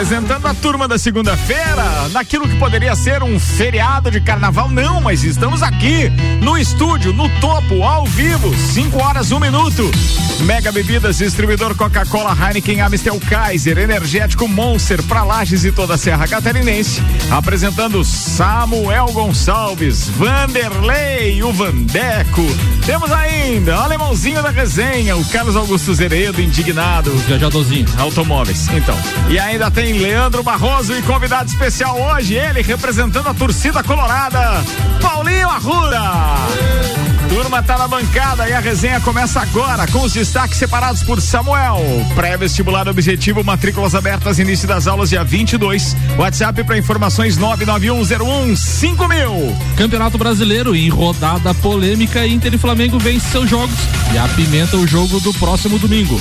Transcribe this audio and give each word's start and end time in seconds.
apresentando 0.00 0.46
a 0.46 0.54
turma 0.54 0.88
da 0.88 0.96
segunda-feira, 0.96 2.08
naquilo 2.10 2.48
que 2.48 2.56
poderia 2.56 2.96
ser 2.96 3.22
um 3.22 3.38
feriado 3.38 4.10
de 4.10 4.18
carnaval, 4.18 4.66
não, 4.70 4.98
mas 4.98 5.24
estamos 5.24 5.62
aqui, 5.62 6.08
no 6.40 6.56
estúdio, 6.56 7.12
no 7.12 7.28
topo, 7.38 7.82
ao 7.82 8.06
vivo, 8.06 8.50
5 8.56 8.98
horas, 8.98 9.30
1 9.30 9.36
um 9.36 9.40
minuto. 9.40 9.90
Mega 10.40 10.72
Bebidas, 10.72 11.18
distribuidor 11.18 11.74
Coca-Cola, 11.74 12.34
Heineken, 12.34 12.80
Amstel 12.80 13.20
Kaiser, 13.28 13.76
Energético 13.76 14.48
Monster, 14.48 15.02
pra 15.02 15.22
Lages 15.22 15.66
e 15.66 15.70
toda 15.70 15.96
a 15.96 15.98
Serra 15.98 16.26
Catarinense, 16.26 17.02
apresentando 17.30 18.02
Samuel 18.02 19.12
Gonçalves, 19.12 20.08
Vanderlei, 20.08 21.42
o 21.42 21.52
Vandeco. 21.52 22.46
Temos 22.90 23.12
ainda 23.12 23.76
o 23.76 23.84
alemãozinho 23.84 24.42
da 24.42 24.50
resenha, 24.50 25.16
o 25.16 25.24
Carlos 25.26 25.54
Augusto 25.54 25.94
Zeredo, 25.94 26.42
indignado. 26.42 27.12
Viajadorzinho. 27.18 27.86
Automóveis, 27.96 28.66
então. 28.66 28.96
E 29.28 29.38
ainda 29.38 29.70
tem 29.70 29.92
Leandro 29.92 30.42
Barroso 30.42 30.92
e 30.98 31.00
convidado 31.02 31.48
especial 31.48 31.96
hoje, 31.96 32.34
ele 32.34 32.62
representando 32.62 33.28
a 33.28 33.34
torcida 33.34 33.80
colorada, 33.84 34.40
Paulinho 35.00 35.48
Arruda. 35.48 36.00
Turma 37.30 37.62
tá 37.62 37.78
na 37.78 37.86
bancada 37.86 38.48
e 38.48 38.52
a 38.52 38.58
resenha 38.58 39.00
começa 39.00 39.40
agora 39.40 39.86
com 39.86 40.00
os 40.00 40.12
destaques 40.12 40.58
separados 40.58 41.04
por 41.04 41.20
Samuel. 41.20 41.78
Pré-vestibular 42.16 42.88
objetivo, 42.88 43.44
matrículas 43.44 43.94
abertas, 43.94 44.40
início 44.40 44.66
das 44.66 44.88
aulas 44.88 45.10
dia 45.10 45.22
22. 45.22 45.94
WhatsApp 46.18 46.64
para 46.64 46.76
informações 46.76 47.36
99101 47.36 49.08
mil. 49.08 49.56
Campeonato 49.76 50.18
Brasileiro 50.18 50.74
em 50.74 50.88
rodada 50.88 51.54
polêmica, 51.54 52.26
Inter 52.26 52.54
e 52.54 52.58
Flamengo 52.58 52.98
vence 52.98 53.30
seus 53.30 53.48
jogos 53.48 53.78
e 54.12 54.18
apimenta 54.18 54.76
o 54.76 54.84
jogo 54.84 55.20
do 55.20 55.32
próximo 55.34 55.78
domingo. 55.78 56.20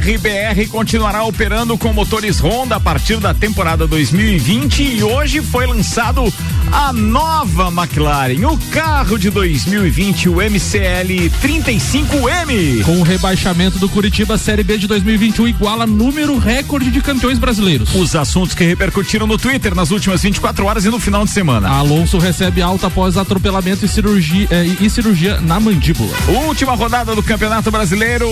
RBR 0.00 0.66
continuará 0.68 1.24
operando 1.24 1.76
com 1.76 1.92
motores 1.92 2.40
Honda 2.40 2.76
a 2.76 2.80
partir 2.80 3.18
da 3.18 3.34
temporada 3.34 3.86
2020 3.86 4.82
e 4.82 5.04
hoje 5.04 5.42
foi 5.42 5.66
lançado 5.66 6.32
a 6.72 6.92
nova 6.92 7.68
McLaren, 7.68 8.44
o 8.46 8.58
carro 8.70 9.18
de 9.18 9.30
2020, 9.30 10.28
o 10.28 10.36
MCL 10.36 11.30
35M. 11.42 12.82
Com 12.84 13.00
o 13.00 13.02
rebaixamento 13.02 13.78
do 13.78 13.88
Curitiba, 13.88 14.34
a 14.34 14.38
Série 14.38 14.62
B 14.62 14.78
de 14.78 14.86
2021 14.86 15.48
iguala 15.48 15.86
número 15.86 16.38
recorde 16.38 16.90
de 16.90 17.00
campeões 17.00 17.38
brasileiros. 17.38 17.94
Os 17.94 18.14
assuntos 18.14 18.54
que 18.54 18.64
repercutiram 18.64 19.26
no 19.26 19.38
Twitter 19.38 19.74
nas 19.74 19.90
últimas 19.90 20.22
24 20.22 20.64
horas 20.66 20.84
e 20.84 20.90
no 20.90 20.98
final 20.98 21.24
de 21.24 21.30
semana. 21.30 21.68
Alonso 21.68 22.18
recebe 22.18 22.60
alta 22.60 22.88
após 22.88 23.16
atropelamento 23.16 23.84
e 23.84 23.88
cirurgia, 23.88 24.48
eh, 24.50 24.76
e 24.80 24.90
cirurgia 24.90 25.40
na 25.40 25.58
mandíbula. 25.60 26.14
Última 26.46 26.74
rodada 26.74 27.14
do 27.14 27.22
Campeonato 27.22 27.70
Brasileiro 27.70 28.28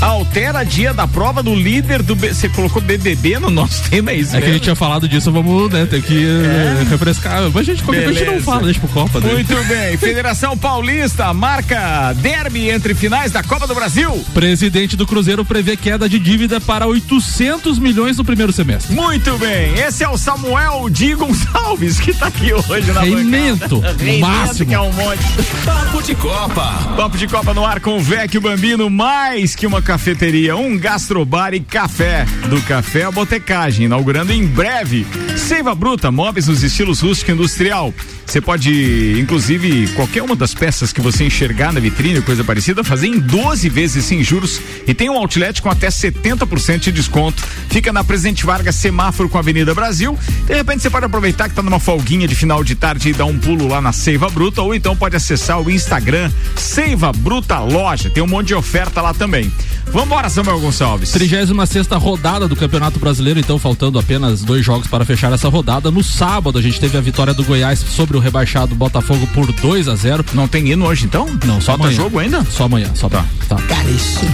altera 0.00 0.64
dia 0.64 0.92
da 0.92 1.06
prova 1.06 1.42
do 1.42 1.54
líder 1.54 2.02
do. 2.02 2.14
Você 2.14 2.48
colocou 2.48 2.82
BBB 2.82 3.38
no 3.38 3.50
nosso 3.50 3.82
tema, 3.88 4.10
é 4.10 4.16
isso? 4.16 4.36
É 4.36 4.40
que 4.40 4.48
a 4.48 4.52
gente 4.52 4.62
tinha 4.62 4.76
falado 4.76 5.08
disso, 5.08 5.30
vamos 5.30 5.70
né, 5.70 5.86
ter 5.86 6.02
que 6.02 6.24
é. 6.24 6.84
refrescar. 6.88 7.42
Mas 7.52 7.56
a 7.56 7.62
gente, 7.62 7.82
qualquer 7.82 8.08
a 8.08 8.12
gente 8.12 8.24
não 8.24 8.40
fala, 8.40 8.62
deixa 8.62 8.80
pro 8.80 8.88
Copa. 8.88 9.20
Daí. 9.20 9.32
Muito 9.32 9.54
bem. 9.64 9.96
Federação 9.98 10.56
Paulista 10.56 11.32
marca 11.32 12.12
derby 12.14 12.70
entre 12.70 12.94
finais 12.94 13.32
da 13.32 13.42
Copa 13.42 13.66
do 13.66 13.74
Brasil. 13.74 14.24
Presidente 14.32 14.96
do 14.96 15.06
Cruzeiro 15.06 15.44
prevê 15.44 15.76
queda 15.76 16.08
de 16.08 16.18
dívida 16.18 16.60
para 16.60 16.86
800 16.86 17.78
milhões 17.78 18.16
no 18.16 18.24
primeiro 18.24 18.52
semestre. 18.52 18.94
Muito 18.94 19.36
bem. 19.38 19.74
Esse 19.74 20.04
é 20.04 20.08
o 20.08 20.16
Samuel 20.16 20.88
Di 20.90 21.14
Gonçalves 21.14 22.00
que 22.00 22.12
tá 22.14 22.26
aqui 22.26 22.52
hoje 22.52 22.92
na 22.92 23.00
Reimento, 23.00 23.80
no 23.80 24.18
máximo. 24.18 24.68
Que 24.68 24.74
é 24.74 24.80
um 24.80 24.92
monte. 24.92 25.22
Papo 25.64 26.02
de 26.02 26.14
Copa. 26.14 26.94
Papo 26.96 27.18
de 27.18 27.26
Copa 27.26 27.54
no 27.54 27.64
ar 27.64 27.80
com 27.80 27.96
o 27.96 28.00
Vecchio 28.00 28.40
Bambino, 28.40 28.88
mais 28.88 29.54
que 29.54 29.65
uma 29.66 29.82
cafeteria, 29.82 30.56
um 30.56 30.78
gastrobar 30.78 31.54
e 31.54 31.60
café. 31.60 32.24
Do 32.48 32.60
café 32.62 33.04
à 33.04 33.10
botecagem, 33.10 33.86
inaugurando 33.86 34.32
em 34.32 34.46
breve. 34.46 35.06
Seiva 35.36 35.74
Bruta, 35.74 36.10
móveis 36.10 36.48
nos 36.48 36.62
estilos 36.62 37.00
rústico 37.00 37.30
e 37.30 37.34
industrial. 37.34 37.92
Você 38.26 38.40
pode, 38.40 39.20
inclusive, 39.20 39.86
qualquer 39.94 40.22
uma 40.22 40.34
das 40.34 40.52
peças 40.52 40.92
que 40.92 41.00
você 41.00 41.24
enxergar 41.24 41.72
na 41.72 41.78
vitrine, 41.78 42.20
coisa 42.20 42.42
parecida, 42.42 42.82
fazer 42.82 43.06
em 43.06 43.20
12 43.20 43.68
vezes 43.68 44.04
sem 44.04 44.22
juros 44.24 44.60
e 44.86 44.92
tem 44.92 45.08
um 45.08 45.16
outlet 45.16 45.62
com 45.62 45.70
até 45.70 45.88
70% 45.88 46.78
de 46.80 46.92
desconto. 46.92 47.42
Fica 47.70 47.92
na 47.92 48.02
Presidente 48.02 48.44
Vargas, 48.44 48.74
semáforo 48.74 49.28
com 49.28 49.36
a 49.36 49.40
Avenida 49.40 49.72
Brasil. 49.74 50.18
De 50.44 50.54
repente 50.54 50.82
você 50.82 50.90
pode 50.90 51.06
aproveitar 51.06 51.48
que 51.48 51.54
tá 51.54 51.62
numa 51.62 51.78
folguinha 51.78 52.26
de 52.26 52.34
final 52.34 52.64
de 52.64 52.74
tarde 52.74 53.10
e 53.10 53.12
dar 53.12 53.26
um 53.26 53.38
pulo 53.38 53.68
lá 53.68 53.80
na 53.80 53.92
Seiva 53.92 54.28
Bruta 54.28 54.60
ou 54.60 54.74
então 54.74 54.96
pode 54.96 55.14
acessar 55.14 55.60
o 55.60 55.70
Instagram 55.70 56.30
Seiva 56.56 57.12
Bruta 57.12 57.60
Loja. 57.60 58.10
Tem 58.10 58.22
um 58.22 58.26
monte 58.26 58.48
de 58.48 58.54
oferta 58.54 59.00
lá 59.00 59.14
também. 59.14 59.45
Vambora, 59.92 60.28
Samuel 60.28 60.60
Gonçalves. 60.60 61.10
36 61.12 61.86
rodada 61.92 62.48
do 62.48 62.56
Campeonato 62.56 62.98
Brasileiro, 62.98 63.38
então 63.40 63.58
faltando 63.58 63.98
apenas 63.98 64.42
dois 64.42 64.64
jogos 64.64 64.86
para 64.86 65.04
fechar 65.04 65.32
essa 65.32 65.48
rodada. 65.48 65.90
No 65.90 66.02
sábado 66.02 66.58
a 66.58 66.62
gente 66.62 66.78
teve 66.80 66.96
a 66.98 67.00
vitória 67.00 67.32
do 67.32 67.44
Goiás 67.44 67.78
sobre 67.78 68.16
o 68.16 68.20
rebaixado 68.20 68.74
Botafogo 68.74 69.26
por 69.32 69.50
2 69.52 69.88
a 69.88 69.94
0 69.94 70.24
Não 70.34 70.48
tem 70.48 70.70
hino 70.70 70.84
hoje 70.86 71.04
então? 71.06 71.26
Não, 71.44 71.60
só 71.60 71.72
Falta 71.72 71.84
amanhã. 71.84 71.96
jogo 71.96 72.18
ainda? 72.18 72.44
Só 72.44 72.64
amanhã, 72.64 72.90
só 72.94 73.08
tá. 73.08 73.24
tá. 73.48 73.56
Caríssimo. 73.56 74.30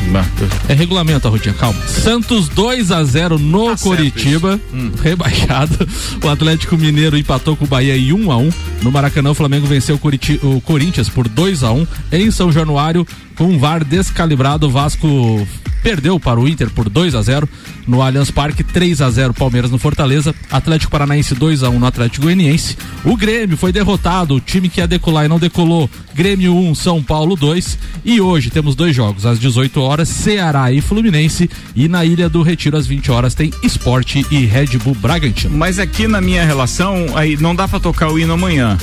É 0.68 0.74
regulamento, 0.74 1.28
Arrutinha, 1.28 1.54
calma. 1.54 1.78
Santos 1.86 2.48
2 2.48 2.90
a 2.90 3.04
0 3.04 3.38
no 3.38 3.70
Tá 3.70 3.76
Coritiba, 3.82 4.60
Hum. 4.72 4.90
rebaixado. 5.02 5.86
O 6.24 6.28
Atlético 6.28 6.76
Mineiro 6.76 7.16
empatou 7.16 7.56
com 7.56 7.64
o 7.64 7.68
Bahia 7.68 7.96
em 7.96 8.12
1 8.12 8.30
a 8.32 8.36
1 8.36 8.50
No 8.82 8.90
Maracanã, 8.90 9.30
o 9.30 9.34
Flamengo 9.34 9.66
venceu 9.66 9.96
o, 9.96 9.98
Curiti- 9.98 10.40
o 10.42 10.60
Corinthians 10.60 11.08
por 11.08 11.28
2 11.28 11.62
a 11.62 11.72
1 11.72 11.86
Em 12.10 12.30
São 12.30 12.50
Januário, 12.50 13.06
com 13.42 13.48
um 13.48 13.58
VAR 13.58 13.82
descalibrado, 13.82 14.68
o 14.68 14.70
Vasco 14.70 15.44
perdeu 15.82 16.20
para 16.20 16.38
o 16.38 16.46
Inter 16.46 16.70
por 16.70 16.88
2 16.88 17.12
a 17.16 17.22
0 17.22 17.48
no 17.88 18.00
Allianz 18.00 18.30
Parque, 18.30 18.62
3 18.62 19.02
a 19.02 19.10
0 19.10 19.34
Palmeiras 19.34 19.68
no 19.68 19.78
Fortaleza, 19.78 20.32
Atlético 20.48 20.92
Paranaense 20.92 21.34
2 21.34 21.64
a 21.64 21.68
1 21.68 21.76
no 21.76 21.86
Atlético 21.86 22.26
Goianiense. 22.26 22.78
O 23.04 23.16
Grêmio 23.16 23.56
foi 23.56 23.72
derrotado, 23.72 24.36
o 24.36 24.40
time 24.40 24.68
que 24.68 24.80
ia 24.80 24.86
decolar 24.86 25.24
e 25.24 25.28
não 25.28 25.40
decolou. 25.40 25.90
Grêmio 26.14 26.54
1, 26.54 26.76
São 26.76 27.02
Paulo 27.02 27.34
2. 27.34 27.76
E 28.04 28.20
hoje 28.20 28.48
temos 28.48 28.76
dois 28.76 28.94
jogos, 28.94 29.26
às 29.26 29.40
18 29.40 29.80
horas, 29.80 30.08
Ceará 30.08 30.70
e 30.70 30.80
Fluminense. 30.80 31.50
E 31.74 31.88
na 31.88 32.04
Ilha 32.04 32.28
do 32.28 32.42
Retiro, 32.42 32.76
às 32.76 32.86
20 32.86 33.10
horas, 33.10 33.34
tem 33.34 33.50
Esporte 33.64 34.24
e 34.30 34.46
Red 34.46 34.78
Bull 34.78 34.94
Bragantino. 34.94 35.56
Mas 35.56 35.80
aqui 35.80 36.06
na 36.06 36.20
minha 36.20 36.44
relação, 36.44 37.06
aí 37.16 37.36
não 37.36 37.56
dá 37.56 37.66
pra 37.66 37.80
tocar 37.80 38.12
o 38.12 38.20
hino 38.20 38.34
amanhã. 38.34 38.78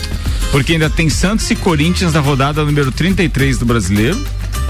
Porque 0.51 0.73
ainda 0.73 0.89
tem 0.89 1.09
Santos 1.09 1.49
e 1.49 1.55
Corinthians 1.55 2.11
da 2.11 2.19
rodada 2.19 2.65
número 2.65 2.91
33 2.91 3.57
do 3.57 3.65
brasileiro. 3.65 4.19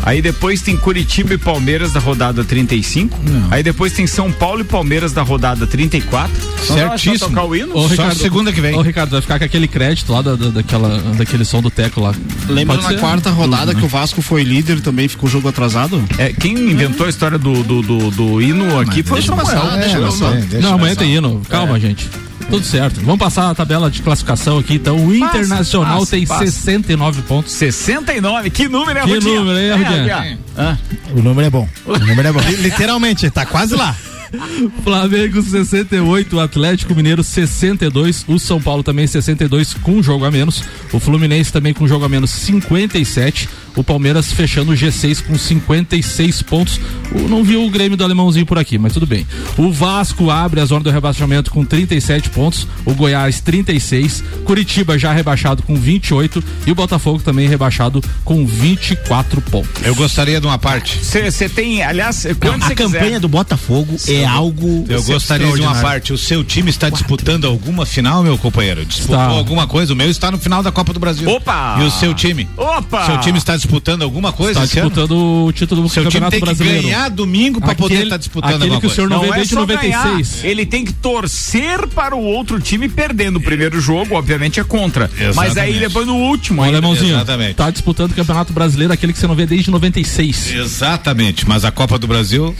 Aí 0.04 0.22
depois 0.22 0.62
tem 0.62 0.76
Curitiba 0.78 1.34
e 1.34 1.38
Palmeiras 1.38 1.92
da 1.94 2.00
rodada 2.00 2.44
35. 2.44 3.20
Aí 3.52 3.62
depois 3.62 3.94
tem 3.94 4.08
São 4.08 4.32
Paulo 4.32 4.62
e 4.62 4.64
Palmeiras 4.64 5.12
da 5.12 5.22
rodada 5.22 5.68
34. 5.68 6.32
Não 6.32 6.48
dá 6.48 6.48
mais 6.48 6.88
pra 6.90 6.98
Certíssimo. 6.98 7.30
tocar 7.30 7.44
o 7.46 7.56
hino? 7.56 7.76
Ô, 7.78 7.88
Só 7.90 8.10
segunda 8.12 8.52
que 8.52 8.62
vem. 8.62 8.76
Ô, 8.76 8.82
Ricardo, 8.82 9.12
vai 9.12 9.22
ficar 9.22 9.38
com 9.40 9.46
aquele 9.46 9.68
crédito 9.68 10.12
lá 10.12 10.22
da, 10.22 10.36
da- 10.36 10.50
daquela, 10.50 10.98
daquele 11.18 11.46
som 11.46 11.62
do 11.62 11.70
teco 11.70 12.02
lá. 12.02 12.14
Lembra 12.48 12.76
Pode 12.78 12.88
na 12.88 12.94
ser? 12.96 13.00
quarta 13.00 13.30
rodada 13.30 13.76
que 13.76 13.86
o 13.86 13.88
Vasco 13.88 14.22
foi 14.22 14.44
líder 14.44 14.82
também 14.82 15.08
ficou 15.08 15.30
jogo 15.30 15.48
atrasado? 15.48 16.04
É, 16.18 16.32
quem 16.34 16.54
inventou 16.54 17.06
a 17.06 17.10
história 17.10 17.38
do, 17.38 17.62
do, 17.64 17.82
do, 17.82 18.12
do 18.12 18.42
hino 18.42 18.80
aqui 18.80 19.04
foi 19.04 19.20
o 19.20 19.22
deixa 19.22 19.36
Samuel. 19.36 19.46
passar, 19.62 19.78
deixa 19.78 19.98
É, 19.98 20.02
passar. 20.02 20.32
não- 20.36 20.62
Não, 20.62 20.74
amanhã 20.76 20.96
tem 20.96 21.16
hino. 21.16 21.42
Calma, 21.50 21.80
gente. 21.80 22.08
Tudo 22.50 22.66
certo. 22.66 23.00
Vamos 23.02 23.20
passar 23.20 23.50
a 23.52 23.56
tabela 23.56 23.92
de 23.92 24.02
classificação 24.02 24.58
aqui. 24.58 24.74
Então, 24.76 24.98
o 25.06 25.16
Internacional 25.16 26.00
passa, 26.00 26.12
tem 26.12 26.26
passa. 26.26 26.46
69 26.46 27.22
pontos. 27.24 27.52
69, 27.54 28.50
que 28.50 28.68
número 28.68 28.98
é 28.98 29.04
Que 29.04 29.14
Rudinha? 29.14 29.40
número, 29.40 29.58
hein, 29.60 29.66
É, 29.68 29.74
Rudinha? 29.76 30.16
Rudinha. 30.18 30.40
Ah, 30.58 30.78
O 31.14 31.22
número 31.22 31.48
é 31.48 31.50
bom. 31.50 31.70
O 31.86 31.98
número 32.00 32.28
é 32.28 32.32
bom. 32.32 32.40
Literalmente, 32.60 33.30
tá 33.30 33.46
quase 33.46 33.76
lá. 33.76 33.96
Flamengo 34.84 35.42
68, 35.42 36.36
o 36.36 36.40
Atlético 36.40 36.96
Mineiro 36.96 37.24
62, 37.24 38.26
o 38.28 38.40
São 38.40 38.62
Paulo 38.62 38.84
também 38.84 39.08
62 39.08 39.74
com 39.76 39.94
um 39.94 40.04
jogo 40.04 40.26
a 40.26 40.32
menos, 40.32 40.64
o 40.92 41.00
Fluminense 41.00 41.52
também 41.52 41.74
com 41.74 41.84
um 41.84 41.88
jogo 41.88 42.06
a 42.06 42.10
menos 42.10 42.30
57, 42.32 43.50
o 43.76 43.84
Palmeiras 43.84 44.32
fechando 44.32 44.72
o 44.72 44.76
G6 44.76 45.24
com 45.24 45.38
56 45.38 46.42
pontos. 46.42 46.80
O, 47.12 47.28
não 47.28 47.44
viu 47.44 47.64
o 47.64 47.70
Grêmio 47.70 47.98
do 47.98 48.04
alemãozinho 48.04 48.46
por 48.46 48.58
aqui, 48.58 48.78
mas 48.78 48.94
tudo 48.94 49.06
bem. 49.06 49.26
O 49.58 49.72
Vasco 49.72 50.30
abre 50.30 50.60
a 50.60 50.66
zona 50.66 50.84
do 50.84 50.90
rebaixamento 50.90 51.52
com 51.52 51.64
37 51.64 52.30
pontos, 52.30 52.68
o 52.86 52.94
Goiás 52.94 53.40
36, 53.40 54.24
Curitiba 54.44 54.98
já 54.98 55.14
rebaixado 55.14 55.64
com 55.64 55.76
28 55.76 56.44
e 56.68 56.72
o 56.72 56.76
Botafogo 56.76 57.20
também 57.20 57.48
rebaixado 57.48 58.02
com 58.24 58.46
24 58.46 59.42
pontos. 59.42 59.84
Eu 59.84 59.96
gostaria 59.96 60.42
de 60.42 60.48
uma 60.48 60.58
parte. 60.58 61.00
Você 61.04 61.48
tem, 61.48 61.82
aliás, 61.84 62.26
quando 62.40 62.64
a 62.64 62.76
campanha 62.76 63.06
quiser. 63.06 63.20
do 63.20 63.28
Botafogo 63.28 63.96
é 64.08 64.19
algo. 64.26 64.86
Eu 64.90 65.04
gostaria 65.04 65.52
de 65.52 65.62
uma 65.62 65.76
parte. 65.76 66.14
O 66.14 66.18
seu 66.18 66.44
time 66.44 66.70
está 66.70 66.90
disputando 66.90 67.46
alguma 67.46 67.86
final, 67.86 68.24
meu 68.24 68.38
companheiro? 68.38 68.86
Disputou 68.86 69.16
Está. 69.16 69.28
alguma 69.30 69.68
coisa? 69.68 69.94
O 69.94 69.96
meu 69.96 70.10
está 70.10 70.32
no 70.32 70.38
final 70.38 70.62
da 70.64 70.72
Copa 70.72 70.94
do 70.94 71.00
Brasil. 71.00 71.30
Opa! 71.30 71.78
E 71.82 71.84
o 71.84 71.92
seu 71.92 72.14
time? 72.14 72.48
Opa! 72.58 73.06
Seu 73.06 73.20
time 73.20 73.38
está 73.38 73.56
disputando 73.56 74.04
alguma 74.04 74.32
coisa 74.32 74.52
Está 74.54 74.64
esse 74.66 74.80
ano? 74.80 74.90
disputando 74.90 75.46
o 75.46 75.52
título 75.52 75.82
do 75.84 75.90
Seu 75.90 76.04
time 76.04 76.12
Campeonato 76.14 76.32
tem 76.32 76.40
que 76.40 76.46
Brasileiro. 76.46 76.84
ganhar 76.84 77.10
domingo 77.10 77.60
para 77.62 77.76
poder 77.76 77.94
Aquele- 77.96 78.04
estar 78.08 78.18
disputando 78.18 78.50
aquele 78.52 78.64
alguma 78.66 78.82
que 78.82 78.88
o 78.88 78.90
senhor 78.90 79.10
coisa. 79.10 79.24
não, 79.24 79.30
vê 79.30 79.36
é 79.36 79.40
desde 79.40 79.54
só 79.54 79.60
96. 79.62 80.32
ganhar, 80.42 80.46
Ele 80.52 80.66
tem 80.66 80.86
que 80.86 80.94
torcer 80.94 81.88
para 81.88 82.16
o 82.16 82.24
outro 82.24 82.60
time 82.60 82.88
perdendo 82.90 83.38
o 83.38 83.42
primeiro 83.42 83.80
jogo, 83.80 84.16
obviamente 84.16 84.60
é 84.60 84.64
contra. 84.64 85.10
Mas 85.36 85.38
aí 85.58 85.72
Exatamente. 85.72 85.80
depois 85.80 86.08
no 86.08 86.16
último. 86.16 86.62
Ô, 86.62 86.66
ainda- 86.66 86.78
alemãozinho, 86.78 87.16
Exatamente. 87.16 87.56
tá 87.56 87.70
disputando 87.70 88.12
o 88.12 88.16
Campeonato 88.16 88.54
Brasileiro, 88.54 88.94
aquele 88.94 89.14
que 89.14 89.20
você 89.20 89.28
não 89.28 89.36
vê 89.36 89.46
desde 89.46 89.70
96. 89.72 90.52
Exatamente, 90.54 91.48
mas 91.48 91.66
a 91.66 91.72
Copa 91.72 91.98
do 91.98 92.08
Brasil 92.08 92.56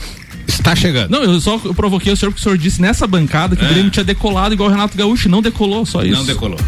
Está 0.54 0.74
chegando. 0.74 1.10
Não, 1.10 1.22
eu 1.22 1.40
só 1.40 1.58
provoquei 1.58 2.12
o 2.12 2.16
senhor 2.16 2.30
porque 2.30 2.40
o 2.40 2.42
senhor 2.42 2.58
disse 2.58 2.80
nessa 2.80 3.06
bancada 3.06 3.56
que 3.56 3.64
o 3.64 3.68
Grêmio 3.68 3.90
tinha 3.90 4.04
decolado 4.04 4.54
igual 4.54 4.68
o 4.68 4.72
Renato 4.72 4.96
Gaúcho. 4.96 5.28
Não 5.28 5.42
decolou, 5.42 5.86
só 5.86 6.02
isso. 6.02 6.16
Não 6.18 6.26
decolou. 6.26 6.58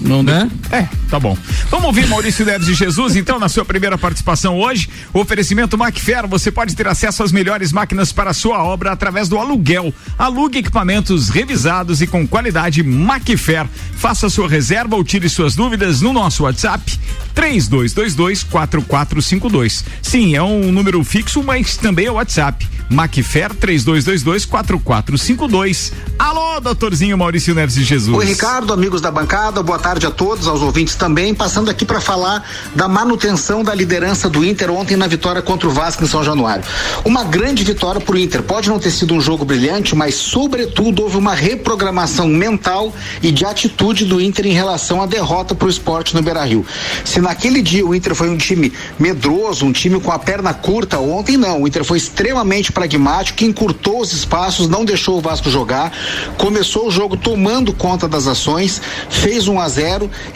Não, 0.00 0.22
né? 0.22 0.50
É, 0.70 0.88
tá 1.10 1.20
bom. 1.20 1.36
Vamos 1.70 1.86
ouvir 1.86 2.06
Maurício 2.06 2.44
Neves 2.44 2.66
de 2.66 2.74
Jesus, 2.74 3.16
então, 3.16 3.38
na 3.38 3.48
sua 3.48 3.64
primeira 3.64 3.96
participação 3.98 4.58
hoje. 4.58 4.88
O 5.12 5.20
oferecimento 5.20 5.76
Macfer, 5.76 6.26
você 6.26 6.50
pode 6.50 6.74
ter 6.74 6.88
acesso 6.88 7.22
às 7.22 7.30
melhores 7.30 7.70
máquinas 7.70 8.12
para 8.12 8.30
a 8.30 8.34
sua 8.34 8.64
obra 8.64 8.92
através 8.92 9.28
do 9.28 9.36
aluguel. 9.38 9.92
Alugue 10.18 10.58
equipamentos 10.58 11.28
revisados 11.28 12.00
e 12.00 12.06
com 12.06 12.26
qualidade 12.26 12.82
Macfer. 12.82 13.66
Faça 13.94 14.30
sua 14.30 14.48
reserva 14.48 14.96
ou 14.96 15.04
tire 15.04 15.28
suas 15.28 15.54
dúvidas 15.54 16.00
no 16.00 16.14
nosso 16.14 16.44
WhatsApp 16.44 16.98
3222-4452. 17.34 19.84
Sim, 20.02 20.34
é 20.34 20.42
um 20.42 20.72
número 20.72 21.04
fixo, 21.04 21.42
mas 21.42 21.76
também 21.76 22.06
é 22.06 22.10
o 22.10 22.14
WhatsApp. 22.14 22.66
Macfer 22.88 23.52
3222-4452. 23.54 25.92
Alô, 26.18 26.58
doutorzinho 26.60 27.18
Maurício 27.18 27.54
Neves 27.54 27.74
de 27.74 27.84
Jesus. 27.84 28.16
Oi, 28.16 28.24
Ricardo, 28.24 28.72
amigos 28.72 29.00
da 29.00 29.10
bancada, 29.10 29.60
boa 29.62 29.78
tarde 29.78 29.89
a 29.90 30.10
todos, 30.10 30.46
aos 30.46 30.62
ouvintes 30.62 30.94
também. 30.94 31.34
Passando 31.34 31.68
aqui 31.68 31.84
para 31.84 32.00
falar 32.00 32.48
da 32.76 32.86
manutenção 32.86 33.64
da 33.64 33.74
liderança 33.74 34.30
do 34.30 34.44
Inter 34.44 34.70
ontem 34.70 34.96
na 34.96 35.08
vitória 35.08 35.42
contra 35.42 35.66
o 35.68 35.70
Vasco 35.72 36.04
em 36.04 36.06
São 36.06 36.22
Januário. 36.22 36.64
Uma 37.04 37.24
grande 37.24 37.64
vitória 37.64 38.00
para 38.00 38.14
o 38.14 38.18
Inter. 38.18 38.42
Pode 38.42 38.68
não 38.68 38.78
ter 38.78 38.92
sido 38.92 39.12
um 39.14 39.20
jogo 39.20 39.44
brilhante, 39.44 39.96
mas, 39.96 40.14
sobretudo, 40.14 41.02
houve 41.02 41.16
uma 41.16 41.34
reprogramação 41.34 42.28
mental 42.28 42.94
e 43.20 43.32
de 43.32 43.44
atitude 43.44 44.04
do 44.04 44.20
Inter 44.20 44.46
em 44.46 44.52
relação 44.52 45.02
à 45.02 45.06
derrota 45.06 45.54
para 45.54 45.66
o 45.66 45.70
esporte 45.70 46.14
no 46.14 46.22
Beira 46.22 46.44
Rio. 46.44 46.64
Se 47.04 47.20
naquele 47.20 47.60
dia 47.60 47.84
o 47.84 47.92
Inter 47.92 48.14
foi 48.14 48.30
um 48.30 48.36
time 48.36 48.72
medroso, 48.96 49.66
um 49.66 49.72
time 49.72 50.00
com 50.00 50.12
a 50.12 50.18
perna 50.18 50.54
curta, 50.54 51.00
ontem 51.00 51.36
não. 51.36 51.62
O 51.62 51.66
Inter 51.66 51.84
foi 51.84 51.98
extremamente 51.98 52.70
pragmático, 52.70 53.42
encurtou 53.42 54.00
os 54.00 54.12
espaços, 54.12 54.68
não 54.68 54.84
deixou 54.84 55.18
o 55.18 55.20
Vasco 55.20 55.50
jogar, 55.50 55.92
começou 56.38 56.86
o 56.86 56.90
jogo 56.90 57.16
tomando 57.16 57.72
conta 57.72 58.06
das 58.06 58.28
ações, 58.28 58.80
fez 59.08 59.48
um 59.48 59.58
a 59.58 59.68
0 59.68 59.79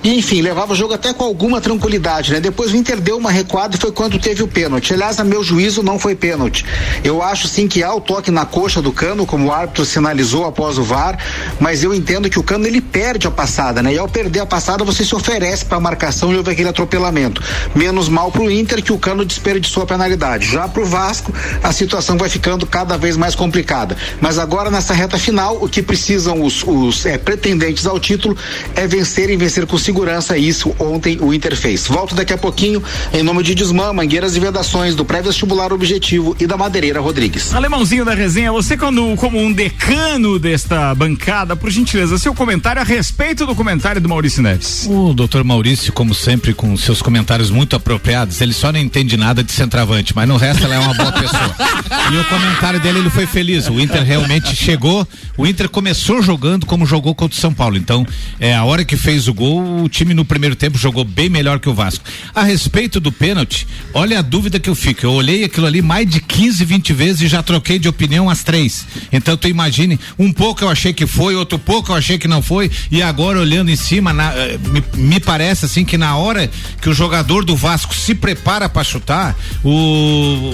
e 0.02 0.14
enfim, 0.16 0.40
levava 0.40 0.72
o 0.72 0.76
jogo 0.76 0.94
até 0.94 1.12
com 1.12 1.24
alguma 1.24 1.60
tranquilidade, 1.60 2.32
né? 2.32 2.40
Depois 2.40 2.72
o 2.72 2.76
Inter 2.76 3.00
deu 3.00 3.16
uma 3.16 3.30
recuada 3.30 3.76
e 3.76 3.78
foi 3.78 3.92
quando 3.92 4.18
teve 4.18 4.42
o 4.42 4.48
pênalti. 4.48 4.92
Aliás, 4.94 5.18
a 5.20 5.24
meu 5.24 5.42
juízo 5.42 5.82
não 5.82 5.98
foi 5.98 6.14
pênalti. 6.14 6.64
Eu 7.02 7.22
acho 7.22 7.48
sim 7.48 7.68
que 7.68 7.82
há 7.82 7.92
o 7.94 8.00
toque 8.00 8.30
na 8.30 8.46
coxa 8.46 8.80
do 8.80 8.92
Cano, 8.92 9.26
como 9.26 9.48
o 9.48 9.52
árbitro 9.52 9.84
sinalizou 9.84 10.46
após 10.46 10.78
o 10.78 10.82
VAR, 10.82 11.18
mas 11.60 11.84
eu 11.84 11.92
entendo 11.92 12.30
que 12.30 12.38
o 12.38 12.42
Cano 12.42 12.66
ele 12.66 12.80
perde 12.80 13.26
a 13.26 13.30
passada, 13.30 13.82
né? 13.82 13.94
E 13.94 13.98
ao 13.98 14.08
perder 14.08 14.40
a 14.40 14.46
passada, 14.46 14.84
você 14.84 15.04
se 15.04 15.14
oferece 15.14 15.64
para 15.64 15.76
a 15.76 15.80
marcação 15.80 16.32
e 16.32 16.36
houve 16.36 16.50
aquele 16.50 16.68
atropelamento. 16.68 17.42
Menos 17.74 18.08
mal 18.08 18.30
pro 18.30 18.50
Inter 18.50 18.82
que 18.82 18.92
o 18.92 18.98
Cano 18.98 19.24
desperdiçou 19.24 19.82
a 19.82 19.86
penalidade. 19.86 20.50
Já 20.50 20.68
pro 20.68 20.84
Vasco, 20.84 21.32
a 21.62 21.72
situação 21.72 22.16
vai 22.16 22.28
ficando 22.28 22.66
cada 22.66 22.96
vez 22.96 23.16
mais 23.16 23.34
complicada. 23.34 23.96
Mas 24.20 24.38
agora 24.38 24.70
nessa 24.70 24.94
reta 24.94 25.18
final, 25.18 25.58
o 25.60 25.68
que 25.68 25.82
precisam 25.82 26.42
os, 26.42 26.62
os 26.62 27.04
é, 27.06 27.18
pretendentes 27.18 27.86
ao 27.86 27.98
título 27.98 28.36
é 28.74 28.86
vencer 28.86 29.30
vencer 29.36 29.66
com 29.66 29.78
segurança. 29.78 30.36
Isso 30.36 30.74
ontem 30.78 31.18
o 31.20 31.32
Inter 31.32 31.56
fez. 31.56 31.86
Volto 31.86 32.14
daqui 32.14 32.32
a 32.32 32.38
pouquinho 32.38 32.82
em 33.12 33.22
nome 33.22 33.42
de 33.42 33.54
Desmã, 33.54 33.92
Mangueiras 33.92 34.36
e 34.36 34.40
Vedações, 34.40 34.94
do 34.94 35.04
pré-vestibular 35.04 35.72
Objetivo 35.72 36.36
e 36.40 36.46
da 36.46 36.56
Madeireira 36.56 37.00
Rodrigues. 37.00 37.54
Alemãozinho 37.54 38.04
da 38.04 38.14
resenha, 38.14 38.52
você 38.52 38.76
quando, 38.76 39.14
como 39.16 39.38
um 39.38 39.52
decano 39.52 40.38
desta 40.38 40.94
bancada, 40.94 41.56
por 41.56 41.70
gentileza, 41.70 42.18
seu 42.18 42.34
comentário 42.34 42.80
a 42.80 42.84
respeito 42.84 43.46
do 43.46 43.54
comentário 43.54 44.00
do 44.00 44.08
Maurício 44.08 44.42
Neves. 44.42 44.86
O 44.88 45.12
doutor 45.14 45.44
Maurício, 45.44 45.92
como 45.92 46.14
sempre, 46.14 46.52
com 46.52 46.76
seus 46.76 47.00
comentários 47.00 47.50
muito 47.50 47.76
apropriados, 47.76 48.40
ele 48.40 48.52
só 48.52 48.72
não 48.72 48.80
entende 48.80 49.16
nada 49.16 49.42
de 49.42 49.52
centroavante, 49.52 50.14
mas 50.14 50.28
no 50.28 50.36
resto 50.36 50.64
ela 50.64 50.74
é 50.74 50.78
uma 50.78 50.94
boa 50.94 51.12
pessoa. 51.12 51.54
e 52.12 52.16
o 52.16 52.24
comentário 52.24 52.80
dele, 52.80 52.98
ele 52.98 53.10
foi 53.10 53.26
feliz. 53.26 53.68
O 53.68 53.80
Inter 53.80 54.02
realmente 54.02 54.54
chegou, 54.56 55.06
o 55.36 55.46
Inter 55.46 55.68
começou 55.68 56.20
jogando 56.20 56.66
como 56.66 56.84
jogou 56.84 57.14
contra 57.14 57.36
o 57.36 57.40
São 57.40 57.52
Paulo. 57.52 57.76
Então, 57.76 58.06
é 58.40 58.54
a 58.54 58.64
hora 58.64 58.84
que 58.84 58.96
fez 58.96 59.13
o 59.28 59.34
gol, 59.34 59.82
o 59.82 59.88
time 59.88 60.12
no 60.12 60.24
primeiro 60.24 60.56
tempo 60.56 60.76
jogou 60.76 61.04
bem 61.04 61.28
melhor 61.28 61.60
que 61.60 61.68
o 61.68 61.74
Vasco. 61.74 62.04
A 62.34 62.42
respeito 62.42 62.98
do 62.98 63.12
pênalti, 63.12 63.66
olha 63.92 64.18
a 64.18 64.22
dúvida 64.22 64.58
que 64.58 64.68
eu 64.68 64.74
fico. 64.74 65.06
Eu 65.06 65.12
olhei 65.12 65.44
aquilo 65.44 65.66
ali 65.66 65.80
mais 65.80 66.08
de 66.08 66.20
15, 66.20 66.64
20 66.64 66.92
vezes 66.92 67.22
e 67.22 67.28
já 67.28 67.42
troquei 67.42 67.78
de 67.78 67.88
opinião 67.88 68.28
as 68.28 68.42
três. 68.42 68.84
Então, 69.12 69.36
tu 69.36 69.48
imagine, 69.48 69.98
um 70.18 70.32
pouco 70.32 70.64
eu 70.64 70.68
achei 70.68 70.92
que 70.92 71.06
foi, 71.06 71.34
outro 71.36 71.58
pouco 71.58 71.92
eu 71.92 71.96
achei 71.96 72.18
que 72.18 72.28
não 72.28 72.42
foi, 72.42 72.70
e 72.90 73.02
agora 73.02 73.38
olhando 73.38 73.70
em 73.70 73.76
cima, 73.76 74.12
na, 74.12 74.32
eh, 74.34 74.58
me, 74.58 74.82
me 74.94 75.20
parece 75.20 75.64
assim 75.64 75.84
que 75.84 75.96
na 75.96 76.16
hora 76.16 76.50
que 76.80 76.88
o 76.88 76.94
jogador 76.94 77.44
do 77.44 77.56
Vasco 77.56 77.94
se 77.94 78.14
prepara 78.14 78.68
para 78.68 78.82
chutar, 78.82 79.36
o 79.64 80.52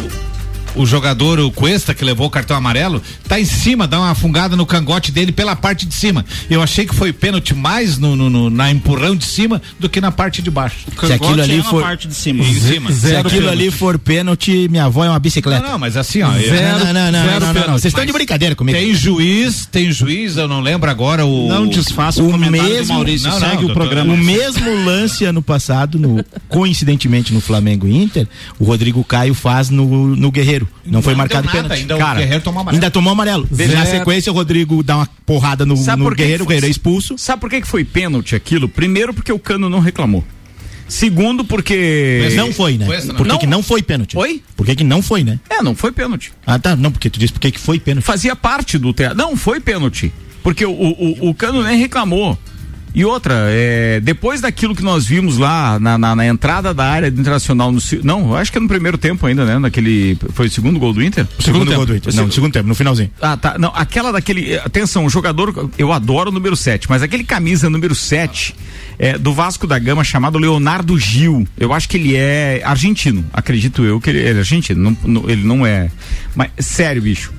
o 0.74 0.86
jogador, 0.86 1.38
o 1.40 1.50
Cuesta, 1.50 1.94
que 1.94 2.04
levou 2.04 2.26
o 2.26 2.30
cartão 2.30 2.56
amarelo, 2.56 3.02
tá 3.28 3.40
em 3.40 3.44
cima, 3.44 3.86
dá 3.86 3.98
uma 3.98 4.14
fungada 4.14 4.56
no 4.56 4.64
cangote 4.66 5.10
dele 5.12 5.32
pela 5.32 5.56
parte 5.56 5.86
de 5.86 5.94
cima. 5.94 6.24
Eu 6.48 6.62
achei 6.62 6.86
que 6.86 6.94
foi 6.94 7.12
pênalti 7.12 7.54
mais 7.54 7.98
no, 7.98 8.14
no- 8.16 8.30
no- 8.30 8.50
na 8.50 8.70
empurrão 8.70 9.14
de 9.16 9.24
cima 9.24 9.60
do 9.78 9.88
que 9.88 10.00
na 10.00 10.10
parte 10.12 10.40
de 10.42 10.50
baixo. 10.50 10.78
Se 11.06 11.12
aquilo 11.12 11.40
ali 11.40 11.54
é 11.54 11.56
na 11.58 11.64
for. 11.64 11.82
parte 11.82 12.06
de 12.08 12.14
cima. 12.14 12.44
Em 12.44 12.54
cima. 12.54 12.92
Se 12.92 13.14
aquilo 13.16 13.48
ali 13.48 13.70
for 13.70 13.98
pênalti, 13.98 14.68
minha 14.68 14.84
avó 14.84 15.04
é 15.04 15.08
uma 15.08 15.18
bicicleta. 15.18 15.62
Não, 15.62 15.72
não, 15.72 15.78
mas 15.78 15.96
assim, 15.96 16.22
ó. 16.22 16.30
Zero, 16.32 16.78
não, 16.84 16.92
não, 16.92 16.92
não, 16.94 17.12
não, 17.12 17.24
zero 17.24 17.40
não, 17.40 17.46
não, 17.46 17.54
pênalti. 17.54 17.80
Vocês 17.80 17.92
estão 17.92 18.04
de 18.06 18.12
brincadeira 18.12 18.54
comigo. 18.54 18.78
Tem 18.78 18.94
juiz, 18.94 19.66
tem 19.66 19.90
juiz, 19.90 20.36
eu 20.36 20.46
não 20.48 20.60
lembro 20.60 20.90
agora 20.90 21.24
o. 21.26 21.48
Não 21.48 21.66
desfaça 21.66 22.22
o, 22.22 22.28
o 22.28 22.30
comentário 22.30 22.68
do 22.68 22.78
mesmo- 22.78 22.94
Maurício. 22.94 23.28
Não, 23.28 23.40
não, 23.40 23.48
segue 23.50 23.64
o 23.64 23.72
programa. 23.74 24.14
O 24.14 24.16
mesmo 24.16 24.84
lance 24.84 25.24
ano 25.24 25.42
passado, 25.42 25.98
no, 25.98 26.24
coincidentemente 26.48 27.32
no 27.32 27.40
Flamengo 27.40 27.88
Inter, 27.88 28.26
o 28.58 28.64
Rodrigo 28.64 29.02
Caio 29.02 29.34
faz 29.34 29.70
no, 29.70 30.14
no 30.14 30.30
Guerreiro. 30.30 30.59
Não, 30.84 31.00
foi 31.02 31.12
deu 31.12 31.18
marcado 31.18 31.46
nada, 31.46 31.56
pênalti. 31.62 31.80
Ainda 31.80 31.96
Cara, 31.98 32.18
o 32.18 32.22
Guerreiro 32.22 32.42
tomou 32.44 32.60
amarelo. 32.60 32.76
Ainda 32.76 32.90
tomou 32.90 33.12
amarelo. 33.12 33.48
Zero. 33.52 33.72
Na 33.74 33.86
sequência, 33.86 34.32
o 34.32 34.34
Rodrigo 34.34 34.82
dá 34.82 34.96
uma 34.96 35.08
porrada 35.26 35.64
no, 35.66 35.74
no 35.74 36.10
Guerreiro, 36.10 36.44
o 36.44 36.46
foi- 36.46 36.54
Guerreiro 36.54 36.66
é 36.66 36.70
expulso. 36.70 37.16
Sabe 37.18 37.40
por 37.40 37.50
que, 37.50 37.60
que 37.60 37.66
foi 37.66 37.84
pênalti 37.84 38.34
aquilo? 38.34 38.68
Primeiro, 38.68 39.12
porque 39.14 39.32
o 39.32 39.38
Cano 39.38 39.68
não 39.68 39.80
reclamou. 39.80 40.24
Segundo, 40.88 41.44
porque. 41.44 42.20
Mas 42.24 42.34
Não 42.34 42.52
foi, 42.52 42.76
né? 42.76 42.84
Foi 42.86 42.96
essa, 42.96 43.06
não? 43.08 43.14
Por 43.14 43.24
que 43.24 43.32
Não. 43.32 43.38
que 43.38 43.46
não 43.46 43.62
foi 43.62 43.80
pênalti? 43.82 44.16
Oi? 44.18 44.42
Por 44.56 44.66
que 44.66 44.74
que 44.74 44.82
não 44.84 45.00
foi, 45.00 45.22
né? 45.22 45.38
É, 45.48 45.62
não 45.62 45.72
foi 45.74 45.92
pênalti. 45.92 46.32
Ah, 46.44 46.58
tá. 46.58 46.74
Não, 46.74 46.90
porque 46.90 47.08
tu 47.08 47.18
disse 47.20 47.32
por 47.32 47.38
que 47.38 47.52
que 47.52 47.60
foi 47.60 47.78
pênalti. 47.78 48.04
Fazia 48.04 48.34
parte 48.34 48.76
do 48.76 48.92
teatro. 48.92 49.16
Não, 49.16 49.36
foi 49.36 49.60
pênalti. 49.60 50.12
Porque 50.42 50.66
o, 50.66 50.72
o, 50.72 51.28
o 51.28 51.34
Cano 51.34 51.62
nem 51.62 51.78
reclamou. 51.78 52.36
E 52.94 53.04
outra, 53.04 53.34
é, 53.48 54.00
depois 54.00 54.40
daquilo 54.40 54.74
que 54.74 54.82
nós 54.82 55.06
vimos 55.06 55.38
lá 55.38 55.78
na, 55.78 55.96
na, 55.96 56.16
na 56.16 56.26
entrada 56.26 56.74
da 56.74 56.84
área 56.84 57.10
do 57.10 57.20
Internacional, 57.20 57.70
no, 57.70 57.80
não, 58.02 58.34
acho 58.34 58.50
que 58.50 58.58
é 58.58 58.60
no 58.60 58.68
primeiro 58.68 58.98
tempo 58.98 59.26
ainda, 59.26 59.44
né? 59.44 59.58
Naquele. 59.58 60.18
Foi 60.32 60.46
o 60.46 60.50
segundo 60.50 60.78
gol 60.78 60.92
do 60.92 61.02
Inter? 61.02 61.26
Segundo, 61.38 61.66
tempo. 61.66 61.76
gol 61.76 61.86
do 61.86 61.96
Inter. 61.96 62.14
Não, 62.14 62.26
no 62.26 62.32
segundo 62.32 62.52
tempo, 62.52 62.68
no 62.68 62.74
finalzinho. 62.74 63.10
Ah, 63.20 63.36
tá. 63.36 63.56
Não, 63.58 63.72
aquela 63.74 64.10
daquele. 64.12 64.56
Atenção, 64.58 65.04
o 65.04 65.10
jogador. 65.10 65.70
Eu 65.78 65.92
adoro 65.92 66.30
o 66.30 66.32
número 66.32 66.56
7, 66.56 66.88
mas 66.88 67.02
aquele 67.02 67.24
camisa 67.24 67.70
número 67.70 67.94
7 67.94 68.54
é, 68.98 69.16
do 69.16 69.32
Vasco 69.32 69.66
da 69.66 69.78
Gama 69.78 70.02
chamado 70.04 70.38
Leonardo 70.38 70.98
Gil. 70.98 71.46
Eu 71.58 71.72
acho 71.72 71.88
que 71.88 71.96
ele 71.96 72.16
é 72.16 72.60
argentino. 72.64 73.24
Acredito 73.32 73.84
eu 73.84 74.00
que 74.00 74.10
ele, 74.10 74.18
ele 74.18 74.36
é 74.36 74.38
argentino. 74.38 74.80
Não, 74.80 74.96
não- 75.22 75.30
ele 75.30 75.44
não 75.44 75.64
é. 75.66 75.90
Mas, 76.34 76.50
sério, 76.58 77.00
bicho. 77.02 77.32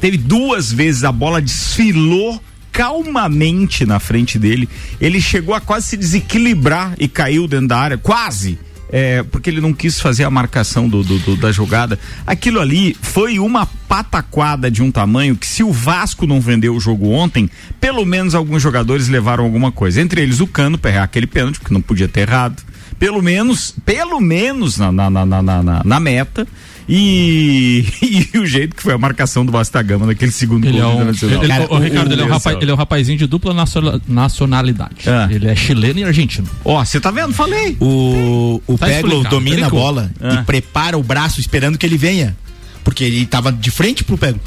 Teve 0.00 0.18
duas 0.18 0.70
vezes 0.72 1.04
a 1.04 1.12
bola 1.12 1.40
desfilou 1.40 2.40
calmamente 2.76 3.86
na 3.86 3.98
frente 3.98 4.38
dele. 4.38 4.68
Ele 5.00 5.20
chegou 5.20 5.54
a 5.54 5.60
quase 5.60 5.86
se 5.88 5.96
desequilibrar 5.96 6.94
e 6.98 7.08
caiu 7.08 7.48
dentro 7.48 7.68
da 7.68 7.78
área. 7.78 7.96
Quase 7.98 8.58
é, 8.92 9.22
porque 9.24 9.50
ele 9.50 9.60
não 9.60 9.72
quis 9.72 9.98
fazer 9.98 10.22
a 10.24 10.30
marcação 10.30 10.88
do, 10.88 11.02
do- 11.02 11.18
do- 11.18 11.36
da 11.36 11.50
jogada. 11.50 11.98
Aquilo 12.26 12.60
ali 12.60 12.96
foi 13.02 13.38
uma 13.38 13.66
pataquada 13.66 14.70
de 14.70 14.82
um 14.82 14.92
tamanho 14.92 15.34
que 15.36 15.46
se 15.46 15.64
o 15.64 15.72
Vasco 15.72 16.26
não 16.26 16.40
vendeu 16.40 16.76
o 16.76 16.80
jogo 16.80 17.10
ontem, 17.10 17.50
pelo 17.80 18.04
menos 18.04 18.34
alguns 18.34 18.62
jogadores 18.62 19.08
levaram 19.08 19.42
alguma 19.42 19.72
coisa. 19.72 20.00
Entre 20.00 20.20
eles 20.20 20.38
o 20.40 20.46
Cano 20.46 20.78
para 20.78 20.90
errar 20.92 21.02
aquele 21.04 21.26
pênalti, 21.26 21.58
porque 21.58 21.74
não 21.74 21.80
podia 21.82 22.06
ter 22.06 22.20
errado. 22.28 22.62
Pelo 22.98 23.20
menos, 23.20 23.74
pelo 23.84 24.20
menos 24.20 24.78
na, 24.78 24.92
na, 24.92 25.10
na, 25.10 25.26
na, 25.26 25.42
na- 25.42 25.82
na 25.84 26.00
meta. 26.00 26.46
E, 26.88 27.84
e 28.34 28.38
o 28.38 28.46
jeito 28.46 28.76
que 28.76 28.82
foi 28.82 28.94
a 28.94 28.98
marcação 28.98 29.44
do 29.44 29.50
Vasco 29.52 29.74
da 29.74 29.82
Gama 29.82 30.06
naquele 30.06 30.30
segundo 30.30 30.66
Ele 30.66 30.78
é 30.78 30.82
gol 30.82 30.90
do 30.92 30.96
um. 30.98 31.00
Internacional. 31.02 31.38
ele- 31.42 31.48
Cara, 31.52 31.66
ô, 31.68 31.78
Ricardo, 31.78 32.12
ele 32.12 32.22
é, 32.22 32.24
um 32.24 32.28
rapaz, 32.28 32.56
ele 32.60 32.70
é 32.70 32.74
um 32.74 32.76
rapazinho 32.76 33.18
de 33.18 33.26
dupla 33.26 33.52
nacio- 33.54 34.00
nacionalidade. 34.06 35.08
Ah. 35.08 35.28
Ele 35.30 35.46
é 35.48 35.56
chileno 35.56 35.98
e 36.00 36.04
argentino. 36.04 36.48
Ó, 36.64 36.84
você 36.84 37.00
tá 37.00 37.10
vendo? 37.10 37.32
Falei. 37.32 37.76
O, 37.80 38.62
o 38.66 38.78
Tá 38.78 38.86
Peglo 38.86 39.24
domina 39.24 39.66
a 39.66 39.70
bola 39.70 40.10
Ah. 40.20 40.34
e 40.34 40.44
prepara 40.44 40.96
o 40.96 41.02
braço 41.02 41.40
esperando 41.40 41.76
que 41.78 41.84
ele 41.86 41.96
venha. 41.98 42.36
Porque 42.84 43.02
ele 43.04 43.26
tava 43.26 43.50
de 43.50 43.70
frente 43.70 44.04
pro 44.04 44.16
Peglo. 44.16 44.40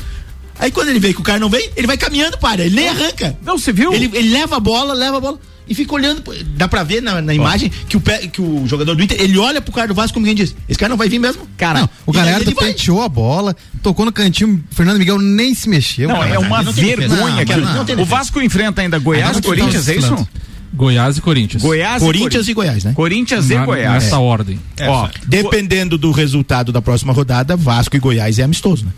Aí 0.57 0.71
quando 0.71 0.89
ele 0.89 0.99
vê 0.99 1.13
que 1.13 1.19
o 1.19 1.23
cara 1.23 1.39
não 1.39 1.49
vem, 1.49 1.69
ele 1.75 1.87
vai 1.87 1.97
caminhando, 1.97 2.37
para, 2.37 2.65
ele 2.65 2.75
nem 2.75 2.89
arranca. 2.89 3.37
Não, 3.45 3.57
você 3.57 3.71
viu? 3.71 3.93
Ele, 3.93 4.09
ele 4.13 4.29
leva 4.29 4.57
a 4.57 4.59
bola, 4.59 4.93
leva 4.93 5.17
a 5.17 5.19
bola 5.21 5.39
e 5.69 5.75
fica 5.75 5.93
olhando. 5.93 6.23
Dá 6.57 6.67
pra 6.67 6.83
ver 6.83 7.01
na, 7.01 7.21
na 7.21 7.33
imagem 7.33 7.71
que 7.87 7.95
o, 7.95 8.01
pé, 8.01 8.27
que 8.27 8.41
o 8.41 8.65
jogador 8.67 8.95
do 8.95 9.03
Inter, 9.03 9.21
ele 9.21 9.37
olha 9.37 9.61
pro 9.61 9.71
cara 9.71 9.87
do 9.87 9.93
Vasco 9.93 10.15
como 10.15 10.25
quem 10.25 10.35
diz: 10.35 10.55
Esse 10.67 10.77
cara 10.79 10.89
não 10.89 10.97
vai 10.97 11.07
vir 11.07 11.19
mesmo? 11.19 11.47
Cara, 11.55 11.81
Não. 11.81 11.89
O 12.07 12.11
E 12.11 12.53
vai. 12.53 12.65
penteou 12.67 13.01
a 13.03 13.07
bola, 13.07 13.55
tocou 13.83 14.05
no 14.05 14.11
cantinho, 14.11 14.63
o 14.71 14.75
Fernando 14.75 14.97
Miguel 14.97 15.19
nem 15.19 15.53
se 15.53 15.69
mexeu. 15.69 16.09
Não, 16.09 16.15
cara. 16.15 16.33
é 16.33 16.39
uma 16.39 16.63
não 16.63 16.71
vergonha 16.71 17.45
Não, 17.57 17.85
não 17.95 18.01
O. 18.01 18.05
Vasco 18.05 18.41
enfrenta 18.41 18.81
ainda 18.81 18.97
Goiás, 18.97 19.37
Agora 19.37 19.43
Corinthians, 19.43 19.87
é 19.87 19.95
isso? 19.95 20.27
Goiás 20.73 21.17
e 21.17 21.21
Corinthians. 21.21 21.63
Goiás 21.63 22.01
Corinthians 22.01 22.47
e 22.47 22.53
Goiás, 22.53 22.83
né? 22.83 22.93
Corinthians 22.93 23.49
e 23.49 23.55
Na- 23.55 23.65
Goiás. 23.65 24.03
Nessa 24.03 24.19
ordem. 24.19 24.59
Ó, 24.81 25.09
Dependendo 25.25 25.97
do 25.97 26.11
resultado 26.11 26.71
da 26.71 26.81
próxima 26.81 27.11
rodada, 27.11 27.55
Vasco 27.55 27.95
e 27.95 27.99
Goiás 27.99 28.39
é 28.39 28.43
amistoso, 28.43 28.85
né? 28.85 28.91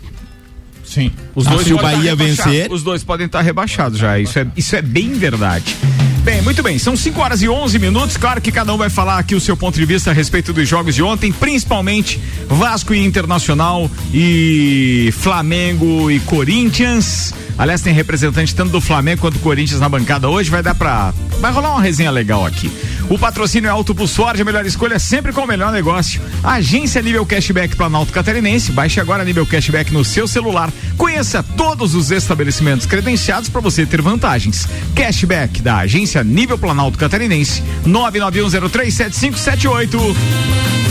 Sim. 0.92 1.10
Os 1.34 1.46
Ah, 1.46 1.50
dois 1.50 1.66
se 1.66 1.72
o 1.72 1.76
podem 1.78 1.96
Bahia 1.96 2.14
vencer- 2.16 2.70
Os 2.70 2.82
dois 2.82 3.02
podem 3.02 3.26
estar 3.26 3.40
rebaixados 3.40 3.98
já. 3.98 4.18
Isso 4.18 4.38
é, 4.38 4.46
isso 4.56 4.76
é 4.76 4.82
bem 4.82 5.12
verdade. 5.12 5.74
Bem, 6.22 6.40
muito 6.42 6.62
bem. 6.62 6.78
São 6.78 6.96
5 6.96 7.20
horas 7.20 7.42
e 7.42 7.48
11 7.48 7.78
minutos. 7.80 8.16
Claro 8.16 8.40
que 8.40 8.52
cada 8.52 8.72
um 8.72 8.76
vai 8.76 8.88
falar 8.88 9.18
aqui 9.18 9.34
o 9.34 9.40
seu 9.40 9.56
ponto 9.56 9.74
de 9.74 9.84
vista 9.84 10.10
a 10.10 10.12
respeito 10.12 10.52
dos 10.52 10.68
jogos 10.68 10.94
de 10.94 11.02
ontem, 11.02 11.32
principalmente 11.32 12.20
Vasco 12.48 12.94
e 12.94 13.04
Internacional 13.04 13.90
e 14.14 15.10
Flamengo 15.18 16.08
e 16.10 16.20
Corinthians. 16.20 17.34
Aliás, 17.58 17.80
tem 17.82 17.92
representante 17.92 18.54
tanto 18.54 18.70
do 18.70 18.80
Flamengo 18.80 19.20
quanto 19.20 19.34
do 19.34 19.40
Corinthians 19.40 19.80
na 19.80 19.88
bancada 19.88 20.28
hoje. 20.28 20.48
Vai 20.50 20.62
dar 20.62 20.74
pra. 20.74 21.12
Vai 21.40 21.50
rolar 21.52 21.72
uma 21.72 21.82
resenha 21.82 22.10
legal 22.10 22.46
aqui. 22.46 22.70
O 23.08 23.18
patrocínio 23.18 23.68
é 23.68 23.70
Auto 23.70 23.94
Plus 23.94 24.14
Ford, 24.14 24.38
a 24.40 24.44
melhor 24.44 24.66
escolha 24.66 24.98
sempre 24.98 25.32
com 25.32 25.42
o 25.42 25.46
melhor 25.46 25.72
negócio. 25.72 26.20
Agência 26.42 27.02
Nível 27.02 27.26
Cashback 27.26 27.76
Planalto 27.76 28.12
Catarinense. 28.12 28.72
Baixe 28.72 28.98
agora 29.00 29.24
Nível 29.24 29.46
Cashback 29.46 29.92
no 29.92 30.04
seu 30.04 30.26
celular. 30.26 30.72
Conheça 30.96 31.42
todos 31.42 31.94
os 31.94 32.10
estabelecimentos 32.10 32.86
credenciados 32.86 33.48
para 33.48 33.60
você 33.60 33.84
ter 33.84 34.00
vantagens. 34.00 34.68
Cashback 34.94 35.60
da 35.62 35.78
Agência 35.78 36.24
Nível 36.24 36.58
Planalto 36.58 36.98
Catarinense. 36.98 37.62
991037578. 37.86 40.14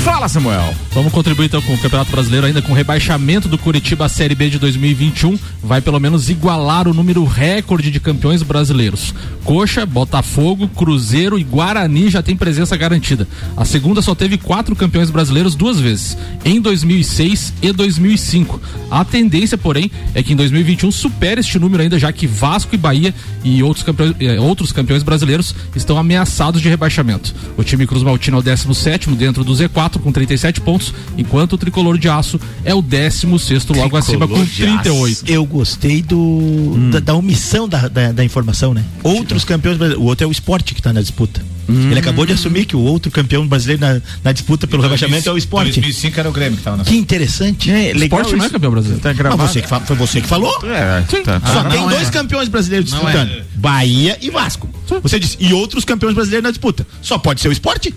Fala, 0.03 0.27
Samuel. 0.27 0.74
Vamos 0.94 1.13
contribuir 1.13 1.46
então 1.46 1.62
com 1.62 1.75
o 1.75 1.77
Campeonato 1.77 2.12
Brasileiro, 2.12 2.48
ainda 2.48 2.60
com 2.60 2.72
o 2.72 2.75
rebaixamento 2.75 3.48
do 3.48 3.56
Curitiba 3.56 4.06
à 4.06 4.10
Série 4.10 4.34
B 4.34 4.50
de 4.50 4.58
2021. 4.58 5.38
Vai 5.62 5.80
pelo 5.80 6.00
menos 6.00 6.27
igualar 6.27 6.88
o 6.88 6.94
número 6.94 7.24
recorde 7.24 7.91
de 7.91 8.00
campeões 8.00 8.41
brasileiros. 8.41 9.13
Coxa, 9.44 9.86
Botafogo, 9.86 10.68
Cruzeiro 10.70 11.38
e 11.38 11.44
Guarani 11.44 12.00
já 12.10 12.22
tem 12.22 12.36
presença 12.36 12.75
garantida. 12.77 13.27
A 13.55 13.65
segunda 13.65 14.01
só 14.01 14.15
teve 14.15 14.38
quatro 14.38 14.75
campeões 14.75 15.10
brasileiros 15.10 15.55
duas 15.55 15.79
vezes, 15.79 16.17
em 16.43 16.60
2006 16.62 17.53
e 17.62 17.72
2005. 17.72 18.60
A 18.89 19.03
tendência, 19.05 19.58
porém, 19.58 19.91
é 20.13 20.22
que 20.24 20.34
em 20.34 20.36
2021 20.36 20.91
supere 20.91 21.39
este 21.41 21.58
número 21.60 21.84
ainda, 21.84 21.98
já 22.00 22.12
que 22.12 22.25
Vasco 22.27 22.74
e 22.75 22.77
Bahia 22.77 23.13
e 23.43 23.62
outros 23.63 23.84
campeões, 23.84 24.15
eh, 24.20 24.39
outros 24.39 24.72
campeões 24.72 25.03
brasileiros 25.03 25.55
estão 25.75 25.98
ameaçados 25.98 26.62
de 26.62 26.70
rebaixamento. 26.70 27.34
O 27.58 27.63
time 27.63 27.86
Cruz 27.88 28.03
Maltino 28.03 28.38
é 28.38 28.39
o 28.39 28.43
17 28.43 29.10
dentro 29.12 29.43
do 29.43 29.53
Z4 29.53 30.00
com 30.00 30.12
37 30.12 30.62
pontos, 30.62 30.93
enquanto 31.17 31.53
o 31.53 31.58
Tricolor 31.58 31.98
de 31.98 32.10
Aço 32.10 32.39
é 32.63 32.74
o 32.74 32.81
16 32.81 33.65
logo 33.75 33.96
acima 33.98 34.27
com 34.27 34.46
38. 34.46 35.24
Eu 35.27 35.46
gostei 35.46 36.01
do 36.01 36.17
Hum. 36.22 36.89
da, 36.91 37.00
da 37.00 37.15
omissão 37.15 37.67
da, 37.67 37.88
da, 37.88 38.12
da 38.12 38.24
informação, 38.24 38.74
né? 38.74 38.84
Outros 39.03 39.43
campeões 39.43 39.77
brasileiros. 39.77 40.05
O 40.05 40.08
outro 40.08 40.25
é 40.25 40.27
o 40.27 40.31
esporte 40.31 40.74
que 40.74 40.81
tá 40.81 40.91
na 40.93 41.01
disputa. 41.01 41.41
Hum. 41.72 41.92
Ele 41.92 42.00
acabou 42.00 42.25
de 42.25 42.34
assumir 42.34 42.66
que 42.66 42.75
o 42.75 42.80
outro 42.80 43.12
campeão 43.12 43.48
brasileiro 43.48 43.82
na, 43.82 44.01
na 44.24 44.32
disputa 44.32 44.68
pelo 44.68 44.82
rebaixamento 44.82 45.28
é 45.28 45.32
o 45.32 45.38
esporte. 45.38 45.80
2005 45.82 46.20
era 46.20 46.30
o 46.30 46.32
Grêmio 46.32 46.58
que 46.58 46.63
tava 46.63 46.78
na 46.78 46.84
Que 46.84 46.96
interessante. 46.96 47.72
É, 47.72 47.94
O 47.94 47.98
esporte 48.04 48.36
não 48.36 48.46
é 48.46 48.50
campeão 48.50 48.72
brasileiro. 48.72 49.01
Tá 49.01 49.10
Mas 49.10 49.18
gravado. 49.18 49.42
você 49.48 49.62
que 49.62 49.68
foi 49.70 49.96
você 49.96 50.22
que 50.22 50.28
falou. 50.28 50.54
É, 50.66 51.01
tá. 51.24 51.42
Só 51.46 51.60
Ah, 51.62 51.70
tem 51.70 51.88
dois 51.88 52.08
é. 52.08 52.12
campeões 52.12 52.48
brasileiros 52.50 52.90
disputando: 52.92 53.30
é. 53.30 53.44
Bahia 53.56 54.18
e 54.22 54.30
Vasco. 54.30 54.70
Você 55.01 55.20
disse, 55.20 55.38
e 55.40 55.54
outros 55.54 55.86
campeões 55.86 56.13
brasileiros 56.16 56.44
na 56.44 56.51
disputa. 56.51 56.86
Só 57.01 57.18
pode 57.18 57.42
ser 57.42 57.48
o 57.48 57.51
esporte? 57.51 57.94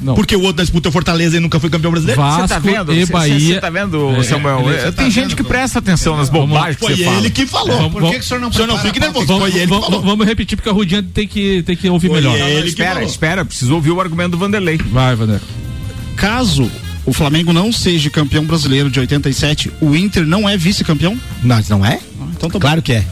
Não. 0.00 0.14
Porque 0.14 0.36
o 0.36 0.40
outro 0.40 0.58
da 0.58 0.62
disputa 0.62 0.88
é 0.88 0.92
Fortaleza 0.92 1.36
e 1.36 1.40
nunca 1.40 1.58
foi 1.58 1.68
campeão 1.70 1.90
brasileiro? 1.90 2.20
Vasco 2.20 2.42
Você 2.42 2.48
tá 2.48 2.58
vendo? 2.58 2.92
e 2.94 3.04
Cê- 3.06 3.12
Bahia. 3.12 3.54
Você 3.54 3.60
tá 3.60 3.70
vendo, 3.70 4.10
É, 4.16 4.22
Samuel? 4.22 4.70
É, 4.70 4.82
tem 4.84 4.92
tá 4.92 5.02
gente 5.04 5.20
vendo? 5.28 5.36
que 5.36 5.42
presta 5.44 5.78
atenção 5.80 6.16
nas 6.16 6.28
bobagens 6.30 6.76
que 6.76 6.82
Foi 6.84 6.92
ele 6.92 7.04
fala. 7.04 7.30
que 7.30 7.46
falou. 7.46 7.76
Vamos- 7.76 7.92
Por 7.92 8.00
vamos- 8.02 8.10
que, 8.10 8.18
que 8.20 8.24
o 8.24 8.28
senhor 8.28 8.40
não, 8.40 8.48
o 8.48 8.52
senhor 8.52 8.66
não 8.68 8.78
fique 8.78 9.00
nervoso? 9.00 9.26
Vamos, 9.26 9.42
Foi 9.42 9.50
ele 9.50 9.60
que 9.60 9.66
vamos- 9.66 9.86
falou. 9.86 10.02
vamos 10.02 10.26
repetir 10.26 10.56
porque 10.56 10.68
a 10.68 10.72
Rudinha 10.72 11.02
tem 11.02 11.26
que, 11.26 11.62
tem 11.64 11.76
que 11.76 11.88
ouvir 11.88 12.08
Foi 12.08 12.16
melhor. 12.20 12.36
ele. 12.38 12.62
que 12.62 12.68
espera, 12.68 12.94
falou. 12.94 13.08
espera, 13.08 13.44
preciso 13.44 13.74
ouvir 13.74 13.90
o 13.90 14.00
argumento 14.00 14.30
do 14.32 14.38
Vanderlei. 14.38 14.78
Vai, 14.78 15.14
Vander. 15.16 15.40
Caso 16.16 16.70
o 17.04 17.12
Flamengo 17.12 17.52
não 17.52 17.72
seja 17.72 18.10
campeão 18.10 18.44
brasileiro 18.44 18.90
de 18.90 19.00
87, 19.00 19.72
o 19.80 19.94
Inter 19.96 20.26
não 20.26 20.48
é 20.48 20.56
vice-campeão? 20.56 21.18
Não, 21.42 21.60
não 21.70 21.86
é? 21.86 21.98
Então 22.36 22.50
tá 22.50 22.58
Claro 22.60 22.82
que 22.82 22.92
é. 22.92 23.04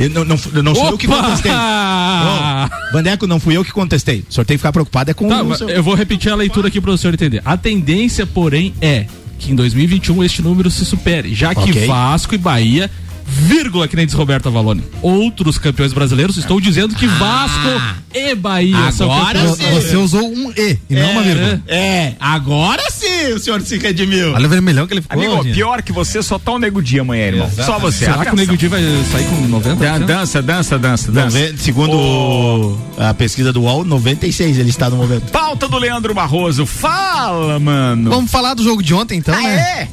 Eu 0.00 0.10
não, 0.10 0.24
não, 0.24 0.36
não 0.62 0.74
sou 0.74 0.90
eu 0.90 0.98
que 0.98 1.06
contestei. 1.06 1.52
Ô, 1.52 2.92
Vandeco, 2.92 3.26
não 3.26 3.38
fui 3.38 3.56
eu 3.56 3.64
que 3.64 3.72
contestei. 3.72 4.24
O 4.28 4.32
senhor 4.32 4.44
tem 4.44 4.56
que 4.56 4.58
ficar 4.60 4.72
preocupado 4.72 5.10
é 5.10 5.14
com 5.14 5.28
Tá, 5.28 5.42
o 5.42 5.54
seu... 5.54 5.68
eu 5.68 5.82
vou 5.82 5.94
repetir 5.94 6.32
a 6.32 6.34
leitura 6.34 6.68
aqui 6.68 6.80
para 6.80 6.90
o 6.90 6.98
senhor 6.98 7.12
entender. 7.14 7.42
A 7.44 7.56
tendência, 7.56 8.26
porém, 8.26 8.74
é 8.80 9.06
que 9.38 9.52
em 9.52 9.54
2021 9.54 10.24
este 10.24 10.40
número 10.42 10.70
se 10.70 10.84
supere, 10.84 11.34
já 11.34 11.54
que 11.54 11.70
Ok. 11.70 11.86
Vasco 11.86 12.34
e 12.34 12.38
Bahia, 12.38 12.90
vírgula, 13.26 13.86
que 13.88 13.96
nem 13.96 14.06
diz 14.06 14.14
Roberto 14.14 14.48
Avalone, 14.48 14.82
outros 15.00 15.58
campeões 15.58 15.92
brasileiros, 15.92 16.36
estou 16.36 16.60
dizendo 16.60 16.94
que 16.94 17.06
Vasco 17.06 17.68
e 18.14 18.34
Bahia 18.34 18.92
são 18.92 19.10
agora 19.10 19.38
campeões 19.40 19.56
sim. 19.56 19.88
Você 19.88 19.96
usou 19.96 20.22
um 20.28 20.52
E 20.56 20.78
e 20.88 20.94
não 20.94 21.10
uma 21.12 21.22
vírgula. 21.22 21.62
É, 21.66 22.14
agora 22.20 22.82
sim 22.90 23.32
o 23.34 23.38
senhor 23.38 23.60
se 23.62 23.78
redimiu. 23.78 24.32
Olha 24.34 24.46
o 24.46 24.50
vermelhão 24.50 24.86
que 24.86 24.94
ele 24.94 25.02
ficou. 25.02 25.18
Amigo, 25.22 25.42
Dinho. 25.42 25.54
pior 25.54 25.82
que 25.82 25.92
você, 25.92 26.22
só 26.22 26.38
tá 26.38 26.52
o 26.52 26.58
Nego 26.58 26.82
Dia 26.82 27.00
amanhã, 27.02 27.26
irmão. 27.26 27.50
Só 27.54 27.78
você. 27.78 28.04
Será 28.04 28.24
que 28.24 28.32
o 28.32 28.36
Nego 28.36 28.56
Di 28.56 28.68
vai 28.68 28.82
sair 29.10 29.24
com 29.26 29.48
90%? 29.48 29.76
Dan- 29.78 30.00
Dança, 30.06 30.42
dança, 30.42 30.78
dança, 30.78 31.12
dança. 31.12 31.38
Nove- 31.38 31.54
Segundo 31.58 31.96
o- 31.96 32.78
a 32.98 33.14
pesquisa 33.14 33.52
do 33.52 33.62
UOL, 33.62 33.84
96 33.84 34.58
ele 34.58 34.70
está 34.70 34.90
no 34.90 34.96
momento. 34.96 35.30
Pauta 35.30 35.68
do 35.68 35.78
Leandro 35.78 36.12
Barroso. 36.14 36.66
Fala, 36.66 37.58
mano. 37.58 38.10
Vamos 38.10 38.30
falar 38.30 38.54
do 38.54 38.62
jogo 38.62 38.82
de 38.82 38.92
ontem, 38.92 39.18
então, 39.18 39.34
Ah, 39.34 39.40
né? 39.42 39.54
é? 39.56 39.88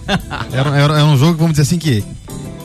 Era, 0.59 0.69
era, 0.77 0.93
era 0.95 1.05
um 1.05 1.17
jogo, 1.17 1.33
vamos 1.38 1.51
dizer 1.51 1.62
assim, 1.63 1.77
que, 1.77 2.03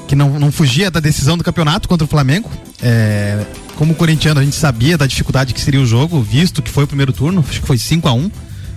que 0.07 0.15
não, 0.15 0.39
não 0.39 0.53
fugia 0.53 0.91
da 0.91 1.01
decisão 1.01 1.37
do 1.37 1.45
campeonato 1.45 1.89
contra 1.89 2.05
o 2.05 2.09
Flamengo. 2.09 2.51
É, 2.83 3.45
como 3.77 3.95
corintiano, 3.95 4.41
a 4.41 4.45
gente 4.45 4.57
sabia 4.57 4.97
da 4.97 5.07
dificuldade 5.07 5.55
que 5.55 5.61
seria 5.61 5.81
o 5.81 5.87
jogo, 5.87 6.21
visto 6.21 6.63
que 6.63 6.71
foi 6.71 6.85
o 6.85 6.87
primeiro 6.87 7.13
turno, 7.13 7.45
acho 7.49 7.61
que 7.61 7.67
foi 7.67 7.79
5 7.79 8.09
a 8.09 8.13
1 8.13 8.31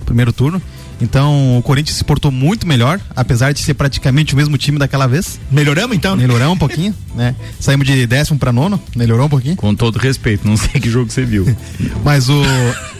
primeiro 0.06 0.32
turno. 0.32 0.62
Então 1.00 1.60
o 1.60 1.62
Corinthians 1.62 1.98
se 1.98 2.04
portou 2.04 2.32
muito 2.32 2.66
melhor, 2.66 3.00
apesar 3.16 3.52
de 3.52 3.60
ser 3.60 3.76
praticamente 3.76 4.34
o 4.34 4.38
mesmo 4.38 4.58
time 4.58 4.80
daquela 4.80 5.06
vez. 5.06 5.40
Melhoramos 5.52 5.96
então? 5.96 6.16
Melhoramos 6.16 6.56
um 6.56 6.58
pouquinho, 6.58 6.96
né? 7.14 7.36
Saímos 7.60 7.86
de 7.86 8.08
décimo 8.08 8.40
para 8.40 8.52
nono, 8.52 8.82
melhorou 8.96 9.28
um 9.28 9.30
pouquinho. 9.30 9.56
Com 9.56 9.76
todo 9.76 10.00
respeito, 10.00 10.48
não 10.48 10.58
sei 10.58 10.82
que 10.82 10.90
jogo 10.90 11.12
você 11.12 11.24
viu. 11.24 11.46
Mas 12.04 12.30
o. 12.30 12.42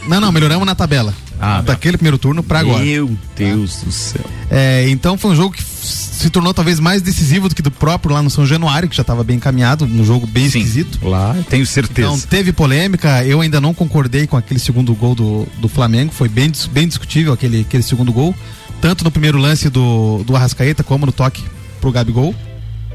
Não, 0.06 0.20
não, 0.20 0.30
melhoramos 0.30 0.64
na 0.64 0.74
tabela. 0.74 1.12
Ah, 1.40 1.62
daquele 1.62 1.96
primeiro 1.96 2.18
turno 2.18 2.42
para 2.42 2.60
agora. 2.60 2.82
Meu 2.84 3.10
Deus 3.36 3.82
do 3.82 3.92
céu. 3.92 4.24
É, 4.50 4.88
então 4.88 5.16
foi 5.16 5.30
um 5.32 5.36
jogo 5.36 5.54
que 5.54 5.62
se 5.62 6.30
tornou 6.30 6.52
talvez 6.52 6.80
mais 6.80 7.00
decisivo 7.00 7.48
do 7.48 7.54
que 7.54 7.62
do 7.62 7.70
próprio 7.70 8.12
lá 8.12 8.20
no 8.20 8.28
São 8.28 8.44
Januário, 8.44 8.88
que 8.88 8.96
já 8.96 9.02
estava 9.02 9.22
bem 9.22 9.36
encaminhado, 9.36 9.84
um 9.84 10.04
jogo 10.04 10.26
bem 10.26 10.48
Sim. 10.50 10.58
esquisito. 10.58 10.98
Lá, 11.02 11.36
tenho 11.48 11.64
certeza. 11.64 12.08
Então 12.08 12.20
teve 12.28 12.52
polêmica, 12.52 13.24
eu 13.24 13.40
ainda 13.40 13.60
não 13.60 13.72
concordei 13.72 14.26
com 14.26 14.36
aquele 14.36 14.58
segundo 14.58 14.92
gol 14.94 15.14
do, 15.14 15.46
do 15.60 15.68
Flamengo, 15.68 16.12
foi 16.12 16.28
bem, 16.28 16.50
bem 16.72 16.88
discutível 16.88 17.32
aquele, 17.32 17.60
aquele 17.60 17.82
segundo 17.84 18.12
gol, 18.12 18.34
tanto 18.80 19.04
no 19.04 19.10
primeiro 19.10 19.38
lance 19.38 19.70
do, 19.70 20.24
do 20.24 20.34
Arrascaeta 20.34 20.82
como 20.82 21.06
no 21.06 21.12
toque 21.12 21.44
pro 21.80 21.92
Gabigol. 21.92 22.34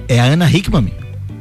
É 0.07 0.19
a 0.19 0.25
Ana 0.25 0.49
Hickman. 0.51 0.81
meu. 0.81 0.93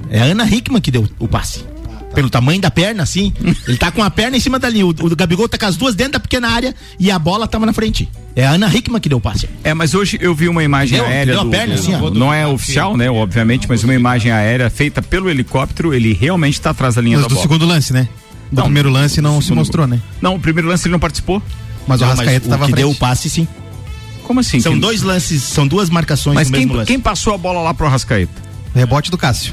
É 0.09 0.21
a 0.21 0.25
Ana 0.25 0.47
Hickman 0.47 0.81
que 0.81 0.91
deu 0.91 1.09
o 1.19 1.27
passe. 1.27 1.72
Pelo 2.15 2.29
tamanho 2.29 2.61
da 2.61 2.71
perna, 2.71 3.03
assim. 3.03 3.33
ele 3.67 3.77
tá 3.79 3.91
com 3.91 4.03
a 4.03 4.11
perna 4.11 4.37
em 4.37 4.41
cima 4.41 4.59
da 4.59 4.69
linha. 4.69 4.85
O, 4.87 4.91
o 4.91 5.17
Gabigol 5.17 5.49
tá 5.49 5.57
com 5.57 5.67
as 5.67 5.77
duas 5.77 5.95
dentro 5.95 6.13
da 6.15 6.21
pequena 6.21 6.49
área 6.51 6.75
e 6.99 7.11
a 7.11 7.19
bola 7.19 7.47
tava 7.49 7.65
na 7.65 7.73
frente. 7.73 8.09
É 8.37 8.47
a 8.47 8.51
Ana 8.51 8.69
Hickman 8.75 9.01
que 9.01 9.09
deu 9.09 9.19
o 9.19 9.21
passe. 9.21 9.49
É, 9.65 9.73
mas 9.75 9.95
hoje 9.95 10.19
eu 10.21 10.35
vi 10.35 10.49
uma 10.49 10.63
imagem 10.63 10.99
Deu- 10.99 11.07
aérea. 11.07 11.33
deu 11.35 11.41
a 11.41 11.45
do- 11.45 11.51
perna 11.51 11.75
do- 11.75 11.81
assim, 11.81 11.93
não 12.19 12.33
é 12.33 12.47
oficial, 12.47 12.97
né? 12.97 13.11
Obviamente, 13.11 13.67
mas 13.69 13.83
uma 13.85 13.95
imagem 13.95 14.31
aérea 14.33 14.69
feita 14.71 15.01
pelo 15.03 15.31
helicóptero. 15.31 15.95
Ele 15.95 16.13
realmente 16.13 16.55
está 16.55 16.71
atrás 16.71 16.95
da 16.97 17.01
linha 17.03 17.17
Mas 17.17 17.25
da 17.25 17.29
do 17.29 17.35
bola. 17.35 17.43
segundo 17.43 17.67
lance, 17.67 17.93
né? 17.93 18.09
Do 18.51 18.57
Não, 18.57 18.65
primeiro 18.65 18.91
lance 18.91 19.21
não 19.23 19.41
se 19.41 19.53
mostrou, 19.53 19.87
gol. 19.87 19.97
né? 19.97 20.03
Não, 20.21 20.35
o 20.35 20.41
primeiro 20.41 20.69
lance 20.69 20.87
ele 20.87 20.93
não 20.93 21.01
participou. 21.01 21.43
Mas 21.87 22.01
o 22.01 22.05
Não, 22.05 22.11
o 22.15 22.23
estava 22.23 22.67
que 22.67 22.73
deu 22.75 22.91
o 22.91 22.95
passe, 22.95 23.31
sim. 23.31 23.49
Como 24.23 24.39
assim? 24.41 24.61
São 24.61 24.75
Que- 24.75 24.81
dois 24.81 25.03
lances, 25.03 25.43
são 25.43 25.67
duas 25.67 25.89
marcações 25.91 26.35
Mas 26.35 26.49
no 26.51 26.57
quem, 26.57 26.67
mesmo 26.67 26.77
lance. 26.79 26.87
quem 26.87 27.01
passou 27.01 27.35
a 27.35 27.39
bola 27.39 27.61
lá 27.61 27.73
pro 27.75 27.87
Arrascaeta? 27.87 28.31
Rebote 28.75 29.11
do 29.11 29.19
Cássio. 29.19 29.53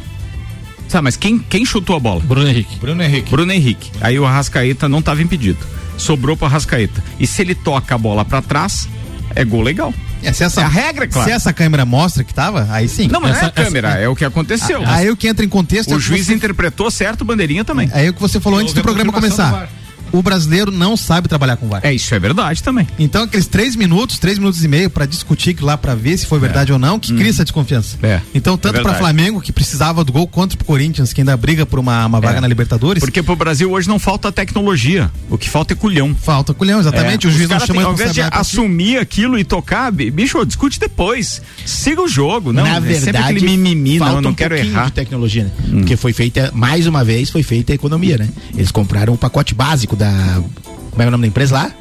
Sabe, 0.89 1.03
mas 1.05 1.15
quem, 1.15 1.39
quem 1.39 1.63
chutou 1.65 1.95
a 1.95 1.99
bola? 1.99 2.19
Bruno 2.21 2.47
Henrique. 2.47 2.75
Bruno 2.79 3.01
Henrique. 3.01 3.29
Bruno 3.31 3.51
Henrique. 3.53 3.91
Aí 4.01 4.19
o 4.19 4.25
Arrascaeta 4.25 4.89
não 4.89 4.99
estava 4.99 5.21
impedido. 5.21 5.59
Sobrou 5.97 6.35
pro 6.35 6.45
Arrascaeta. 6.47 7.01
E 7.19 7.25
se 7.27 7.41
ele 7.41 7.53
toca 7.55 7.93
a 7.95 7.97
bola 7.97 8.25
para 8.25 8.41
trás, 8.41 8.89
é 9.35 9.45
gol 9.45 9.61
legal. 9.61 9.93
É, 10.21 10.33
se 10.33 10.43
essa, 10.43 10.59
É 10.59 10.63
a 10.65 10.67
regra, 10.67 11.07
claro. 11.07 11.29
Se 11.29 11.33
essa 11.33 11.53
câmera 11.53 11.85
mostra 11.85 12.25
que 12.25 12.33
tava, 12.33 12.67
aí 12.71 12.89
sim. 12.89 13.07
Não, 13.07 13.21
mas 13.21 13.31
não 13.31 13.35
é 13.37 13.39
Essa- 13.39 13.47
a 13.47 13.51
câmera, 13.51 13.89
é 13.99 14.09
o 14.09 14.15
que 14.15 14.25
aconteceu. 14.25 14.81
Aí 14.85 15.09
o 15.09 15.15
que 15.15 15.27
entra 15.29 15.45
em 15.45 15.47
contexto 15.49 15.91
é 15.91 15.93
o 15.93 15.97
o 15.97 15.99
que 15.99 16.05
juiz 16.07 16.25
você- 16.25 16.33
interpretou 16.33 16.91
certo, 16.91 17.23
bandeirinha 17.23 17.63
também. 17.63 17.89
É 17.93 18.09
o 18.09 18.13
que 18.13 18.19
você 18.19 18.37
falou 18.39 18.59
antes 18.59 18.71
Houve 18.71 18.81
do 18.81 18.83
programa 18.83 19.13
confirmação 19.13 19.45
do 19.45 19.51
começar. 19.53 19.73
O 20.11 20.21
brasileiro 20.21 20.71
não 20.71 20.95
sabe 20.97 21.27
trabalhar 21.27 21.57
com 21.57 21.67
VAR. 21.67 21.81
É, 21.83 21.93
isso 21.93 22.13
é 22.13 22.19
verdade 22.19 22.61
também. 22.63 22.87
Então, 22.97 23.23
aqueles 23.23 23.47
três 23.47 23.75
minutos, 23.75 24.17
três 24.19 24.37
minutos 24.37 24.63
e 24.63 24.67
meio 24.67 24.89
pra 24.89 25.05
discutir 25.05 25.55
lá 25.61 25.77
pra 25.77 25.95
ver 25.95 26.17
se 26.17 26.25
foi 26.25 26.39
verdade 26.39 26.71
ou 26.73 26.79
não, 26.79 26.99
que 26.99 27.13
cria 27.13 27.29
essa 27.29 27.43
desconfiança. 27.43 27.97
É. 28.03 28.21
Então, 28.33 28.57
tanto 28.57 28.77
É 28.77 28.81
pra 28.81 28.91
verdade. 28.91 28.99
Flamengo, 28.99 29.41
que 29.41 29.51
precisava 29.51 30.03
do 30.03 30.11
gol, 30.11 30.27
quanto 30.27 30.57
pro 30.57 30.65
Corinthians, 30.65 31.13
que 31.13 31.21
ainda 31.21 31.35
briga 31.37 31.65
por 31.65 31.79
uma, 31.79 32.05
uma 32.05 32.19
vaga 32.19 32.37
É. 32.37 32.41
na 32.41 32.47
Libertadores, 32.47 33.01
Porque 33.01 33.21
pro 33.23 33.35
Brasil 33.35 33.71
hoje 33.71 33.87
não 33.87 33.99
falta 33.99 34.31
tecnologia. 34.31 35.11
O 35.29 35.37
que 35.37 35.49
falta 35.49 35.73
é 35.73 35.75
culhão. 35.75 36.15
falta 36.15 36.53
culhão, 36.53 36.79
exatamente. 36.79 37.25
É, 37.25 37.29
o 37.29 37.31
juiz 37.31 37.43
os 37.45 37.49
não 37.49 37.57
caras 37.57 37.67
chama 37.67 37.81
a 37.81 37.85
Ao 37.85 37.93
invés 37.93 38.13
de 38.13 38.21
assumir 38.21 38.97
aquilo 38.97 39.37
e 39.37 39.43
tocar, 39.43 39.91
bi- 39.91 40.11
bicho, 40.11 40.43
discute 40.45 40.79
depois. 40.79 41.41
Siga 41.65 42.01
o 42.01 42.07
jogo. 42.07 42.51
Não, 42.53 42.63
Na 42.63 42.69
é 42.69 42.73
sempre 42.81 42.99
verdade, 42.99 43.39
mimimi, 43.45 43.97
não, 43.99 44.05
falta 44.05 44.17
eu 44.17 44.21
não 44.21 44.31
um 44.31 44.33
quero 44.33 44.55
errar. 44.55 44.85
de 44.85 44.91
tecnologia, 44.93 45.43
né? 45.45 45.51
Porque 45.71 45.95
foi 45.95 46.13
feita, 46.13 46.51
mais 46.53 46.87
uma 46.87 47.03
vez, 47.03 47.29
foi 47.29 47.43
feita 47.43 47.71
a 47.71 47.75
economia, 47.75 48.17
né? 48.17 48.27
Eles 48.55 48.71
compraram 48.71 49.13
o 49.13 49.17
pacote 49.17 49.53
básico 49.53 49.95
da. 49.99 50.41
Como 50.89 51.03
é 51.03 51.07
o 51.07 51.11
nome 51.11 51.23
da 51.23 51.27
empresa 51.27 51.53
lá? 51.53 51.71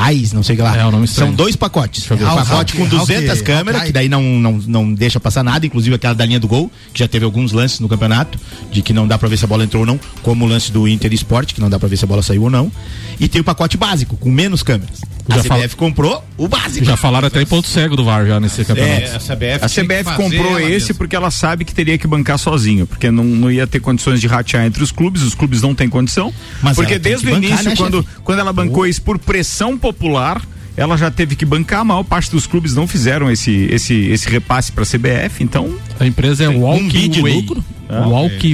AIS, 0.00 0.32
não 0.32 0.44
sei 0.44 0.54
o 0.54 0.56
que 0.58 0.62
lá. 0.62 0.76
É, 0.76 0.86
o 0.86 0.92
nome 0.92 1.08
São 1.08 1.32
dois 1.32 1.56
pacotes. 1.56 2.04
ver. 2.06 2.14
Um 2.14 2.18
pacote 2.36 2.74
com 2.76 2.86
200 2.86 3.30
Hawk- 3.30 3.42
câmeras, 3.42 3.82
que 3.82 3.90
daí 3.92 4.08
não, 4.08 4.22
não, 4.22 4.52
não 4.66 4.94
deixa 4.94 5.18
passar 5.18 5.42
nada, 5.42 5.66
inclusive 5.66 5.96
aquela 5.96 6.14
da 6.14 6.24
linha 6.24 6.38
do 6.38 6.46
gol, 6.46 6.70
que 6.94 7.00
já 7.00 7.08
teve 7.08 7.24
alguns 7.24 7.50
lances 7.50 7.80
no 7.80 7.88
campeonato, 7.88 8.38
de 8.70 8.80
que 8.80 8.92
não 8.92 9.08
dá 9.08 9.18
pra 9.18 9.28
ver 9.28 9.36
se 9.36 9.44
a 9.44 9.48
bola 9.48 9.64
entrou 9.64 9.80
ou 9.80 9.86
não, 9.86 9.98
como 10.22 10.44
o 10.44 10.48
lance 10.48 10.70
do 10.70 10.86
Inter 10.86 11.12
Sport, 11.14 11.52
que 11.52 11.60
não 11.60 11.68
dá 11.68 11.78
pra 11.80 11.88
ver 11.88 11.96
se 11.96 12.04
a 12.04 12.08
bola 12.08 12.22
saiu 12.22 12.42
ou 12.44 12.50
não. 12.50 12.70
E 13.18 13.26
tem 13.26 13.40
o 13.40 13.44
pacote 13.44 13.76
básico, 13.76 14.16
com 14.16 14.30
menos 14.30 14.62
câmeras. 14.62 15.00
A 15.28 15.34
Já 15.34 15.42
CBF 15.42 15.48
fala- 15.48 15.68
comprou 15.76 16.24
o 16.38 16.48
básico. 16.48 16.86
Já 16.86 16.96
falaram 16.96 17.26
até 17.28 17.42
em 17.42 17.44
ponto 17.46 17.68
cego 17.68 17.94
do 17.96 18.02
VAR 18.04 18.24
já 18.26 18.40
nesse 18.40 18.64
campeonato. 18.64 19.02
É, 19.02 19.16
a 19.16 19.18
CBF, 19.18 19.64
A 19.64 19.68
CBF 19.68 20.16
comprou 20.16 20.58
esse 20.58 20.70
mesma. 20.70 20.94
porque 20.94 21.14
ela 21.16 21.30
sabe 21.30 21.66
que 21.66 21.74
teria 21.74 21.98
que 21.98 22.06
bancar 22.06 22.38
sozinho, 22.38 22.86
porque 22.86 23.10
não, 23.10 23.24
não 23.24 23.50
ia 23.50 23.66
ter 23.66 23.78
condições 23.80 24.22
de 24.22 24.26
ratear 24.26 24.64
entre 24.64 24.82
os 24.82 24.90
clubes, 24.90 25.22
os 25.22 25.34
clubes 25.34 25.60
não 25.60 25.74
têm 25.74 25.86
condição. 25.90 26.32
Mas 26.62 26.76
porque 26.76 26.98
desde 26.98 27.26
o 27.26 27.30
bancar, 27.34 27.44
início, 27.50 27.68
né, 27.70 27.76
quando, 27.76 28.02
chefe? 28.02 28.16
quando 28.24 28.38
ela 28.38 28.52
bancou 28.54 28.86
isso 28.86 29.02
por 29.02 29.18
pressão 29.18 29.76
popular, 29.92 30.42
ela 30.76 30.96
já 30.96 31.10
teve 31.10 31.34
que 31.34 31.44
bancar, 31.44 31.80
a 31.80 31.84
maior 31.84 32.04
parte 32.04 32.30
dos 32.30 32.46
clubes 32.46 32.74
não 32.74 32.86
fizeram 32.86 33.30
esse, 33.30 33.50
esse, 33.70 33.94
esse 33.94 34.28
repasse 34.28 34.70
para 34.70 34.84
a 34.84 34.86
CBF, 34.86 35.42
então 35.42 35.74
A 35.98 36.06
empresa 36.06 36.44
é 36.44 36.48
um 36.48 36.52
bi 36.52 36.58
Walking 36.60 37.08
de 37.10 37.20
Way. 37.22 37.34
lucro? 37.34 37.64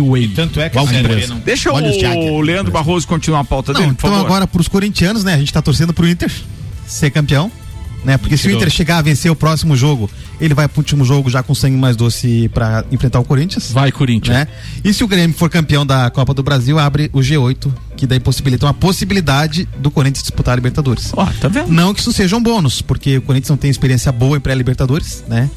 Way. 0.00 0.28
Tanto 0.28 0.60
é 0.60 0.70
que 0.70 0.78
a 0.78 0.82
não 1.28 1.38
deixa 1.40 1.72
Olha 1.72 1.90
os 1.90 1.96
o 1.96 2.00
Jagger. 2.00 2.38
Leandro 2.40 2.72
Barroso 2.72 3.06
continuar 3.06 3.40
a 3.40 3.44
pauta 3.44 3.72
Não, 3.72 3.80
dele, 3.80 3.92
por 3.94 4.06
então 4.06 4.10
favor. 4.10 4.26
agora 4.26 4.46
pros 4.46 4.68
corintianos, 4.68 5.24
né? 5.24 5.34
A 5.34 5.38
gente 5.38 5.52
tá 5.52 5.60
torcendo 5.60 5.92
pro 5.92 6.08
Inter 6.08 6.30
ser 6.86 7.10
campeão, 7.10 7.50
né? 8.04 8.18
Porque 8.18 8.36
se 8.36 8.48
o 8.48 8.50
Inter 8.50 8.70
chegar 8.70 8.98
a 8.98 9.02
vencer 9.02 9.30
o 9.30 9.36
próximo 9.36 9.76
jogo, 9.76 10.10
ele 10.40 10.54
vai 10.54 10.68
pro 10.68 10.80
último 10.80 11.04
jogo 11.04 11.30
já 11.30 11.42
com 11.42 11.54
sangue 11.54 11.76
mais 11.76 11.96
doce 11.96 12.48
pra 12.52 12.84
enfrentar 12.92 13.20
o 13.20 13.24
Corinthians. 13.24 13.72
Vai, 13.72 13.90
Corinthians. 13.90 14.36
Né? 14.36 14.48
E 14.84 14.92
se 14.92 15.02
o 15.02 15.08
Grêmio 15.08 15.36
for 15.36 15.48
campeão 15.48 15.86
da 15.86 16.10
Copa 16.10 16.34
do 16.34 16.42
Brasil, 16.42 16.78
abre 16.78 17.10
o 17.12 17.20
G8, 17.20 17.72
que 17.96 18.06
daí 18.06 18.20
possibilita 18.20 18.66
uma 18.66 18.74
possibilidade 18.74 19.68
do 19.78 19.90
Corinthians 19.90 20.22
disputar 20.22 20.52
a 20.52 20.56
Libertadores. 20.56 21.12
Ó, 21.16 21.26
tá 21.40 21.48
vendo? 21.48 21.72
Não 21.72 21.94
que 21.94 22.00
isso 22.00 22.12
seja 22.12 22.36
um 22.36 22.42
bônus, 22.42 22.82
porque 22.82 23.18
o 23.18 23.22
Corinthians 23.22 23.50
não 23.50 23.56
tem 23.56 23.70
experiência 23.70 24.12
boa 24.12 24.36
em 24.36 24.40
pré-Libertadores, 24.40 25.24
né? 25.26 25.48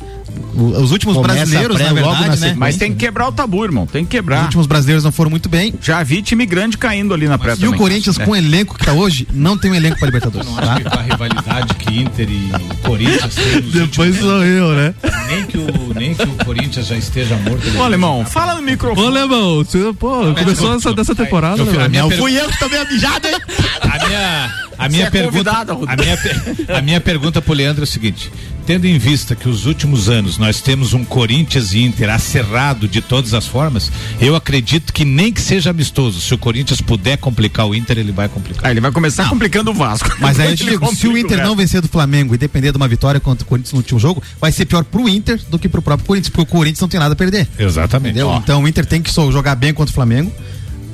Os 0.56 0.92
últimos 0.92 1.16
Começa 1.16 1.36
brasileiros, 1.36 1.76
pré 1.78 1.86
na 1.88 1.94
verdade, 1.94 2.30
na 2.30 2.36
né? 2.48 2.56
Mas 2.58 2.78
tem 2.78 2.92
que 2.92 2.98
quebrar 2.98 3.28
o 3.28 3.32
tabu, 3.32 3.64
irmão, 3.64 3.86
tem 3.86 4.04
que 4.04 4.08
Os 4.08 4.12
quebrar. 4.22 4.44
últimos 4.44 4.66
brasileiros 4.68 5.04
não 5.04 5.12
foram 5.12 5.30
muito 5.30 5.48
bem. 5.50 5.74
Já 5.82 6.02
vi 6.04 6.22
time 6.22 6.46
grande 6.46 6.78
caindo 6.78 7.14
ali 7.14 7.28
na 7.28 7.38
pré 7.38 7.56
E 7.60 7.68
o. 7.68 7.74
Corinthians, 7.74 8.20
É. 8.20 8.26
com 8.26 8.32
o 8.32 8.36
elenco 8.36 8.78
que 8.78 8.86
tá 8.86 8.94
hoje, 8.94 9.28
não 9.34 9.58
tem 9.58 9.72
um 9.72 9.76
elenco 9.76 9.98
para 10.00 10.06
Libertadores. 10.08 10.48
Não 10.48 10.58
acho 10.58 10.76
que 10.78 10.84
Tá? 10.84 10.90
com 10.92 11.00
a 11.00 11.02
rivalidade 11.04 11.74
que 11.76 12.00
Inter 12.02 12.28
e 12.30 12.52
Corinthians 12.84 13.36
têm 13.36 13.62
nos 13.62 13.72
Depois 13.74 14.18
sou 14.20 14.44
eu, 14.44 14.70
né? 14.74 14.94
nem 15.28 15.46
que 15.46 15.58
o 15.58 15.94
nem 15.96 16.14
que 16.16 16.24
o 16.24 16.46
Corinthians 16.46 16.88
já 16.88 16.96
esteja 16.98 17.36
morto. 17.38 17.78
Ô, 17.78 17.84
alemão, 17.84 18.26
fala 18.26 18.54
no 18.56 18.60
Ô, 18.60 18.64
microfone. 18.64 19.08
Alemão, 19.08 19.56
você, 19.64 19.92
pô, 20.00 20.34
começou 20.34 20.76
essa 20.76 20.94
dessa 20.94 21.14
temporada, 21.16 21.62
Eu 21.62 22.08
per- 22.10 22.18
fui 22.18 22.36
eu 22.40 22.48
que 22.50 22.60
tomei 22.60 22.80
a 22.80 22.86
mijada, 22.86 23.30
hein? 23.30 23.38
A 23.82 24.06
minha, 24.08 24.54
a 24.78 24.90
minha 24.90 25.08
é 25.08 25.10
pergunta, 25.10 25.52
a 25.52 25.96
minha, 25.96 26.18
a 26.78 26.82
minha 26.82 27.02
pergunta 27.02 27.42
pro 27.42 27.54
Leandro 27.54 27.84
é 27.84 27.86
o 27.86 27.88
seguinte: 27.88 28.32
tendo 28.68 28.86
em 28.86 28.98
vista 28.98 29.34
que 29.36 29.48
os 29.48 29.66
últimos 29.66 30.10
anos 30.10 30.38
nós 30.38 30.62
temos 30.62 30.94
um 30.94 31.04
Corinthians 31.04 31.74
e 31.74 31.84
Inter 31.84 32.10
acerrado 32.10 32.88
de 32.88 33.02
todas 33.02 33.34
as 33.34 33.48
formas, 33.48 33.90
eu 34.20 34.36
acredito 34.36 34.92
que 34.92 35.06
nem 35.06 35.32
que 35.32 35.42
seja 35.42 35.70
amistoso, 35.70 36.20
se 36.20 36.34
o 36.34 36.38
Corinthians 36.38 36.82
puder 36.82 37.18
complicar 37.18 37.66
o 37.66 37.74
Inter, 37.74 37.98
ele 37.98 38.12
vai 38.12 38.28
complicar. 38.28 38.66
Ah, 38.66 38.72
ele 38.72 38.82
vai 38.82 38.92
começar 38.92 39.30
complicando 39.30 39.72
o 39.72 39.74
Vasco. 39.74 40.10
Mas 40.20 40.40
aí 40.40 40.52
eu 40.52 40.56
te 40.58 40.66
digo, 40.66 40.94
se 40.94 41.08
o 41.08 41.18
Inter 41.18 41.38
não 41.38 41.46
resto. 41.46 41.56
vencer 41.56 41.82
do 41.82 41.88
Flamengo 41.88 42.36
e 42.36 42.38
depender 42.38 42.72
de 42.72 42.78
uma 42.78 42.88
vitória 42.88 43.20
contra 43.20 43.46
o 43.46 43.48
Corinthians 43.48 43.72
no 43.72 43.80
último 43.80 44.00
jogo, 44.00 44.22
vai 44.40 44.52
ser 44.52 44.66
pior 44.66 44.84
pro 44.84 45.08
Inter 45.08 45.40
do 45.50 45.58
que 45.58 45.70
pro 45.70 45.82
próprio 45.82 46.06
Corinthians, 46.06 46.30
porque 46.30 46.44
o 46.44 46.46
Corinthians 46.46 46.82
não 46.82 46.90
tem 46.90 47.00
nada 47.00 47.14
a 47.14 47.16
perder. 47.16 47.48
Exatamente. 47.58 48.20
Então 48.20 48.62
o 48.62 48.68
Inter 48.68 48.86
tem 48.86 49.02
que 49.02 49.12
jogar 49.12 49.56
bem 49.56 49.74
contra 49.74 49.92
o 49.92 49.96
Flamengo 49.96 50.32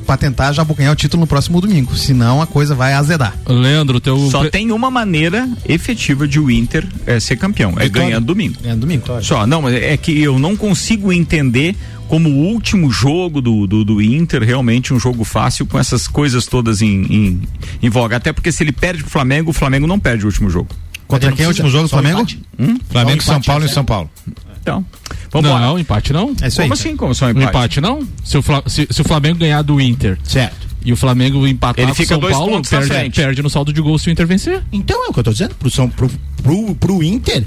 pra 0.04 0.18
tentar 0.18 0.52
já 0.52 0.62
abocanhar 0.62 0.92
o 0.94 0.96
título 0.96 1.22
no 1.22 1.28
próximo 1.28 1.60
domingo. 1.62 1.96
Senão 1.96 2.42
a 2.42 2.48
coisa 2.48 2.76
vai 2.76 2.94
azedar. 2.94 3.36
Leandro, 3.48 4.00
teu. 4.00 4.18
Só 4.30 4.42
pre- 4.42 4.52
tem 4.52 4.72
uma 4.72 4.92
maneira 4.92 5.50
efetiva 5.68 6.28
de 6.28 6.39
o 6.39 6.52
Inter 6.52 6.86
eh, 7.06 7.20
ser 7.20 7.38
campeão, 7.38 7.72
é 7.72 7.84
Vitória. 7.86 8.08
ganhando 8.08 8.26
domingo. 8.26 8.56
É 8.63 8.76
domingo. 8.76 9.04
Só, 9.22 9.48
não, 9.48 9.62
mas 9.62 9.76
é 9.76 9.96
que 9.98 10.22
eu 10.22 10.38
não 10.38 10.56
consigo 10.56 11.12
entender 11.12 11.76
como 12.08 12.30
o 12.30 12.34
último 12.50 12.92
jogo 12.92 13.42
do, 13.42 13.66
do, 13.66 13.84
do 13.84 14.02
Inter 14.02 14.44
realmente 14.44 14.94
um 14.94 15.00
jogo 15.00 15.24
fácil 15.24 15.66
com 15.66 15.80
essas 15.80 16.08
coisas 16.08 16.46
todas 16.46 16.82
em, 16.82 17.02
em, 17.10 17.42
em 17.82 17.89
voga. 17.89 18.18
Até 18.18 18.32
porque 18.32 18.52
se 18.52 18.63
ele 18.63 18.72
perde 18.72 19.02
pro 19.02 19.12
Flamengo, 19.12 19.50
o 19.50 19.54
Flamengo 19.54 19.88
não 19.88 20.00
perde 20.00 20.24
o 20.24 20.28
último 20.28 20.50
jogo. 20.50 20.70
Contra 21.08 21.32
quem 21.32 21.44
é 21.44 21.48
o 21.48 21.50
último 21.52 21.70
jogo 21.70 21.84
do 21.84 21.89
Flamengo? 21.89 22.20
empate. 22.22 22.42
Flamengo, 22.89 23.24
São 23.24 23.42
Paulo 23.42 23.63
e 23.63 23.68
né? 23.68 23.74
São 23.74 23.86
Paulo. 23.86 24.10
Então, 24.62 24.86
vamos 25.34 25.50
embora. 25.50 25.65
Não, 25.65 25.78
empate 25.80 26.13
não. 26.13 26.34
É 26.41 26.48
isso 26.48 26.62
aí. 26.62 26.65
Como 26.69 26.74
assim? 26.74 26.96
Como 26.96 27.13
só 27.15 27.26
um 27.26 27.28
Um 27.30 27.32
empate? 27.32 27.48
empate 27.50 27.82
não? 27.82 28.08
Se 28.24 28.38
o, 28.38 28.43
se, 28.67 28.88
se 28.89 29.02
o 29.02 29.04
Flamengo 29.04 29.39
ganhar 29.39 29.62
do 29.62 29.82
Inter 29.82 30.17
Certo. 30.24 30.67
e 30.86 30.93
o 30.93 30.96
Flamengo 30.96 31.46
empatar 31.48 31.80
Ele 31.84 31.88
com 31.88 31.91
o 31.91 31.96
fica 31.96 32.08
São 32.15 32.19
dois 32.19 32.34
Paulo, 32.36 32.62
perde, 32.62 33.10
perde 33.15 33.41
no 33.41 33.50
saldo 33.50 33.74
de 33.74 33.82
gol 33.82 33.98
se 34.00 34.08
o 34.08 34.12
Inter 34.12 34.26
vencer. 34.28 34.63
Então 34.72 35.06
é 35.06 35.10
o 35.10 35.13
que 35.13 35.19
eu 35.19 35.24
tô 35.24 35.32
dizendo. 35.32 35.56
Pro, 35.56 35.69
São, 35.69 35.89
pro, 35.89 36.10
pro, 36.41 36.76
pro 36.76 37.04
Inter, 37.04 37.43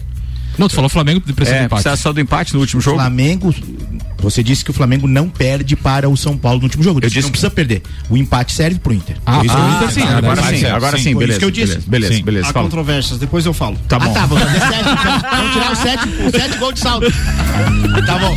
Não, 0.58 0.68
tu 0.68 0.74
falou 0.74 0.90
Flamengo 0.90 1.20
precisa 1.20 1.56
de 1.56 1.62
É, 1.62 1.64
empate. 1.66 1.82
precisa 1.82 2.02
só 2.02 2.12
do 2.12 2.20
empate 2.20 2.52
no 2.54 2.60
último 2.60 2.80
jogo? 2.82 2.98
Flamengo. 2.98 3.54
Você 4.18 4.42
disse 4.42 4.64
que 4.64 4.70
o 4.70 4.74
Flamengo 4.74 5.06
não 5.06 5.28
perde 5.28 5.76
para 5.76 6.08
o 6.08 6.16
São 6.16 6.36
Paulo 6.36 6.58
no 6.58 6.64
último 6.64 6.82
jogo. 6.82 6.98
Eu 7.00 7.04
Eu 7.04 7.08
disse 7.08 7.18
que 7.20 7.24
não 7.24 7.30
precisa 7.30 7.50
perder. 7.50 7.82
O 8.08 8.16
empate 8.16 8.52
serve 8.52 8.78
pro 8.78 8.92
Inter. 8.92 9.16
Ah, 9.26 9.42
isso 9.44 9.54
que 9.54 9.60
eu 9.60 9.68
Inter 9.68 9.90
sim, 9.90 10.00
Tá, 10.06 10.16
Agora 10.18 10.42
sim, 10.42 10.64
agora 10.66 10.98
sim, 10.98 11.14
beleza. 11.14 11.30
isso 11.32 11.38
que 11.38 11.44
eu 11.44 11.50
disse. 11.50 11.66
Beleza, 11.66 11.86
beleza, 11.90 12.14
Sim. 12.14 12.22
beleza. 12.24 12.48
Há 12.48 12.52
fala. 12.52 12.64
controvérsias, 12.66 13.18
depois 13.18 13.44
eu 13.46 13.52
falo. 13.52 13.76
Tá 13.88 13.98
bom. 13.98 14.10
Ah, 14.10 14.14
tá, 14.14 14.26
vou 14.26 14.38
fazer 14.38 14.58
sete, 14.60 14.78
então. 14.80 15.30
Vamos 15.36 15.52
tirar 15.52 15.72
os 15.72 15.78
sete, 15.78 16.08
os 16.26 16.32
sete 16.42 16.58
gols 16.58 16.74
de 16.74 16.80
saldo. 16.80 17.06
Tá 18.06 18.18
bom. 18.18 18.36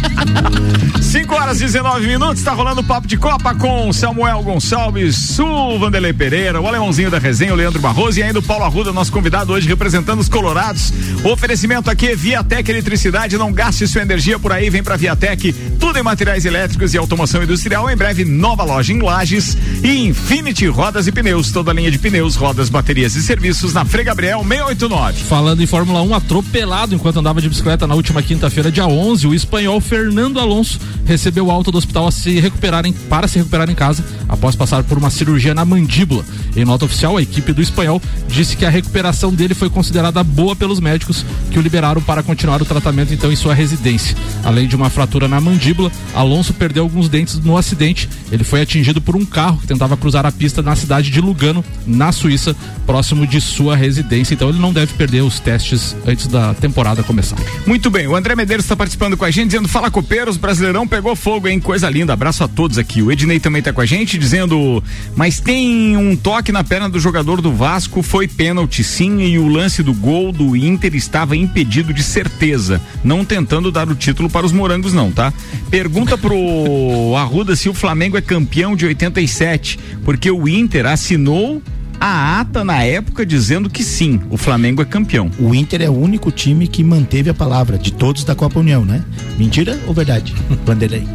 5 1.01 1.33
horas 1.33 1.57
e 1.59 1.65
19 1.65 2.05
minutos, 2.07 2.43
tá 2.43 2.51
rolando 2.51 2.81
o 2.81 2.83
papo 2.83 3.07
de 3.07 3.17
Copa 3.17 3.55
com 3.55 3.91
Samuel 3.91 4.43
Gonçalves, 4.43 5.39
o 5.39 5.79
Vanderlei 5.79 6.13
Pereira, 6.13 6.61
o 6.61 6.67
alemãozinho 6.67 7.09
da 7.09 7.17
resenha, 7.17 7.51
o 7.53 7.55
Leandro 7.55 7.79
Barroso 7.79 8.19
e 8.19 8.23
ainda 8.23 8.37
o 8.39 8.43
Paulo 8.43 8.63
Arruda, 8.63 8.93
nosso 8.93 9.11
convidado 9.11 9.51
hoje 9.53 9.67
representando 9.67 10.19
os 10.19 10.29
Colorados. 10.29 10.93
O 11.23 11.29
oferecimento 11.29 11.89
aqui 11.89 12.09
é 12.09 12.15
Viatec 12.15 12.69
Eletricidade, 12.69 13.37
não 13.37 13.51
gaste 13.51 13.87
sua 13.87 14.01
energia 14.01 14.37
por 14.37 14.51
aí, 14.51 14.69
vem 14.69 14.83
pra 14.83 14.95
Viatec, 14.95 15.51
tudo 15.79 15.97
em 15.97 16.03
materiais 16.03 16.45
elétricos 16.45 16.93
e 16.93 16.97
automação 16.97 17.41
industrial. 17.41 17.89
Em 17.89 17.95
breve, 17.95 18.25
nova 18.25 18.63
loja 18.63 18.91
em 18.93 18.99
Lages 19.01 19.57
e 19.83 20.07
Infinity 20.07 20.67
Rodas 20.67 21.07
e 21.07 21.11
Pneus, 21.11 21.51
toda 21.51 21.71
a 21.71 21.73
linha 21.73 21.89
de 21.89 21.97
pneus, 21.97 22.35
rodas, 22.35 22.69
baterias 22.69 23.15
e 23.15 23.21
serviços 23.23 23.73
na 23.73 23.85
Frei 23.85 24.03
Gabriel 24.03 24.39
689. 24.47 25.23
Falando 25.23 25.61
em 25.63 25.65
Fórmula 25.65 26.01
1, 26.01 26.13
atropelado 26.15 26.93
enquanto 26.93 27.17
andava 27.19 27.41
de 27.41 27.47
bicicleta 27.49 27.87
na 27.87 27.95
última 27.95 28.21
quinta-feira, 28.21 28.71
dia 28.71 28.85
11, 28.87 29.25
o 29.27 29.33
espanhol 29.33 29.79
Fernando 29.79 30.39
Alonso 30.39 30.79
recebeu 31.05 31.49
alta 31.49 31.71
do 31.71 31.77
hospital 31.77 32.07
a 32.07 32.11
se 32.11 32.39
recuperar 32.39 32.85
em- 32.85 32.91
para 32.93 33.27
se 33.27 33.37
recuperar 33.37 33.69
em 33.69 33.75
casa 33.75 34.03
após 34.27 34.55
passar 34.55 34.83
por 34.83 34.97
uma 34.97 35.09
cirurgia 35.09 35.53
na 35.53 35.63
mandíbula. 35.63 36.25
Em 36.55 36.65
nota 36.65 36.85
oficial, 36.85 37.15
a 37.17 37.21
equipe 37.21 37.53
do 37.53 37.61
espanhol 37.61 38.01
disse 38.27 38.57
que 38.57 38.65
a 38.65 38.69
recuperação 38.69 39.33
dele 39.33 39.53
foi 39.53 39.69
considerada 39.69 40.23
boa 40.23 40.55
pelos 40.55 40.79
médicos 40.79 41.25
que 41.51 41.57
o 41.57 41.61
liberaram 41.61 42.01
para 42.01 42.21
continuar 42.21 42.61
o 42.61 42.65
tratamento 42.65 43.13
então 43.13 43.31
em 43.31 43.35
sua 43.35 43.53
residência. 43.53 44.15
Além 44.43 44.67
de 44.67 44.75
uma 44.75 44.89
fratura 44.89 45.27
na 45.27 45.39
mandíbula, 45.39 45.68
Alonso 46.13 46.53
perdeu 46.53 46.83
alguns 46.83 47.09
dentes 47.09 47.39
no 47.39 47.57
acidente. 47.57 48.09
Ele 48.31 48.43
foi 48.43 48.61
atingido 48.61 49.01
por 49.01 49.15
um 49.15 49.25
carro 49.25 49.59
que 49.59 49.67
tentava 49.67 49.95
cruzar 49.97 50.25
a 50.25 50.31
pista 50.31 50.61
na 50.61 50.75
cidade 50.75 51.09
de 51.09 51.21
Lugano, 51.21 51.63
na 51.85 52.11
Suíça, 52.11 52.55
próximo 52.85 53.25
de 53.25 53.39
sua 53.39 53.75
residência. 53.75 54.33
Então 54.33 54.49
ele 54.49 54.59
não 54.59 54.73
deve 54.73 54.93
perder 54.93 55.21
os 55.21 55.39
testes 55.39 55.95
antes 56.05 56.27
da 56.27 56.53
temporada 56.53 57.03
começar. 57.03 57.37
Muito 57.65 57.89
bem, 57.89 58.07
o 58.07 58.15
André 58.15 58.35
Medeiros 58.35 58.65
está 58.65 58.75
participando 58.75 59.15
com 59.15 59.25
a 59.25 59.31
gente, 59.31 59.47
dizendo: 59.47 59.67
Fala 59.67 59.91
copeiros, 59.91 60.37
Brasileirão 60.37 60.87
pegou 60.87 61.15
fogo, 61.15 61.47
hein? 61.47 61.59
Coisa 61.59 61.89
linda. 61.89 62.13
Abraço 62.13 62.43
a 62.43 62.47
todos 62.47 62.77
aqui. 62.77 63.01
O 63.01 63.11
Ednei 63.11 63.39
também 63.39 63.61
tá 63.61 63.71
com 63.73 63.81
a 63.81 63.85
gente, 63.85 64.17
dizendo: 64.17 64.83
Mas 65.15 65.39
tem 65.39 65.95
um 65.97 66.15
toque 66.15 66.51
na 66.51 66.63
perna 66.63 66.89
do 66.89 66.99
jogador 66.99 67.41
do 67.41 67.53
Vasco, 67.53 68.01
foi 68.01 68.27
pênalti 68.27 68.83
sim, 68.83 69.21
e 69.21 69.37
o 69.37 69.47
lance 69.47 69.83
do 69.83 69.93
gol 69.93 70.31
do 70.31 70.55
Inter 70.55 70.95
estava 70.95 71.35
impedido 71.35 71.93
de 71.93 72.03
certeza. 72.03 72.81
Não 73.03 73.23
tentando 73.25 73.71
dar 73.71 73.87
o 73.89 73.95
título 73.95 74.29
para 74.29 74.45
os 74.45 74.51
morangos, 74.51 74.93
não, 74.93 75.11
tá? 75.11 75.33
Pergunta 75.69 76.17
pro 76.17 77.15
Arruda 77.15 77.55
se 77.55 77.69
o 77.69 77.73
Flamengo 77.73 78.17
é 78.17 78.21
campeão 78.21 78.75
de 78.75 78.85
87, 78.85 79.79
porque 80.03 80.29
o 80.31 80.47
Inter 80.47 80.85
assinou. 80.85 81.61
A 82.01 82.39
ata 82.39 82.63
na 82.63 82.81
época 82.81 83.25
dizendo 83.25 83.69
que 83.69 83.83
sim, 83.83 84.21
o 84.29 84.37
Flamengo 84.37 84.81
é 84.81 84.85
campeão. 84.85 85.29
O 85.37 85.53
Inter 85.53 85.81
é 85.81 85.89
o 85.89 85.93
único 85.93 86.31
time 86.31 86.65
que 86.65 86.81
manteve 86.81 87.29
a 87.29 87.33
palavra 87.33 87.77
de 87.77 87.91
todos 87.91 88.23
da 88.23 88.33
Copa 88.33 88.57
União, 88.57 88.85
né? 88.85 89.03
Mentira 89.37 89.77
ou 89.85 89.93
verdade? 89.93 90.33
Vanderlei. 90.65 91.05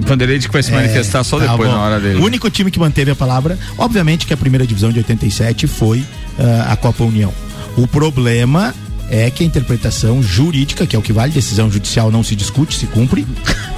Vanderlei 0.00 0.40
que 0.40 0.50
vai 0.50 0.64
se 0.64 0.72
manifestar 0.72 1.22
só 1.22 1.38
Tá 1.38 1.52
depois, 1.52 1.70
na 1.70 1.78
hora 1.78 2.00
dele. 2.00 2.18
O 2.18 2.24
único 2.24 2.50
time 2.50 2.72
que 2.72 2.78
manteve 2.80 3.12
a 3.12 3.14
palavra, 3.14 3.56
obviamente 3.78 4.26
que 4.26 4.34
a 4.34 4.36
primeira 4.36 4.66
divisão 4.66 4.90
de 4.90 4.98
87 4.98 5.68
foi 5.68 6.04
ah, 6.38 6.72
a 6.72 6.76
Copa 6.76 7.04
União. 7.04 7.32
O 7.76 7.86
problema 7.86 8.74
é 9.10 9.28
que 9.28 9.42
a 9.42 9.46
interpretação 9.46 10.22
jurídica, 10.22 10.86
que 10.86 10.94
é 10.94 10.98
o 10.98 11.02
que 11.02 11.12
vale, 11.12 11.32
decisão 11.32 11.68
judicial 11.68 12.12
não 12.12 12.22
se 12.22 12.36
discute, 12.36 12.76
se 12.76 12.86
cumpre, 12.86 13.26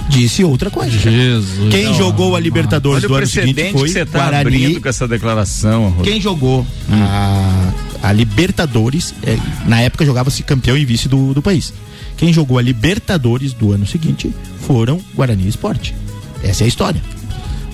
disse 0.09 0.45
outra 0.45 0.71
coisa. 0.71 0.91
Jesus. 0.91 1.71
Quem 1.71 1.95
jogou 1.95 2.37
a 2.37 2.41
Libertadores 2.41 3.03
do 3.03 3.15
ano 3.15 3.27
seguinte 3.27 3.73
foi 3.73 3.85
que 3.85 3.93
você 3.93 4.05
tá 4.05 4.19
Guarani. 4.19 4.79
com 4.79 4.89
essa 4.89 5.09
declaração. 5.09 5.87
Arruda. 5.87 6.05
Quem 6.05 6.21
jogou 6.21 6.67
a, 6.91 7.73
a 8.03 8.13
Libertadores, 8.13 9.15
é, 9.23 9.39
na 9.67 9.81
época 9.81 10.05
jogava-se 10.05 10.43
campeão 10.43 10.77
e 10.77 10.85
vice 10.85 11.09
do, 11.09 11.33
do 11.33 11.41
país. 11.41 11.73
Quem 12.19 12.31
jogou 12.31 12.59
a 12.59 12.63
Libertadores 12.63 13.55
do 13.55 13.73
ano 13.73 13.87
seguinte 13.87 14.31
foram 14.61 15.01
Guarani 15.15 15.45
e 15.45 15.49
Esporte. 15.49 15.95
Essa 16.43 16.65
é 16.65 16.67
a 16.67 16.69
história. 16.69 17.01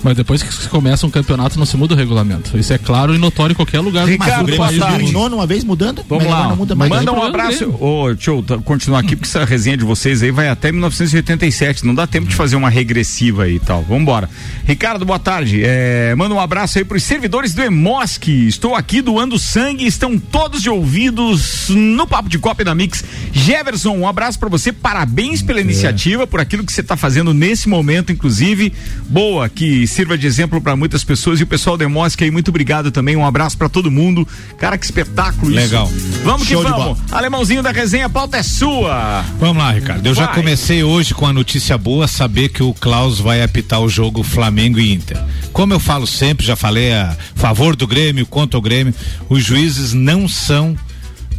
Mas 0.03 0.15
depois 0.15 0.41
que 0.41 0.53
se 0.53 0.69
começa 0.69 1.05
um 1.05 1.09
campeonato, 1.09 1.59
não 1.59 1.65
se 1.65 1.75
muda 1.75 1.93
o 1.93 1.97
regulamento. 1.97 2.57
Isso 2.57 2.71
é 2.71 2.77
claro 2.77 3.13
e 3.13 3.17
notório 3.17 3.53
em 3.53 3.55
qualquer 3.55 3.79
lugar 3.79 4.07
Ricardo, 4.07 4.49
do 4.51 4.57
país. 4.57 4.79
terminou 4.79 5.29
numa 5.29 5.45
vez 5.45 5.63
mudando? 5.63 6.03
Vamos 6.07 6.25
lá. 6.25 6.49
Não 6.49 6.55
muda 6.55 6.75
mais. 6.75 6.89
Manda 6.89 7.11
um 7.11 7.15
Problema 7.15 7.43
abraço. 7.43 7.69
Ô, 7.79 8.13
deixa 8.13 8.31
eu 8.31 8.43
continuar 8.63 8.99
aqui, 8.99 9.15
porque 9.15 9.27
essa 9.27 9.43
resenha 9.43 9.77
de 9.77 9.83
vocês 9.83 10.23
aí 10.23 10.31
vai 10.31 10.47
até 10.47 10.71
1987. 10.71 11.85
Não 11.85 11.93
dá 11.93 12.07
tempo 12.07 12.27
de 12.27 12.35
fazer 12.35 12.55
uma 12.55 12.69
regressiva 12.69 13.43
aí 13.43 13.55
e 13.55 13.59
tal. 13.59 13.83
Vambora. 13.83 14.29
Ricardo, 14.65 15.05
boa 15.05 15.19
tarde. 15.19 15.61
É, 15.63 16.15
manda 16.15 16.33
um 16.33 16.39
abraço 16.39 16.77
aí 16.77 16.85
pros 16.85 17.03
servidores 17.03 17.53
do 17.53 17.61
Emosc. 17.61 18.27
Estou 18.27 18.75
aqui 18.75 19.01
doando 19.01 19.37
sangue. 19.37 19.85
Estão 19.85 20.17
todos 20.17 20.61
de 20.61 20.69
ouvidos 20.69 21.67
no 21.69 22.07
Papo 22.07 22.29
de 22.29 22.39
Copa 22.39 22.61
e 22.61 22.65
da 22.65 22.73
Mix. 22.73 23.03
Jefferson, 23.31 23.95
um 23.97 24.07
abraço 24.07 24.39
pra 24.39 24.47
você. 24.49 24.71
Parabéns 24.71 25.41
pela 25.41 25.59
iniciativa, 25.59 26.25
por 26.25 26.39
aquilo 26.39 26.63
que 26.63 26.71
você 26.71 26.83
tá 26.83 26.95
fazendo 26.95 27.33
nesse 27.33 27.67
momento, 27.67 28.11
inclusive. 28.11 28.73
Boa, 29.09 29.49
que 29.49 29.87
sirva 29.89 30.17
de 30.17 30.27
exemplo 30.27 30.61
pra 30.61 30.75
muitas 30.75 31.03
pessoas. 31.03 31.39
E 31.39 31.43
o 31.43 31.47
pessoal 31.47 31.79
Emosc 31.81 32.21
aí, 32.21 32.31
muito 32.31 32.49
obrigado 32.49 32.91
também. 32.91 33.15
Um 33.15 33.25
abraço 33.25 33.57
pra 33.57 33.67
todo 33.67 33.91
mundo. 33.91 34.27
Cara, 34.57 34.77
que 34.77 34.85
espetáculo 34.85 35.51
isso. 35.51 35.59
Legal. 35.59 35.91
Vamos 36.23 36.47
que 36.47 36.53
Show 36.53 36.63
de 36.63 36.71
vamos. 36.71 36.99
Alemãozinho 37.11 37.63
da 37.63 37.71
resenha, 37.71 38.05
a 38.05 38.09
pauta 38.09 38.37
é 38.37 38.43
sua. 38.43 39.23
Vamos 39.39 39.57
lá, 39.57 39.71
Ricardo. 39.71 40.05
Eu 40.05 40.13
já 40.13 40.27
Vai. 40.27 40.35
comecei 40.35 40.83
hoje 40.83 41.13
com 41.13 41.25
a 41.25 41.33
notícia 41.33 41.77
boa, 41.77 42.07
saber 42.07 42.49
que 42.49 42.63
o 42.63 42.73
Klaus 42.73 43.19
vai 43.19 43.43
apitar 43.43 43.81
o 43.81 43.89
jogo 43.89 44.23
Flamengo 44.23 44.79
e 44.79 44.93
Inter. 44.93 45.17
Como 45.51 45.73
eu 45.73 45.79
falo 45.79 46.05
sempre, 46.07 46.45
já 46.45 46.55
falei 46.55 46.93
a 46.93 47.15
favor 47.35 47.75
do 47.75 47.87
Grêmio, 47.87 48.25
contra 48.25 48.57
o 48.57 48.61
Grêmio, 48.61 48.93
os 49.27 49.43
juízes 49.43 49.93
não 49.93 50.27
são 50.27 50.77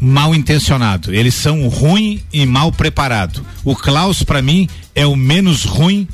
mal 0.01 0.35
intencionados, 0.35 1.13
eles 1.15 1.35
são 1.35 1.69
ruim 1.69 2.23
e 2.33 2.47
mal 2.47 2.73
preparado. 2.73 3.45
O 3.65 3.77
Klaus 3.77 4.23
para 4.23 4.41
mim 4.41 4.67
é 4.95 5.07
o 5.07 5.15
menos 5.15 5.65
ruim 5.65 6.09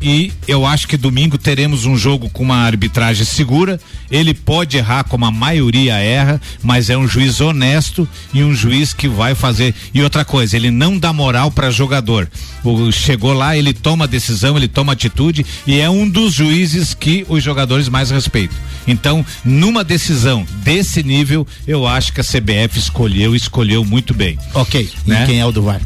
e 0.00 0.30
eu 0.46 0.66
acho 0.66 0.86
que 0.86 0.96
domingo 0.96 1.38
teremos 1.38 1.86
um 1.86 1.96
jogo 1.96 2.28
com 2.28 2.42
uma 2.42 2.56
arbitragem 2.56 3.24
segura. 3.24 3.80
Ele 4.10 4.34
pode 4.34 4.76
errar 4.76 5.04
como 5.04 5.24
a 5.24 5.30
maioria 5.30 5.94
erra, 5.94 6.40
mas 6.62 6.90
é 6.90 6.96
um 6.96 7.08
juiz 7.08 7.40
honesto 7.40 8.06
e 8.32 8.44
um 8.44 8.54
juiz 8.54 8.92
que 8.92 9.08
vai 9.08 9.34
fazer. 9.34 9.74
E 9.94 10.02
outra 10.02 10.24
coisa, 10.24 10.56
ele 10.56 10.70
não 10.70 10.98
dá 10.98 11.12
moral 11.12 11.50
para 11.50 11.70
jogador. 11.70 12.28
O, 12.62 12.92
chegou 12.92 13.32
lá, 13.32 13.56
ele 13.56 13.72
toma 13.72 14.06
decisão, 14.06 14.56
ele 14.56 14.68
toma 14.68 14.92
atitude 14.92 15.44
e 15.66 15.80
é 15.80 15.88
um 15.88 16.08
dos 16.08 16.34
juízes 16.34 16.92
que 16.92 17.24
os 17.28 17.42
jogadores 17.42 17.88
mais 17.88 18.10
respeitam. 18.10 18.56
Então, 18.86 19.24
numa 19.44 19.82
decisão 19.82 20.46
desse 20.62 21.02
nível, 21.02 21.46
eu 21.66 21.86
acho 21.86 22.12
que 22.12 22.20
a 22.20 22.24
CBF 22.24 22.78
escolheu, 22.78 23.34
escolheu 23.34 23.84
muito 23.84 24.12
bem. 24.12 24.38
Ok. 24.54 24.90
Né? 25.06 25.24
E 25.24 25.26
quem 25.26 25.40
é 25.40 25.46
o 25.46 25.50
do 25.50 25.62
VAR? 25.62 25.80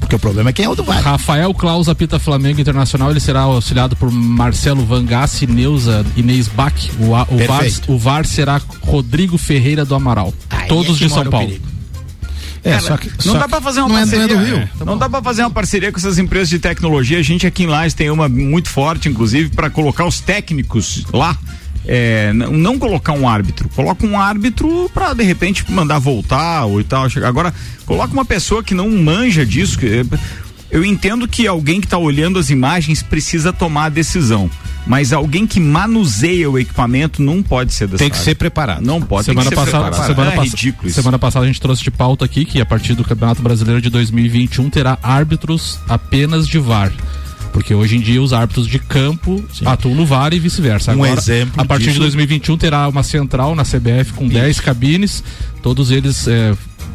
Porque 0.00 0.14
o 0.14 0.18
problema 0.18 0.50
é 0.50 0.52
quem 0.52 0.64
é 0.64 0.68
o 0.68 0.74
do 0.74 0.82
VAR. 0.84 1.02
Rafael 1.02 1.52
Klaus 1.52 1.88
apita 1.88 2.18
Flamengo 2.18 2.60
Internacional, 2.60 3.10
ele 3.10 3.20
será 3.20 3.40
auxiliado 3.42 3.94
por 3.96 4.10
Marcelo 4.10 4.84
Vangassi, 4.84 5.46
Neuza 5.46 6.04
Inês 6.16 6.48
Bach. 6.48 6.72
O, 7.00 7.14
a- 7.14 7.26
o, 7.30 7.38
VAR, 7.46 7.64
o 7.88 7.98
VAR 7.98 8.24
será 8.26 8.60
Rodrigo 8.82 9.36
Ferreira 9.36 9.84
do 9.84 9.94
Amaral. 9.94 10.32
Aí 10.50 10.68
Todos 10.68 10.96
é 11.00 11.04
de 11.06 11.10
São 11.12 11.24
Paulo. 11.26 11.52
É, 12.64 12.70
Cara, 12.70 12.82
só 12.82 12.96
que 12.96 13.08
não 13.24 13.34
só 13.34 13.38
dá 13.38 13.48
pra 13.48 13.60
fazer 13.60 13.80
uma 13.80 13.88
não 13.88 13.98
é- 13.98 14.02
é 14.02 14.06
parceria. 14.06 14.28
do 14.36 14.44
Rio? 14.44 14.56
É. 14.56 14.60
Tá 14.66 14.84
não 14.84 14.94
bom. 14.94 14.98
dá 14.98 15.08
pra 15.08 15.22
fazer 15.22 15.42
uma 15.42 15.50
parceria 15.50 15.92
com 15.92 15.98
essas 15.98 16.18
empresas 16.18 16.48
de 16.48 16.58
tecnologia. 16.58 17.18
A 17.18 17.22
gente 17.22 17.46
aqui 17.46 17.62
em 17.62 17.66
Lages 17.66 17.94
tem 17.94 18.10
uma 18.10 18.28
muito 18.28 18.68
forte, 18.68 19.08
inclusive, 19.08 19.50
pra 19.50 19.70
colocar 19.70 20.04
os 20.06 20.20
técnicos 20.20 21.04
lá. 21.12 21.36
É, 21.90 22.30
n- 22.34 22.48
não 22.58 22.78
colocar 22.78 23.14
um 23.14 23.26
árbitro, 23.26 23.66
coloca 23.74 24.06
um 24.06 24.20
árbitro 24.20 24.90
pra 24.92 25.14
de 25.14 25.24
repente 25.24 25.64
mandar 25.72 25.98
voltar 25.98 26.66
ou 26.66 26.80
e 26.80 26.84
tal. 26.84 27.08
chegar. 27.08 27.28
Agora, 27.28 27.54
coloca 27.86 28.12
uma 28.12 28.26
pessoa 28.26 28.62
que 28.62 28.74
não 28.74 28.90
manja 28.90 29.46
disso. 29.46 29.78
que- 29.78 30.04
eu 30.70 30.84
entendo 30.84 31.26
que 31.26 31.46
alguém 31.46 31.80
que 31.80 31.86
está 31.86 31.96
olhando 31.96 32.38
as 32.38 32.50
imagens 32.50 33.02
precisa 33.02 33.54
tomar 33.54 33.86
a 33.86 33.88
decisão, 33.88 34.50
mas 34.86 35.14
alguém 35.14 35.46
que 35.46 35.58
manuseia 35.58 36.50
o 36.50 36.58
equipamento 36.58 37.22
não 37.22 37.42
pode 37.42 37.72
ser 37.72 37.86
dessa 37.86 37.96
tem 37.96 38.10
que 38.10 38.16
área. 38.16 38.24
ser 38.26 38.34
preparado. 38.34 38.84
Não 38.84 39.00
pode 39.00 39.24
Semana 39.24 39.50
passada, 39.50 39.84
preparado. 39.86 40.06
semana, 40.08 40.32
é 40.32 40.36
pass- 40.36 40.50
ridículo 40.50 40.88
isso. 40.88 40.96
semana 41.00 41.18
passada 41.18 41.44
a 41.46 41.48
gente 41.48 41.58
trouxe 41.58 41.82
de 41.82 41.90
pauta 41.90 42.26
aqui 42.26 42.44
que 42.44 42.60
a 42.60 42.66
partir 42.66 42.92
do 42.94 43.02
Campeonato 43.02 43.40
Brasileiro 43.40 43.80
de 43.80 43.88
2021 43.88 44.68
terá 44.68 44.98
árbitros 45.02 45.78
apenas 45.88 46.46
de 46.46 46.58
VAR. 46.58 46.92
Porque 47.52 47.74
hoje 47.74 47.96
em 47.96 48.00
dia 48.00 48.22
os 48.22 48.32
árbitros 48.32 48.66
de 48.68 48.78
campo 48.78 49.42
atuam 49.64 49.94
no 49.94 50.06
VAR 50.06 50.32
e 50.32 50.38
vice-versa. 50.38 50.90
Um 50.92 51.02
Agora, 51.04 51.20
exemplo 51.20 51.60
a 51.60 51.64
partir 51.64 51.84
de 51.84 51.88
disso- 51.90 52.00
2021 52.00 52.56
terá 52.56 52.86
uma 52.88 53.02
central 53.02 53.54
na 53.54 53.64
CBF 53.64 54.12
com 54.14 54.28
10 54.28 54.60
cabines, 54.60 55.22
todos 55.62 55.90
eles 55.90 56.26
é, 56.28 56.54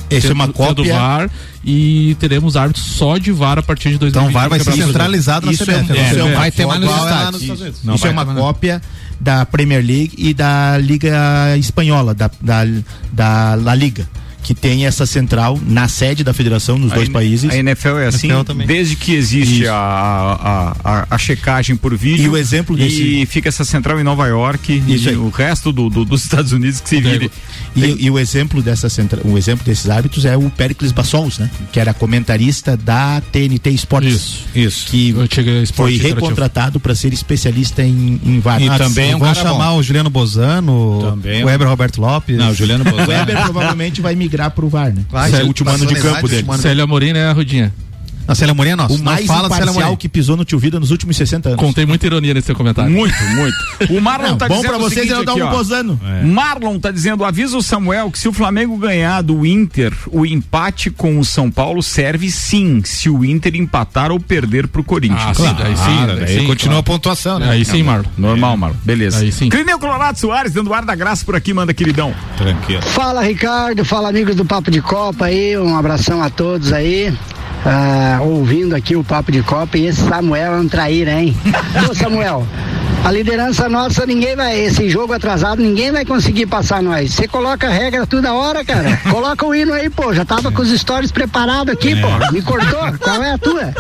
Esse 0.10 0.28
é 0.28 0.32
uma 0.34 0.48
cópia- 0.48 0.94
VAR 0.94 1.30
e 1.66 2.16
teremos 2.20 2.56
árbitros 2.56 2.86
só 2.86 3.18
de 3.18 3.32
VAR 3.32 3.58
a 3.60 3.64
partir 3.64 3.90
de 3.90 3.98
2021. 3.98 4.22
Então 4.22 4.30
o 4.30 4.34
VAR 4.34 4.50
vai 4.50 4.60
ser 4.60 4.72
centralizado 4.86 5.46
na 5.48 5.52
Isso 5.52 5.64
CBF. 5.66 5.92
é, 5.92 6.06
isso 6.06 6.16
é 6.16 6.18
não 6.20 6.28
uma 6.28 6.36
vai 6.40 6.52
ter 6.52 6.66
mais 6.66 6.80
nos 6.82 6.90
é 6.90 6.94
Estados. 6.96 7.42
Não 7.84 7.96
Isso 7.96 8.04
vai 8.04 8.12
é 8.12 8.14
uma 8.14 8.26
cópia 8.26 8.82
da 9.20 9.46
Premier 9.46 9.84
League 9.86 10.12
e 10.18 10.34
da 10.34 10.78
Liga 10.78 11.58
Espanhola, 11.58 12.14
da, 12.14 12.30
da, 12.42 12.64
da 13.12 13.56
La 13.56 13.74
Liga, 13.76 14.08
que 14.44 14.54
tem 14.54 14.86
essa 14.86 15.06
central 15.06 15.58
na 15.66 15.88
sede 15.88 16.24
da 16.24 16.34
federação 16.34 16.78
nos 16.78 16.92
dois 16.92 17.08
a, 17.10 17.12
países. 17.12 17.50
A 17.50 17.58
NFL 17.58 17.98
é 18.00 18.08
assim, 18.08 18.28
NFL 18.28 18.44
também. 18.44 18.68
desde 18.68 18.96
que 18.96 19.14
existe 19.14 19.66
a, 19.68 19.74
a, 19.74 20.76
a, 20.84 21.08
a 21.10 21.18
checagem 21.18 21.76
por 21.76 21.96
vídeo. 21.96 22.26
E 22.26 22.30
o 22.30 22.38
exemplo 22.38 22.76
desse- 22.76 23.22
E 23.22 23.26
fica 23.26 23.50
essa 23.50 23.64
central 23.64 24.00
em 24.00 24.04
Nova 24.04 24.28
York 24.28 24.84
Isso 24.88 25.06
e 25.08 25.10
aí. 25.12 25.16
o 25.16 25.30
resto 25.30 25.72
do, 25.72 25.90
do- 25.90 26.06
dos 26.06 26.24
Estados 26.24 26.52
Unidos 26.52 26.80
que 26.82 26.90
se 26.90 27.00
vire. 27.02 27.32
E, 27.76 28.06
e 28.06 28.12
o 28.12 28.20
exemplo 28.20 28.62
dessa 28.62 28.90
central, 28.90 29.22
o 29.26 29.38
exemplo 29.38 29.66
desses 29.66 29.90
árbitros 29.90 30.26
é 30.26 30.36
o 30.38 30.50
Pericles 30.50 30.92
Bassols, 30.92 31.40
né? 31.40 31.50
Que 31.72 31.80
era 31.80 31.94
comentarista 31.94 32.76
da 32.78 33.22
TNT 33.32 33.70
Sports. 33.72 34.14
Isso. 34.14 34.46
Isso. 34.54 34.88
Que 34.88 35.16
foi 35.74 35.98
recontratado 35.98 36.80
para 36.80 36.94
ser 36.96 37.14
especialista 37.14 37.82
em, 37.84 38.20
em 38.24 38.40
VAR. 38.40 38.62
E 38.62 38.68
Ah, 38.70 38.78
também 38.78 39.12
é 39.12 39.16
um 39.16 39.20
Vão 39.20 39.34
chamar 39.34 39.70
bom. 39.72 39.78
o 39.80 39.84
Juliano 39.84 40.10
Bozano, 40.10 41.00
Também. 41.02 41.44
o 41.44 41.48
Weber 41.48 41.68
Roberto 41.68 42.00
Lopes. 42.02 42.38
Não, 42.38 42.52
o 42.52 42.54
Juliano 42.54 42.84
O 42.88 42.92
Bozano. 42.92 43.08
Weber 43.10 43.42
provavelmente 43.44 44.02
vai 44.02 44.16
migrar 44.16 44.33
pro 44.52 44.68
VAR, 44.70 44.94
né? 44.94 45.04
Vai, 45.10 45.26
Esse 45.28 45.30
é 45.30 45.38
Célio- 45.38 45.46
o 45.46 45.48
último 45.50 45.70
ano 45.70 45.86
de 45.86 45.96
campo 45.96 46.28
dele. 46.28 46.48
Célia 46.58 46.84
Amorim, 46.84 47.14
né, 47.14 47.32
Rudinha? 47.32 47.74
Não, 48.28 48.36
Célia 48.36 48.54
é 48.72 48.76
nosso. 48.76 48.96
O 48.96 48.98
Não 48.98 49.06
mais 49.06 49.26
fala 49.26 49.48
imparcial 49.48 49.98
que 49.98 50.08
pisou 50.08 50.38
no 50.38 50.46
tio 50.46 50.58
Vida 50.60 50.80
nos 50.80 50.92
últimos 50.92 51.18
60 51.18 51.50
anos. 51.50 51.60
Contei 51.60 51.86
muita 51.86 52.06
ironia 52.06 52.34
nesse 52.34 52.48
seu 52.48 52.56
comentário. 52.56 52.92
Muito, 52.92 53.22
muito. 53.36 53.56
O 53.90 54.02
Marlon 54.02 54.30
Não, 54.30 54.38
tá 54.38 54.48
bom 54.48 54.56
dizendo 54.56 54.70
pra 54.70 54.78
o 54.78 54.82
vocês 54.82 55.10
é 55.10 55.14
dar 55.14 55.32
aqui, 55.32 55.42
um 55.42 55.48
ó. 55.48 55.52
bozano. 55.52 56.00
Marlon 56.26 56.80
tá 56.80 56.92
dizendo, 56.92 57.26
avisa 57.26 57.58
o 57.58 57.62
Samuel 57.62 58.12
que 58.12 58.20
se 58.20 58.28
o 58.28 58.34
Flamengo 58.34 58.78
ganhar 58.78 59.22
do 59.22 59.46
Inter, 59.46 59.94
o 60.08 60.26
empate 60.26 60.90
com 60.90 61.20
o 61.20 61.26
São 61.26 61.52
Paulo 61.52 61.84
serve 61.84 62.32
sim, 62.32 62.82
se 62.84 63.10
o 63.10 63.26
Inter 63.26 63.56
empatar 63.56 64.12
ou 64.12 64.20
perder 64.20 64.68
pro 64.68 64.84
Corinthians. 64.84 65.22
Ah, 65.22 65.34
sim, 65.34 65.48
aí 65.64 65.78
sim, 65.78 65.84
Claro, 65.84 66.12
aí 66.12 66.20
daí 66.20 66.40
sim, 66.40 66.48
continua 66.48 66.76
claro. 66.76 66.80
a 66.80 66.84
pontuação, 66.84 67.40
né? 67.40 67.50
Aí 67.50 67.66
sim, 67.66 67.84
Marlon. 67.84 68.10
Normal, 68.18 68.58
Marlon. 68.58 68.78
Beleza. 68.84 69.20
Aí 69.20 69.32
sim. 69.32 69.50
Clineu 69.50 69.78
Colorado 69.80 70.18
Soares, 70.18 70.54
dando 70.54 70.74
ar 70.74 70.86
da 70.86 70.96
graça 70.96 71.26
por 71.26 71.36
aqui, 71.36 71.54
manda 71.54 71.74
queridão. 71.74 72.14
Tranquilo. 72.38 72.82
Fala 72.82 73.22
Ricardo, 73.24 73.84
fala 73.84 74.10
amigos 74.10 74.36
do 74.36 74.46
Papo 74.46 74.72
de 74.72 74.82
Copa 74.82 75.26
aí, 75.26 75.58
um 75.58 75.78
abração 75.78 76.22
a 76.22 76.30
todos 76.30 76.72
aí. 76.72 77.14
Ah, 77.66 78.20
ouvindo 78.22 78.76
aqui 78.76 78.96
o 78.96 79.04
Papo 79.04 79.32
de 79.32 79.42
Copa 79.42 79.78
e 79.78 79.86
esse 79.86 80.02
Samuel 80.08 80.54
é 80.56 80.60
um 80.60 80.68
traíra, 80.68 81.12
hein? 81.22 81.36
Ô 81.90 81.94
Samuel, 81.96 82.46
a 83.06 83.10
liderança 83.12 83.70
nossa, 83.70 84.06
ninguém 84.06 84.36
vai, 84.36 84.60
esse 84.60 84.90
jogo 84.90 85.14
atrasado, 85.14 85.62
ninguém 85.62 85.90
vai 85.90 86.04
conseguir 86.04 86.46
passar 86.46 86.82
nós. 86.84 87.14
Você 87.14 87.26
coloca 87.26 87.68
a 87.68 87.72
regra 87.72 88.06
toda 88.06 88.34
hora, 88.34 88.66
cara. 88.66 88.98
Coloca 89.10 89.46
o 89.46 89.56
hino 89.56 89.72
aí, 89.74 89.90
pô. 89.90 90.14
Já 90.14 90.26
tava 90.26 90.52
com 90.52 90.62
os 90.62 90.78
stories 90.78 91.12
preparados 91.12 91.74
aqui, 91.74 91.96
pô. 91.96 92.34
Me 92.34 92.42
cortou? 92.42 92.80
Qual 93.00 93.24
é 93.24 93.32
a 93.32 93.38
tua? 93.38 93.74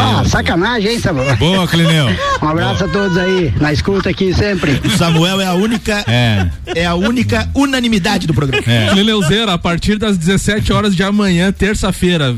Ah, 0.00 0.24
sacanagem, 0.26 0.92
hein, 0.92 0.98
Samuel? 0.98 1.36
Boa, 1.36 1.68
Clineu. 1.68 2.06
Um 2.42 2.48
abraço 2.48 2.84
a 2.84 2.88
todos 2.88 3.18
aí, 3.18 3.52
na 3.60 3.70
escuta 3.70 4.08
aqui 4.08 4.32
sempre. 4.32 4.80
O 4.82 4.90
Samuel 4.96 5.42
é 5.42 5.46
a 5.46 5.52
única 5.52 6.02
É. 6.08 6.46
é 6.74 6.86
a 6.86 6.94
única 6.94 7.46
unanimidade 7.54 8.26
do 8.26 8.32
programa. 8.32 8.64
É. 8.66 8.88
Clineuzeira, 8.92 9.52
a 9.52 9.58
partir 9.58 9.98
das 9.98 10.16
17 10.16 10.72
horas 10.72 10.96
de 10.96 11.02
amanhã, 11.02 11.52
terça-feira, 11.52 12.34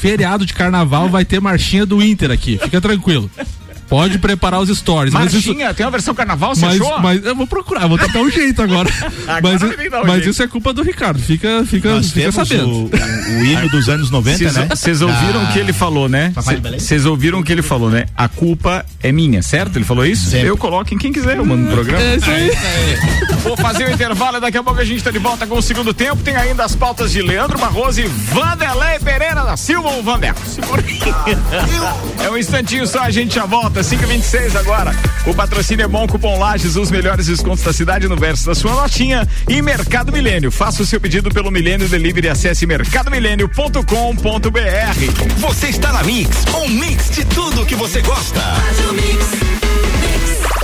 feriado 0.00 0.46
de 0.46 0.54
carnaval, 0.54 1.10
vai 1.10 1.26
ter 1.26 1.40
marchinha 1.40 1.84
do 1.84 2.02
Inter 2.02 2.30
aqui. 2.30 2.56
Fica 2.56 2.80
tranquilo. 2.80 3.30
Pode 3.90 4.18
preparar 4.18 4.60
os 4.60 4.70
stories. 4.78 5.12
Mas 5.12 5.34
isso, 5.34 5.48
Marchinha, 5.48 5.74
tem 5.74 5.84
uma 5.84 5.90
versão 5.92 6.14
carnaval, 6.14 6.54
você 6.54 6.64
mas, 6.64 6.80
achou? 6.80 6.98
mas 7.00 7.24
eu 7.24 7.34
vou 7.36 7.46
procurar, 7.46 7.86
vou 7.88 7.98
tentar 7.98 8.20
um 8.20 8.30
jeito 8.30 8.62
agora. 8.62 8.88
Agora 9.26 9.58
mas 9.58 9.62
um 9.62 9.66
mas 10.06 10.14
jeito. 10.16 10.30
isso 10.30 10.42
é 10.42 10.46
culpa 10.46 10.72
do 10.72 10.82
Ricardo. 10.82 11.20
Fica, 11.20 11.64
fica, 11.66 11.90
Nós 11.94 12.06
fica 12.12 12.20
temos 12.20 12.34
sabendo. 12.48 12.68
o, 12.68 12.90
o, 13.40 13.44
hino 13.44 13.68
dos 13.68 13.88
anos 13.88 14.10
90, 14.10 14.38
Vocês 14.38 14.54
né? 14.54 14.68
vocês 14.70 15.02
ouviram 15.02 15.42
o 15.42 15.46
Da- 15.46 15.52
que 15.52 15.58
ele 15.58 15.72
falou, 15.72 16.08
né? 16.08 16.32
Vocês 16.78 17.04
ouviram 17.04 17.40
o 17.40 17.44
que 17.44 17.52
ele 17.52 17.62
falou, 17.62 17.90
né? 17.90 18.06
A 18.16 18.28
culpa 18.28 18.84
é 19.02 19.10
minha, 19.12 19.42
certo? 19.42 19.76
Ele 19.76 19.84
falou 19.84 20.06
isso? 20.06 20.30
Sempre. 20.30 20.48
Eu 20.48 20.56
coloco 20.56 20.94
em 20.94 20.98
quem 20.98 21.12
quiser, 21.12 21.36
eu 21.36 21.44
mando 21.44 21.64
no 21.64 21.72
programa. 21.72 22.02
É 22.02 22.16
isso 22.16 22.30
aí. 22.30 22.50
Vou 23.42 23.56
fazer 23.56 23.88
o 23.88 23.90
intervalo 23.92 24.36
e 24.38 24.40
daqui 24.40 24.56
a 24.58 24.62
pouco 24.62 24.80
a 24.80 24.84
gente 24.84 25.02
tá 25.02 25.10
de 25.10 25.18
volta 25.18 25.46
com 25.46 25.56
o 25.56 25.62
segundo 25.62 25.92
tempo. 25.92 26.22
Tem 26.22 26.36
ainda 26.36 26.64
as 26.64 26.74
pautas 26.76 27.10
de 27.10 27.20
Leandro 27.22 27.58
Barroso 27.58 28.00
e 28.00 28.04
Vanderlei 28.06 28.98
Pereira 29.02 29.42
da 29.44 29.56
Silva 29.56 29.88
ou 29.90 30.02
Vander. 30.02 30.34
Segura 30.46 30.82
aí. 30.86 31.00
É 32.24 32.30
um 32.30 32.36
instantinho 32.36 32.86
só, 32.86 33.00
a 33.00 33.10
gente 33.10 33.34
já 33.34 33.46
volta. 33.46 33.79
5h26 33.82 34.56
agora. 34.56 34.94
O 35.26 35.34
patrocínio 35.34 35.84
é 35.84 35.88
bom, 35.88 36.06
cupom 36.06 36.38
Lages, 36.38 36.76
os 36.76 36.90
melhores 36.90 37.26
descontos 37.26 37.64
da 37.64 37.72
cidade 37.72 38.08
no 38.08 38.16
verso 38.16 38.46
da 38.46 38.54
sua 38.54 38.74
notinha. 38.74 39.26
E 39.48 39.62
Mercado 39.62 40.12
Milênio. 40.12 40.50
Faça 40.50 40.82
o 40.82 40.86
seu 40.86 41.00
pedido 41.00 41.30
pelo 41.30 41.50
Milênio 41.50 41.88
Delivery 41.88 42.26
e 42.26 42.30
acesse 42.30 42.66
mercadomilênio.com.br. 42.66 45.38
Você 45.38 45.68
está 45.68 45.92
na 45.92 46.02
Mix, 46.02 46.44
um 46.54 46.68
mix 46.68 47.10
de 47.10 47.24
tudo 47.24 47.66
que 47.66 47.74
você 47.74 48.00
gosta. 48.00 48.40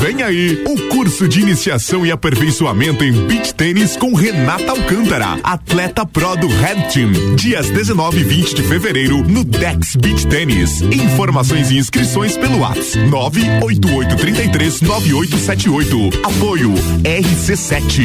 Vem 0.00 0.22
aí 0.22 0.62
o 0.66 0.88
curso 0.88 1.26
de 1.26 1.40
iniciação 1.40 2.04
e 2.04 2.12
aperfeiçoamento 2.12 3.02
em 3.02 3.12
beach 3.26 3.54
tênis 3.54 3.96
com 3.96 4.14
Renata 4.14 4.70
Alcântara, 4.70 5.38
atleta 5.42 6.04
pro 6.04 6.36
do 6.36 6.48
Red 6.48 6.88
Team. 6.92 7.34
Dias 7.34 7.70
19 7.70 8.20
e 8.20 8.24
20 8.24 8.54
de 8.54 8.62
fevereiro 8.62 9.22
no 9.22 9.42
Dex 9.42 9.96
Beach 9.96 10.26
Tênis. 10.26 10.82
Informações 10.82 11.70
e 11.70 11.78
inscrições 11.78 12.36
pelo 12.36 12.58
WhatsApp 12.58 12.98
98833 13.08 14.82
9878. 14.82 16.10
Apoio 16.24 16.74
RC7. 17.02 18.04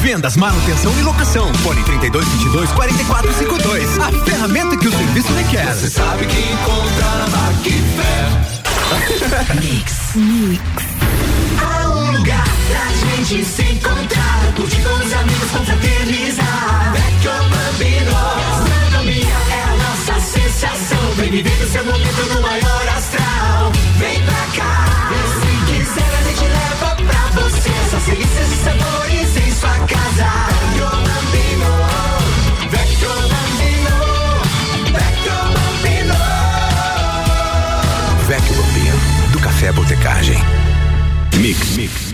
Vendas, 0.00 0.36
manutenção 0.36 0.92
e 0.98 1.02
locação. 1.02 1.52
Fone 1.54 1.82
3222 1.84 2.70
4452. 2.72 3.98
A 3.98 4.12
ferramenta 4.24 4.76
que 4.76 4.88
o 4.88 4.90
serviço 4.90 5.32
requer. 5.32 5.74
Você 5.74 5.88
sabe 5.90 6.26
que 6.26 6.52
encontra 6.52 7.06
na 7.18 7.26
Macfer. 7.28 8.54
Mix. 9.60 10.14
Mix. 10.14 10.60
Há 11.60 11.88
um 11.88 12.12
lugar 12.18 12.44
pra 12.68 12.84
gente 12.92 13.44
se 13.44 13.62
encontrar, 13.62 14.52
curtir 14.56 14.82
com 14.82 14.94
os 14.94 15.12
amigos, 15.12 15.50
confraternizar. 15.50 16.92
Vecchio 16.92 17.32
Bambino, 17.50 18.12
gastronomia 18.36 19.36
é 19.50 19.62
a 19.62 19.76
nossa 19.76 20.20
sensação. 20.20 21.12
Vem 21.16 21.30
viver 21.30 21.62
o 21.62 21.68
seu 21.70 21.84
momento 21.84 22.34
no 22.34 22.40
maior 22.42 22.88
astral. 22.96 23.72
Vem 23.98 24.22
pra 24.22 24.46
cá, 24.56 24.83
Essas 27.94 28.06
delícias 28.06 28.50
e 28.50 28.56
sabores 28.56 29.36
em 29.36 29.52
sua 29.52 29.78
casa. 29.86 30.26
Vecchio 30.48 30.90
Bambino, 30.90 31.70
Vecchio 32.68 33.08
Bambino, 33.08 33.94
Vecchio 34.98 35.38
Bambino. 35.54 36.16
Vecchio 38.26 38.54
Bambino, 38.56 38.96
do 39.30 39.38
Café 39.38 39.70
Botecagem. 39.70 40.42
Mix, 41.36 41.76
mix. 41.76 42.13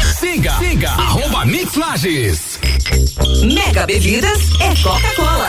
Siga, 0.00 0.58
siga, 0.58 0.90
arroba 0.92 1.44
Mix 1.44 1.74
Lages. 1.76 2.58
Mega 3.44 3.86
Bebidas 3.86 4.40
é 4.60 4.82
Coca-Cola. 4.82 5.48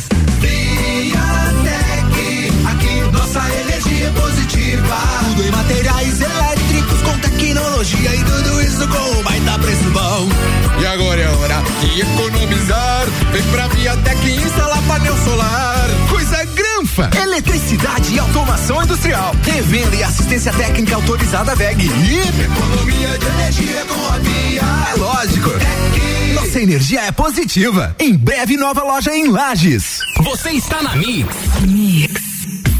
Nossa 3.33 3.49
energia 3.61 4.07
é 4.07 4.11
positiva. 4.11 4.97
Tudo 5.23 5.43
em 5.45 5.51
materiais 5.51 6.19
elétricos 6.19 7.01
com 7.01 7.17
tecnologia 7.19 8.15
e 8.15 8.23
tudo 8.25 8.61
isso 8.61 8.87
com 8.89 9.19
um 9.19 9.23
baita 9.23 9.57
preço 9.59 9.89
bom. 9.91 10.27
E 10.81 10.85
agora 10.85 11.21
é 11.21 11.29
hora 11.29 11.63
de 11.79 12.01
economizar. 12.01 13.05
Vem 13.31 13.43
pra 13.43 13.67
Viatec 13.69 14.27
e 14.27 14.35
instalar 14.35 14.81
painel 14.81 15.15
solar. 15.23 15.89
Coisa 16.09 16.43
granfa. 16.43 17.09
Eletricidade 17.21 18.13
e 18.13 18.19
automação 18.19 18.83
industrial. 18.83 19.33
Revenda 19.43 19.95
e 19.95 20.03
assistência 20.03 20.51
técnica 20.51 20.95
autorizada 20.95 21.55
VEG. 21.55 21.85
E 21.85 22.41
economia 22.41 23.17
de 23.17 23.25
energia 23.27 23.85
com 23.85 24.13
a 24.13 24.17
Via. 24.17 24.61
É 24.91 24.95
lógico. 24.97 25.51
Nossa 26.33 26.59
energia 26.59 27.01
é 27.03 27.11
positiva. 27.13 27.95
Em 27.97 28.13
breve, 28.13 28.57
nova 28.57 28.83
loja 28.83 29.15
em 29.15 29.29
Lages. 29.29 29.99
Você 30.21 30.49
está 30.49 30.83
na 30.83 30.97
Mix. 30.97 31.33
Mix. 31.61 32.30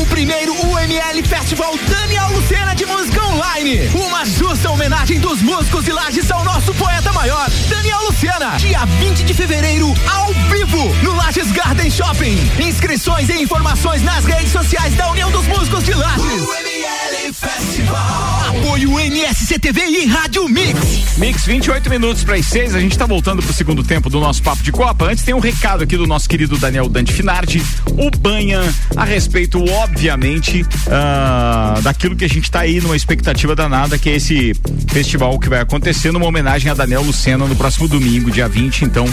o 0.00 0.06
primeiro 0.06 0.54
UML 0.54 1.22
Festival 1.26 1.76
Daniel 1.88 2.28
Lucena 2.30 2.74
de 2.74 2.86
Música 2.86 3.22
Online. 3.26 3.88
Uma 3.94 4.24
justa 4.24 4.70
homenagem 4.70 5.20
dos 5.20 5.42
músicos 5.42 5.84
de 5.84 5.92
Lages 5.92 6.30
ao 6.30 6.42
nosso 6.44 6.72
poeta 6.74 7.12
maior, 7.12 7.50
Daniel 7.68 8.00
Lucena. 8.04 8.56
Dia 8.56 8.84
20 8.86 9.22
de 9.24 9.34
fevereiro, 9.34 9.92
ao 10.10 10.32
vivo, 10.50 10.94
no 11.02 11.14
Lages 11.14 11.50
Garden 11.52 11.90
Shopping. 11.90 12.38
Inscrições 12.58 13.28
e 13.28 13.42
informações 13.42 14.02
nas 14.02 14.24
redes 14.24 14.52
sociais 14.52 14.94
da 14.94 15.10
União 15.10 15.30
dos 15.30 15.46
Músicos 15.46 15.84
de 15.84 15.92
Lages. 15.92 16.71
UML 16.82 17.32
Festival. 17.32 18.42
Apoio 18.48 18.98
NSCTV 18.98 19.80
e 19.82 20.06
Rádio 20.06 20.48
Mix. 20.48 21.16
Mix, 21.16 21.44
28 21.44 21.88
minutos 21.88 22.24
para 22.24 22.34
as 22.34 22.46
6. 22.46 22.74
A 22.74 22.80
gente 22.80 22.98
tá 22.98 23.06
voltando 23.06 23.40
pro 23.40 23.52
segundo 23.52 23.84
tempo 23.84 24.10
do 24.10 24.18
nosso 24.18 24.42
Papo 24.42 24.62
de 24.62 24.72
Copa. 24.72 25.04
Antes 25.04 25.22
tem 25.22 25.32
um 25.32 25.38
recado 25.38 25.84
aqui 25.84 25.96
do 25.96 26.06
nosso 26.08 26.28
querido 26.28 26.58
Daniel 26.58 26.88
Dante 26.88 27.12
Finardi, 27.12 27.62
o 27.92 28.10
Banha, 28.18 28.60
a 28.96 29.04
respeito, 29.04 29.62
obviamente, 29.64 30.66
ah, 30.90 31.78
daquilo 31.82 32.16
que 32.16 32.24
a 32.24 32.28
gente 32.28 32.50
tá 32.50 32.60
aí 32.60 32.80
numa 32.80 32.96
expectativa 32.96 33.54
danada, 33.54 33.96
que 33.96 34.10
é 34.10 34.16
esse 34.16 34.52
festival 34.88 35.38
que 35.38 35.48
vai 35.48 35.60
acontecer 35.60 36.10
numa 36.10 36.26
homenagem 36.26 36.70
a 36.70 36.74
Daniel 36.74 37.02
Lucena 37.02 37.46
no 37.46 37.54
próximo 37.54 37.86
domingo, 37.86 38.30
dia 38.30 38.48
20. 38.48 38.84
Então, 38.84 39.04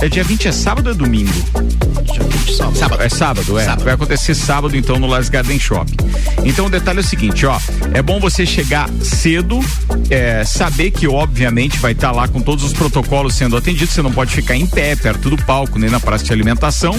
é 0.00 0.08
dia 0.08 0.22
20 0.22 0.46
é 0.46 0.52
sábado 0.52 0.86
ou 0.86 0.92
é 0.92 0.96
domingo? 0.96 1.32
Sábado. 2.74 3.02
É 3.02 3.08
sábado, 3.08 3.58
é. 3.58 3.64
Vai 3.84 3.94
acontecer 3.94 4.34
sábado, 4.34 4.76
então, 4.76 4.98
no 4.98 5.06
Las 5.06 5.28
Garden 5.28 5.58
Shopping. 5.58 5.96
Então, 6.44 6.66
o 6.66 6.70
detalhe 6.70 6.98
é 6.98 7.00
o 7.00 7.04
seguinte, 7.04 7.46
ó. 7.46 7.58
É 7.92 8.02
bom 8.02 8.20
você 8.20 8.44
chegar 8.46 8.88
cedo, 9.02 9.60
é, 10.10 10.44
saber 10.44 10.90
que, 10.90 11.06
obviamente, 11.08 11.78
vai 11.78 11.92
estar 11.92 12.10
lá 12.12 12.28
com 12.28 12.40
todos 12.40 12.64
os 12.64 12.72
protocolos 12.72 13.34
sendo 13.34 13.56
atendidos. 13.56 13.94
Você 13.94 14.02
não 14.02 14.12
pode 14.12 14.34
ficar 14.34 14.56
em 14.56 14.66
pé, 14.66 14.94
perto 14.96 15.30
do 15.30 15.36
palco, 15.44 15.78
nem 15.78 15.90
na 15.90 16.00
praça 16.00 16.24
de 16.24 16.32
alimentação. 16.32 16.96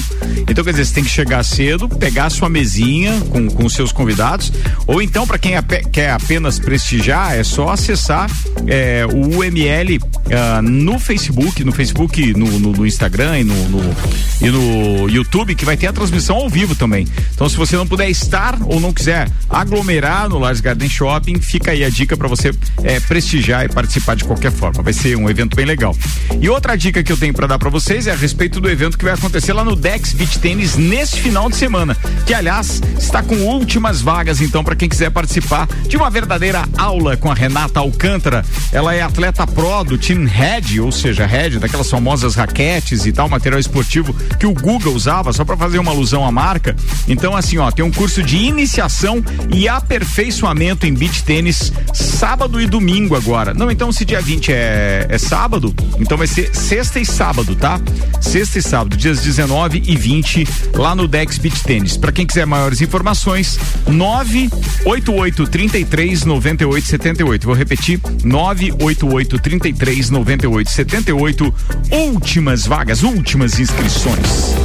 Então, 0.48 0.64
quer 0.64 0.72
dizer, 0.72 0.86
você 0.86 0.94
tem 0.96 1.04
que 1.04 1.10
chegar 1.10 1.44
cedo, 1.44 1.88
pegar 1.88 2.26
a 2.26 2.30
sua 2.30 2.50
mesinha 2.50 3.20
com, 3.30 3.48
com 3.48 3.66
os 3.66 3.74
seus 3.74 3.92
convidados. 3.92 4.52
Ou 4.88 5.02
então, 5.02 5.26
para 5.28 5.38
quem 5.38 5.56
ape- 5.56 5.86
quer 5.92 6.12
apenas 6.12 6.60
prestigiar, 6.60 7.36
é 7.36 7.44
só 7.44 7.70
acessar 7.70 8.30
é, 8.68 9.06
o 9.06 9.38
UML 9.40 10.00
ah, 10.32 10.62
no 10.62 10.98
Facebook, 11.00 11.64
no 11.64 11.72
Facebook, 11.72 12.34
no, 12.34 12.60
no- 12.60 12.72
no 12.72 12.86
Instagram 12.86 13.40
e 13.40 13.44
no, 13.44 13.70
no- 13.70 13.96
e 14.42 14.50
no 14.50 14.85
YouTube, 15.10 15.56
que 15.56 15.66
vai 15.66 15.78
ter 15.78 15.88
a 15.88 15.94
transmissão 15.94 16.38
ao 16.38 16.50
vivo 16.50 16.76
também. 16.76 17.08
Então, 17.34 17.48
se 17.50 17.58
você 17.58 17.76
não 17.76 17.88
puder 17.88 18.10
estar 18.10 18.58
ou 18.66 18.80
não 18.80 18.94
quiser 18.94 19.30
aglomerar 19.50 20.30
no 20.30 20.40
Lars 20.40 20.62
Garden 20.62 20.90
Shopping, 20.90 21.40
fica 21.40 21.72
aí 21.72 21.84
a 21.84 21.90
dica 21.90 22.16
para 22.16 22.28
você 22.28 22.54
é, 22.84 23.00
prestigiar 23.00 23.66
e 23.66 23.70
participar 23.70 24.16
de 24.16 24.24
qualquer 24.24 24.52
forma. 24.52 24.82
Vai 24.82 24.94
ser 24.94 25.16
um 25.18 25.30
evento 25.30 25.56
bem 25.56 25.66
legal. 25.66 25.96
E 26.40 26.50
outra 26.50 26.76
dica 26.76 27.04
que 27.04 27.12
eu 27.12 27.18
tenho 27.18 27.34
para 27.34 27.48
dar 27.48 27.60
para 27.60 27.70
vocês 27.70 28.08
é 28.08 28.12
a 28.12 28.16
respeito 28.16 28.60
do 28.60 28.70
evento 28.70 28.98
que 28.98 29.04
vai 29.04 29.14
acontecer 29.14 29.54
lá 29.54 29.64
no 29.64 29.76
Dex 29.76 30.14
Beach 30.14 30.40
Tênis 30.40 30.76
neste 30.76 31.22
final 31.22 31.50
de 31.50 31.56
semana, 31.56 31.96
que 32.26 32.34
aliás 32.34 32.82
está 32.98 33.22
com 33.22 33.36
últimas 33.36 34.02
vagas 34.02 34.42
então 34.42 34.64
para 34.64 34.76
quem 34.76 34.88
quiser 34.88 35.10
participar 35.10 35.68
de 35.88 35.98
uma 35.98 36.10
verdadeira 36.10 36.64
aula 36.78 37.18
com 37.18 37.32
a 37.32 37.34
Renata 37.34 37.80
Alcântara. 37.80 38.46
Ela 38.72 38.94
é 38.94 39.02
atleta 39.02 39.46
pro 39.48 39.84
do 39.84 39.98
Team 39.98 40.26
Red, 40.26 40.80
ou 40.80 40.92
seja, 40.92 41.26
Red, 41.26 41.60
daquelas 41.60 41.90
famosas 41.90 42.36
raquetes 42.36 43.06
e 43.06 43.12
tal, 43.12 43.28
material 43.28 43.60
esportivo 43.60 44.14
que 44.40 44.46
o 44.46 44.54
Google 44.54 44.75
usava 44.84 45.32
só 45.34 45.44
para 45.46 45.58
fazer 45.58 45.80
uma 45.80 45.92
alusão 45.92 46.26
à 46.26 46.32
marca. 46.32 46.76
Então 47.08 47.36
assim, 47.36 47.58
ó, 47.58 47.72
tem 47.72 47.84
um 47.84 47.92
curso 47.92 48.22
de 48.24 48.38
iniciação 48.38 49.24
e 49.54 49.68
aperfeiçoamento 49.68 50.86
em 50.86 50.94
beach 50.94 51.24
tênis 51.24 51.72
sábado 51.94 52.60
e 52.62 52.68
domingo 52.68 53.16
agora. 53.16 53.54
Não, 53.54 53.70
então 53.72 53.92
se 53.92 54.06
dia 54.06 54.22
20 54.22 54.52
é, 54.52 55.08
é 55.10 55.18
sábado, 55.18 55.74
então 56.00 56.18
vai 56.18 56.28
ser 56.28 56.56
sexta 56.56 57.00
e 57.00 57.06
sábado, 57.06 57.56
tá? 57.56 57.80
Sexta 58.22 58.60
e 58.60 58.62
sábado, 58.62 58.98
dias 58.98 59.22
19 59.22 59.84
e 59.86 59.96
20, 59.96 60.48
lá 60.76 60.96
no 60.96 61.08
Dex 61.08 61.38
Beach 61.38 61.64
Tênis. 61.64 61.98
Para 61.98 62.12
quem 62.12 62.26
quiser 62.26 62.46
maiores 62.46 62.82
informações, 62.82 63.60
988 63.88 65.48
33 65.48 66.26
98 66.26 66.88
78. 66.88 67.46
Vou 67.46 67.56
repetir, 67.56 68.00
988 68.24 69.40
33 69.40 70.10
98 70.10 70.70
78. 70.70 71.54
Últimas 71.92 72.66
vagas, 72.66 73.04
últimas 73.04 73.60
inscrições. 73.60 74.65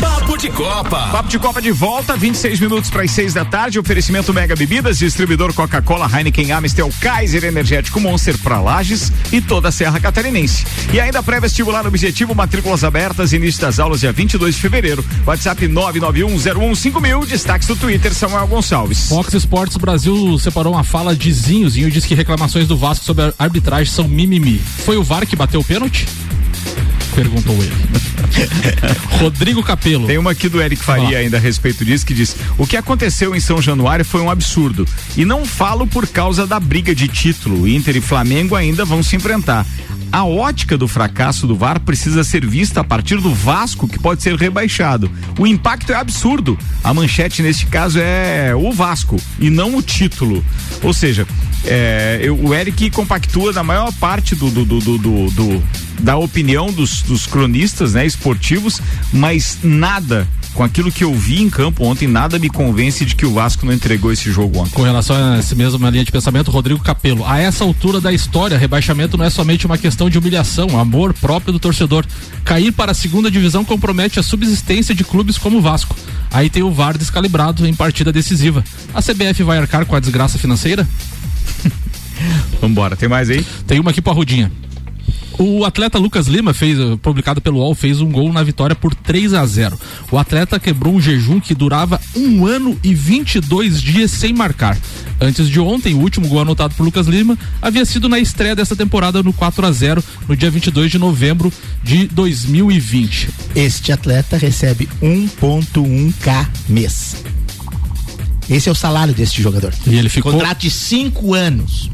Papo 0.00 0.38
de 0.38 0.48
Copa. 0.48 1.08
Papo 1.08 1.28
de 1.28 1.38
Copa 1.38 1.60
de 1.60 1.70
volta, 1.70 2.16
26 2.16 2.60
minutos 2.60 2.88
para 2.88 3.02
as 3.02 3.10
6 3.10 3.34
da 3.34 3.44
tarde. 3.44 3.78
Oferecimento 3.78 4.32
Mega 4.32 4.56
Bebidas, 4.56 4.98
distribuidor 4.98 5.52
Coca-Cola, 5.52 6.10
Heineken, 6.10 6.50
Amstel, 6.50 6.90
Kaiser, 6.98 7.44
Energético 7.44 8.00
Monster 8.00 8.38
para 8.38 8.58
Lages 8.58 9.12
e 9.30 9.40
toda 9.42 9.68
a 9.68 9.72
Serra 9.72 10.00
Catarinense. 10.00 10.64
E 10.94 10.98
ainda 10.98 11.22
pré-vestibular 11.22 11.86
objetivo, 11.86 12.34
matrículas 12.34 12.84
abertas, 12.84 13.34
início 13.34 13.60
das 13.60 13.78
aulas 13.78 14.00
dia 14.00 14.12
22 14.12 14.54
de 14.54 14.60
fevereiro. 14.62 15.04
WhatsApp 15.26 15.68
991015000, 15.68 17.26
destaques 17.26 17.68
do 17.68 17.76
Twitter 17.76 18.14
Samuel 18.14 18.46
Gonçalves. 18.46 19.10
Fox 19.10 19.34
Sports 19.34 19.76
Brasil 19.76 20.38
separou 20.38 20.72
uma 20.72 20.84
fala 20.84 21.14
de 21.14 21.30
Zinho. 21.30 21.68
Zinho 21.68 21.90
diz 21.90 22.06
que 22.06 22.14
reclamações 22.14 22.66
do 22.66 22.78
Vasco 22.78 23.04
sobre 23.04 23.24
a 23.24 23.34
arbitragem 23.38 23.92
são 23.92 24.08
mimimi. 24.08 24.58
Foi 24.58 24.96
o 24.96 25.02
VAR 25.02 25.26
que 25.26 25.36
bateu 25.36 25.60
o 25.60 25.64
pênalti? 25.64 26.08
Perguntou 27.14 27.54
ele. 27.56 27.72
Rodrigo 29.20 29.62
Capelo. 29.62 30.06
Tem 30.06 30.18
uma 30.18 30.32
aqui 30.32 30.48
do 30.48 30.60
Eric 30.60 30.82
Faria 30.82 31.18
ainda 31.18 31.36
a 31.36 31.40
respeito 31.40 31.84
disso 31.84 32.06
que 32.06 32.14
diz: 32.14 32.36
o 32.58 32.66
que 32.66 32.76
aconteceu 32.76 33.34
em 33.34 33.40
São 33.40 33.60
Januário 33.60 34.04
foi 34.04 34.20
um 34.20 34.30
absurdo. 34.30 34.86
E 35.16 35.24
não 35.24 35.44
falo 35.44 35.86
por 35.86 36.06
causa 36.06 36.46
da 36.46 36.60
briga 36.60 36.94
de 36.94 37.08
título. 37.08 37.66
Inter 37.68 37.96
e 37.96 38.00
Flamengo 38.00 38.54
ainda 38.54 38.84
vão 38.84 39.02
se 39.02 39.16
enfrentar. 39.16 39.66
A 40.12 40.24
ótica 40.24 40.78
do 40.78 40.86
fracasso 40.86 41.46
do 41.46 41.56
VAR 41.56 41.80
precisa 41.80 42.22
ser 42.22 42.46
vista 42.46 42.80
a 42.80 42.84
partir 42.84 43.16
do 43.16 43.34
Vasco, 43.34 43.88
que 43.88 43.98
pode 43.98 44.22
ser 44.22 44.36
rebaixado. 44.36 45.10
O 45.38 45.46
impacto 45.46 45.92
é 45.92 45.96
absurdo. 45.96 46.56
A 46.82 46.94
manchete 46.94 47.42
neste 47.42 47.66
caso 47.66 47.98
é 48.00 48.54
o 48.54 48.72
Vasco 48.72 49.20
e 49.38 49.50
não 49.50 49.76
o 49.76 49.82
título. 49.82 50.44
Ou 50.82 50.94
seja, 50.94 51.26
é, 51.64 52.20
eu- 52.22 52.38
o 52.38 52.54
Eric 52.54 52.90
compactua 52.90 53.52
na 53.52 53.62
maior 53.62 53.92
parte 53.94 54.34
do, 54.34 54.50
do- 54.50 54.64
do- 54.64 54.98
do- 55.30 55.62
da 56.00 56.16
opinião 56.16 56.70
dos, 56.72 57.02
dos 57.02 57.26
cronistas 57.26 57.94
né, 57.94 58.04
esportivos, 58.06 58.80
mas 59.12 59.58
nada 59.62 60.28
com 60.52 60.62
aquilo 60.62 60.90
que 60.90 61.04
eu 61.04 61.14
vi 61.14 61.42
em 61.42 61.50
campo 61.50 61.84
ontem, 61.84 62.06
nada 62.08 62.38
me 62.38 62.48
convence 62.48 63.04
de 63.04 63.14
que 63.14 63.26
o 63.26 63.32
Vasco 63.34 63.66
não 63.66 63.72
entregou 63.74 64.10
esse 64.10 64.30
jogo 64.32 64.58
ontem. 64.60 64.70
Com 64.70 64.82
relação 64.82 65.14
a 65.14 65.36
essa 65.36 65.54
mesma 65.54 65.90
linha 65.90 66.04
de 66.04 66.10
pensamento, 66.10 66.50
Rodrigo 66.50 66.82
Capelo. 66.82 67.26
A 67.26 67.38
essa 67.38 67.62
altura 67.62 68.00
da 68.00 68.10
história, 68.10 68.56
rebaixamento 68.56 69.18
não 69.18 69.24
é 69.26 69.30
somente 69.30 69.66
uma 69.66 69.76
questão 69.76 70.08
de 70.08 70.16
humilhação, 70.18 70.78
amor 70.80 71.12
próprio 71.12 71.52
do 71.52 71.58
torcedor. 71.58 72.06
Cair 72.42 72.72
para 72.72 72.92
a 72.92 72.94
segunda 72.94 73.30
divisão 73.30 73.64
compromete 73.66 74.18
a 74.18 74.22
subsistência 74.22 74.94
de 74.94 75.04
clubes 75.04 75.36
como 75.36 75.58
o 75.58 75.60
Vasco. 75.60 75.94
Aí 76.30 76.48
tem 76.48 76.62
o 76.62 76.70
VAR 76.72 76.96
descalibrado 76.96 77.66
em 77.66 77.74
partida 77.74 78.10
decisiva. 78.10 78.64
A 78.94 79.02
CBF 79.02 79.42
vai 79.42 79.58
arcar 79.58 79.84
com 79.84 79.94
a 79.94 80.00
desgraça 80.00 80.38
financeira? 80.38 80.88
Vambora, 82.60 82.96
tem 82.96 83.08
mais 83.08 83.30
aí? 83.30 83.44
Tem 83.66 83.78
uma 83.78 83.90
aqui 83.90 84.00
pra 84.00 84.12
Rudinha. 84.12 84.50
O 85.38 85.66
atleta 85.66 85.98
Lucas 85.98 86.28
Lima 86.28 86.54
fez, 86.54 86.78
eh, 86.78 86.96
publicado 87.02 87.42
pelo 87.42 87.58
UOL, 87.58 87.74
fez 87.74 88.00
um 88.00 88.10
gol 88.10 88.32
na 88.32 88.42
vitória 88.42 88.74
por 88.74 88.94
3 88.94 89.34
a 89.34 89.44
0. 89.44 89.78
O 90.10 90.16
atleta 90.16 90.58
quebrou 90.58 90.94
um 90.94 91.00
jejum 91.00 91.38
que 91.40 91.54
durava 91.54 92.00
um 92.16 92.46
ano 92.46 92.78
e 92.82 92.94
22 92.94 93.82
dias 93.82 94.10
sem 94.10 94.32
marcar. 94.32 94.78
Antes 95.20 95.48
de 95.48 95.60
ontem, 95.60 95.92
o 95.92 95.98
último 95.98 96.26
gol 96.26 96.40
anotado 96.40 96.74
por 96.74 96.84
Lucas 96.84 97.06
Lima 97.06 97.38
havia 97.60 97.84
sido 97.84 98.08
na 98.08 98.18
estreia 98.18 98.56
dessa 98.56 98.74
temporada 98.74 99.22
no 99.22 99.32
4 99.32 99.66
a 99.66 99.72
0 99.72 100.02
no 100.26 100.34
dia 100.34 100.50
22 100.50 100.90
de 100.90 100.98
novembro 100.98 101.52
de 101.82 102.06
2020. 102.06 103.28
Este 103.54 103.92
atleta 103.92 104.38
recebe 104.38 104.88
1.1k 105.02 106.48
mês. 106.68 107.16
Esse 108.48 108.68
é 108.68 108.72
o 108.72 108.74
salário 108.74 109.12
deste 109.12 109.42
jogador. 109.42 109.72
E 109.86 109.96
ele 109.96 110.08
ficou 110.08 110.32
contrato 110.32 110.60
de 110.60 110.70
5 110.70 111.34
anos. 111.34 111.90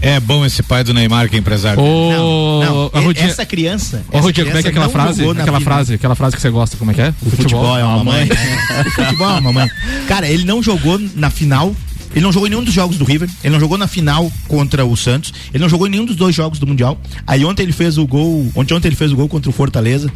É 0.00 0.20
bom 0.20 0.44
esse 0.44 0.62
pai 0.62 0.84
do 0.84 0.92
Neymar 0.92 1.28
que 1.28 1.36
é 1.36 1.38
empresário. 1.38 1.82
Ô, 1.82 2.62
Não, 2.62 2.90
a 2.92 3.00
Rodinha- 3.00 3.26
essa 3.26 3.46
criança. 3.46 4.04
Ô, 4.12 4.18
Rodrigo, 4.20 4.48
como 4.48 4.58
é 4.58 4.62
que 4.62 4.68
é 4.68 4.70
aquela 4.70 4.84
não 4.86 4.92
frase? 4.92 5.22
Aquela 5.28 5.60
frase, 5.60 5.94
aquela 5.94 6.14
frase 6.14 6.36
que 6.36 6.42
você 6.42 6.50
gosta, 6.50 6.76
como 6.76 6.90
é 6.90 6.94
que 6.94 7.00
é? 7.00 7.14
O 7.22 7.30
futebol, 7.30 7.78
é 7.78 7.84
uma 7.84 8.04
mãe. 8.04 8.28
o 8.86 8.90
futebol 8.90 9.30
é 9.30 9.40
uma 9.40 9.52
mãe. 9.52 9.70
Cara, 10.06 10.28
ele 10.28 10.44
não 10.44 10.62
jogou 10.62 11.00
na 11.14 11.30
final. 11.30 11.74
Ele 12.14 12.24
não 12.24 12.32
jogou 12.32 12.46
em 12.46 12.50
nenhum 12.50 12.64
dos 12.64 12.72
jogos 12.74 12.96
do 12.96 13.04
River. 13.04 13.28
Ele 13.44 13.52
não 13.52 13.60
jogou 13.60 13.76
na 13.76 13.86
final 13.86 14.30
contra 14.48 14.84
o 14.84 14.96
Santos. 14.96 15.32
Ele 15.52 15.62
não 15.62 15.68
jogou 15.68 15.86
em 15.86 15.90
nenhum 15.90 16.04
dos 16.04 16.16
dois 16.16 16.34
jogos 16.34 16.58
do 16.58 16.66
Mundial. 16.66 16.98
Aí 17.26 17.44
ontem 17.44 17.62
ele 17.62 17.72
fez 17.72 17.98
o 17.98 18.06
gol. 18.06 18.50
Ontem, 18.54 18.74
ontem 18.74 18.88
ele 18.88 18.96
fez 18.96 19.12
o 19.12 19.16
gol 19.16 19.28
contra 19.28 19.50
o 19.50 19.52
Fortaleza. 19.52 20.10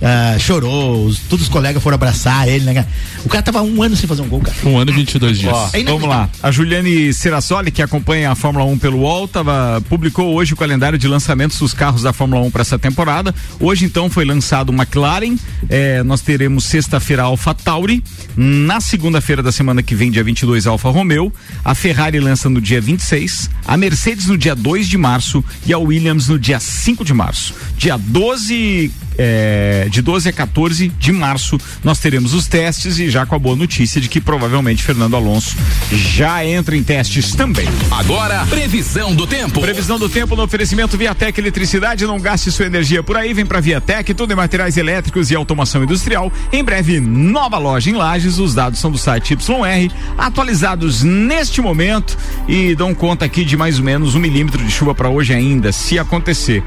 Ah, 0.00 0.36
chorou. 0.38 1.06
os- 1.06 1.18
todos 1.28 1.46
os 1.46 1.48
colegas 1.50 1.82
foram 1.82 1.96
abraçar 1.96 2.48
ele, 2.48 2.64
né? 2.64 2.74
cara? 2.74 2.88
O 3.24 3.28
cara 3.28 3.42
tava 3.42 3.62
um 3.62 3.82
ano 3.82 3.96
sem 3.96 4.06
fazer 4.08 4.22
um 4.22 4.28
gol, 4.28 4.40
cara. 4.40 4.56
Um 4.64 4.78
ano 4.78 4.90
e 4.90 4.94
22 4.94 5.38
dias. 5.38 5.52
Ó, 5.52 5.70
vamos 5.92 6.08
lá. 6.08 6.30
A 6.42 6.50
Juliane 6.50 7.12
Serassoli, 7.12 7.70
que 7.70 7.82
acompanha 7.82 8.30
a 8.30 8.34
Fórmula 8.34 8.64
1 8.66 8.78
pelo 8.78 8.98
UOL, 8.98 9.26
tava, 9.26 9.82
publicou 9.88 10.34
hoje 10.34 10.52
o 10.52 10.56
calendário 10.56 10.98
de 10.98 11.08
lançamentos 11.08 11.58
dos 11.58 11.74
carros 11.74 12.02
da 12.02 12.12
Fórmula 12.12 12.42
1 12.42 12.50
para 12.50 12.60
essa 12.62 12.78
temporada. 12.78 13.34
Hoje, 13.58 13.84
então, 13.84 14.08
foi 14.08 14.24
lançado 14.24 14.70
o 14.70 14.72
McLaren. 14.72 15.36
É, 15.68 16.02
nós 16.04 16.20
teremos 16.20 16.64
sexta-feira 16.64 17.22
a 17.22 17.26
Alpha 17.26 17.52
Tauri. 17.54 18.02
Na 18.36 18.80
segunda-feira 18.80 19.42
da 19.42 19.50
semana 19.50 19.82
que 19.82 19.94
vem, 19.96 20.10
dia 20.10 20.22
22, 20.22 20.66
a 20.66 20.70
Alfa 20.70 20.90
Romeo. 20.90 21.27
A 21.64 21.74
Ferrari 21.74 22.20
lança 22.20 22.48
no 22.48 22.60
dia 22.60 22.80
26. 22.80 23.50
A 23.66 23.76
Mercedes 23.76 24.26
no 24.26 24.38
dia 24.38 24.54
2 24.54 24.86
de 24.86 24.98
março. 24.98 25.44
E 25.66 25.72
a 25.72 25.78
Williams 25.78 26.28
no 26.28 26.38
dia 26.38 26.60
5 26.60 27.04
de 27.04 27.14
março. 27.14 27.54
Dia 27.76 27.96
12 27.96 28.90
é, 29.18 29.88
de 29.90 30.00
12 30.00 30.28
a 30.28 30.32
14 30.32 30.88
de 30.88 31.12
março 31.12 31.58
nós 31.82 31.98
teremos 31.98 32.32
os 32.32 32.46
testes 32.46 32.98
e 32.98 33.10
já 33.10 33.26
com 33.26 33.34
a 33.34 33.38
boa 33.38 33.56
notícia 33.56 34.00
de 34.00 34.08
que 34.08 34.20
provavelmente 34.20 34.82
Fernando 34.82 35.16
Alonso 35.16 35.56
já 35.92 36.44
entra 36.44 36.76
em 36.76 36.82
testes 36.82 37.34
também. 37.34 37.68
Agora, 37.90 38.46
previsão 38.46 39.14
do 39.14 39.26
tempo. 39.26 39.60
Previsão 39.60 39.98
do 39.98 40.08
tempo 40.08 40.36
no 40.36 40.44
oferecimento 40.44 40.96
Viatec 40.96 41.38
Eletricidade, 41.40 42.06
não 42.06 42.20
gaste 42.20 42.50
sua 42.50 42.66
energia 42.66 43.02
por 43.02 43.16
aí, 43.16 43.34
vem 43.34 43.44
pra 43.44 43.60
Viatec, 43.60 44.14
tudo 44.14 44.32
em 44.32 44.36
materiais 44.36 44.76
elétricos 44.76 45.30
e 45.30 45.34
automação 45.34 45.82
industrial. 45.82 46.32
Em 46.52 46.62
breve, 46.62 47.00
nova 47.00 47.58
loja 47.58 47.90
em 47.90 47.94
Lages, 47.94 48.38
os 48.38 48.54
dados 48.54 48.78
são 48.78 48.90
do 48.90 48.98
site 48.98 49.34
YR, 49.34 49.92
atualizados 50.16 51.02
neste 51.02 51.60
momento 51.60 52.16
e 52.46 52.74
dão 52.74 52.94
conta 52.94 53.24
aqui 53.24 53.44
de 53.44 53.56
mais 53.56 53.78
ou 53.78 53.84
menos 53.84 54.14
um 54.14 54.20
milímetro 54.20 54.62
de 54.62 54.70
chuva 54.70 54.94
para 54.94 55.08
hoje 55.08 55.32
ainda, 55.32 55.72
se 55.72 55.98
acontecer. 55.98 56.62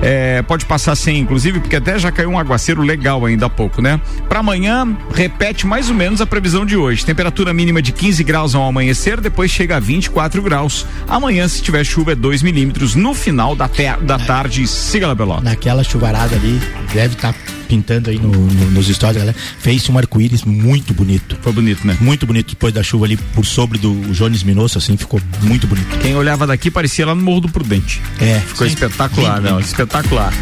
É, 0.00 0.42
pode 0.42 0.64
passar 0.64 0.94
sem, 0.94 1.18
inclusive, 1.18 1.58
porque 1.58 1.76
até 1.88 1.98
já 1.98 2.12
caiu 2.12 2.28
um 2.30 2.38
aguaceiro 2.38 2.82
legal 2.82 3.24
ainda 3.24 3.46
há 3.46 3.50
pouco, 3.50 3.80
né? 3.80 3.98
Para 4.28 4.40
amanhã, 4.40 4.86
repete 5.14 5.66
mais 5.66 5.88
ou 5.88 5.94
menos 5.94 6.20
a 6.20 6.26
previsão 6.26 6.66
de 6.66 6.76
hoje. 6.76 7.04
Temperatura 7.04 7.52
mínima 7.54 7.80
de 7.80 7.92
15 7.92 8.22
graus 8.24 8.54
ao 8.54 8.62
amanhecer, 8.68 9.20
depois 9.20 9.50
chega 9.50 9.76
a 9.76 9.80
24 9.80 10.42
graus. 10.42 10.84
Amanhã, 11.08 11.48
se 11.48 11.62
tiver 11.62 11.82
chuva, 11.84 12.12
é 12.12 12.14
2 12.14 12.42
milímetros 12.42 12.94
no 12.94 13.14
final 13.14 13.56
da, 13.56 13.70
da 14.02 14.18
tarde. 14.18 14.66
Siga 14.66 15.06
lá, 15.06 15.14
Beló. 15.14 15.40
Naquela 15.40 15.82
chuvarada 15.82 16.36
ali, 16.36 16.60
deve 16.92 17.14
estar 17.14 17.34
pintando 17.68 18.10
aí 18.10 18.18
no- 18.18 18.28
no- 18.32 18.70
nos 18.70 18.86
stories, 18.88 19.16
galera. 19.18 19.36
Fez 19.58 19.88
um 19.88 19.96
arco-íris 19.96 20.42
muito 20.44 20.92
bonito. 20.92 21.38
Foi 21.40 21.52
bonito, 21.52 21.86
né? 21.86 21.96
Muito 22.00 22.26
bonito 22.26 22.50
depois 22.50 22.72
da 22.74 22.82
chuva 22.82 23.06
ali 23.06 23.16
por 23.16 23.46
sobre 23.46 23.78
do 23.78 23.94
Jones 24.12 24.42
Minosso, 24.42 24.76
assim, 24.76 24.96
ficou 24.98 25.20
muito 25.42 25.66
bonito. 25.66 25.98
Quem 26.00 26.14
olhava 26.14 26.46
daqui 26.46 26.70
parecia 26.70 27.06
lá 27.06 27.14
no 27.14 27.22
Morro 27.22 27.40
do 27.42 27.48
Prudente. 27.48 28.00
É. 28.20 28.40
Ficou 28.40 28.66
sim. 28.66 28.74
espetacular, 28.74 29.42
lindo. 29.42 29.60
espetacular. 29.60 30.32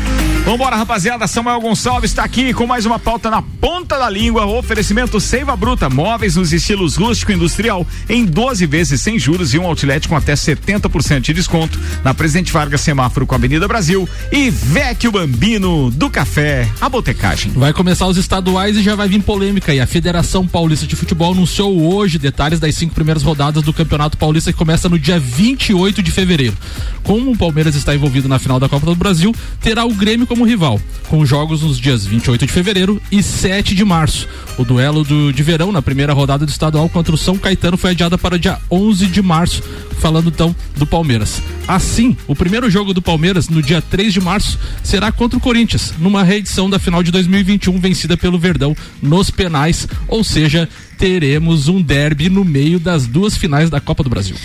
Vambora, 0.46 0.76
rapaziada. 0.76 1.26
Samuel 1.26 1.60
Gonçalves 1.60 2.12
está 2.12 2.22
aqui 2.22 2.54
com 2.54 2.68
mais 2.68 2.86
uma 2.86 3.00
pauta 3.00 3.28
na 3.28 3.42
ponta 3.42 3.98
da 3.98 4.08
língua. 4.08 4.46
Oferecimento 4.46 5.20
Seiva 5.20 5.56
Bruta, 5.56 5.90
móveis 5.90 6.36
nos 6.36 6.52
estilos 6.52 6.94
rústico 6.94 7.32
e 7.32 7.34
industrial, 7.34 7.84
em 8.08 8.24
12 8.24 8.64
vezes 8.64 9.00
sem 9.00 9.18
juros 9.18 9.52
e 9.52 9.58
um 9.58 9.66
outlet 9.66 10.06
com 10.06 10.14
até 10.14 10.34
70% 10.34 11.22
de 11.22 11.32
desconto. 11.32 11.80
Na 12.04 12.14
Presidente 12.14 12.52
Vargas, 12.52 12.80
semáforo 12.80 13.26
com 13.26 13.34
a 13.34 13.38
Avenida 13.38 13.66
Brasil. 13.66 14.08
E 14.30 14.48
Vecchio 14.48 15.10
Bambino 15.10 15.90
do 15.90 16.08
Café, 16.08 16.68
a 16.80 16.88
botecagem. 16.88 17.50
Vai 17.50 17.72
começar 17.72 18.06
os 18.06 18.16
estaduais 18.16 18.76
e 18.76 18.84
já 18.84 18.94
vai 18.94 19.08
vir 19.08 19.22
polêmica. 19.22 19.74
E 19.74 19.80
a 19.80 19.86
Federação 19.86 20.46
Paulista 20.46 20.86
de 20.86 20.94
Futebol 20.94 21.32
anunciou 21.32 21.92
hoje 21.92 22.20
detalhes 22.20 22.60
das 22.60 22.76
cinco 22.76 22.94
primeiras 22.94 23.24
rodadas 23.24 23.64
do 23.64 23.72
Campeonato 23.72 24.16
Paulista 24.16 24.52
que 24.52 24.58
começa 24.58 24.88
no 24.88 24.96
dia 24.96 25.18
28 25.18 26.00
de 26.00 26.12
fevereiro. 26.12 26.56
Como 27.02 27.32
o 27.32 27.36
Palmeiras 27.36 27.74
está 27.74 27.92
envolvido 27.96 28.28
na 28.28 28.38
final 28.38 28.60
da 28.60 28.68
Copa 28.68 28.86
do 28.86 28.94
Brasil, 28.94 29.34
terá 29.60 29.84
o 29.84 29.92
Grêmio 29.92 30.24
como 30.35 30.35
rival, 30.44 30.80
com 31.08 31.24
jogos 31.24 31.62
nos 31.62 31.78
dias 31.78 32.04
28 32.04 32.46
de 32.46 32.52
fevereiro 32.52 33.00
e 33.10 33.22
7 33.22 33.74
de 33.74 33.84
março. 33.84 34.28
O 34.58 34.64
duelo 34.64 35.04
do, 35.04 35.32
de 35.32 35.42
verão 35.42 35.70
na 35.70 35.82
primeira 35.82 36.12
rodada 36.12 36.44
do 36.44 36.48
estadual 36.48 36.88
contra 36.88 37.14
o 37.14 37.18
São 37.18 37.36
Caetano 37.38 37.76
foi 37.76 37.90
adiada 37.90 38.16
para 38.18 38.36
o 38.36 38.38
dia 38.38 38.58
11 38.70 39.06
de 39.06 39.22
março, 39.22 39.62
falando 39.98 40.28
então 40.28 40.54
do 40.76 40.86
Palmeiras. 40.86 41.42
Assim, 41.66 42.16
o 42.26 42.34
primeiro 42.34 42.70
jogo 42.70 42.92
do 42.94 43.02
Palmeiras 43.02 43.48
no 43.48 43.62
dia 43.62 43.82
3 43.82 44.12
de 44.12 44.20
março 44.20 44.58
será 44.82 45.10
contra 45.12 45.38
o 45.38 45.40
Corinthians, 45.40 45.94
numa 45.98 46.22
reedição 46.22 46.68
da 46.68 46.78
final 46.78 47.02
de 47.02 47.10
2021 47.10 47.78
vencida 47.78 48.16
pelo 48.16 48.38
Verdão 48.38 48.76
nos 49.02 49.30
penais, 49.30 49.86
ou 50.08 50.22
seja, 50.22 50.68
teremos 50.98 51.68
um 51.68 51.80
derby 51.80 52.28
no 52.28 52.44
meio 52.44 52.78
das 52.78 53.06
duas 53.06 53.36
finais 53.36 53.70
da 53.70 53.80
Copa 53.80 54.02
do 54.02 54.10
Brasil. 54.10 54.36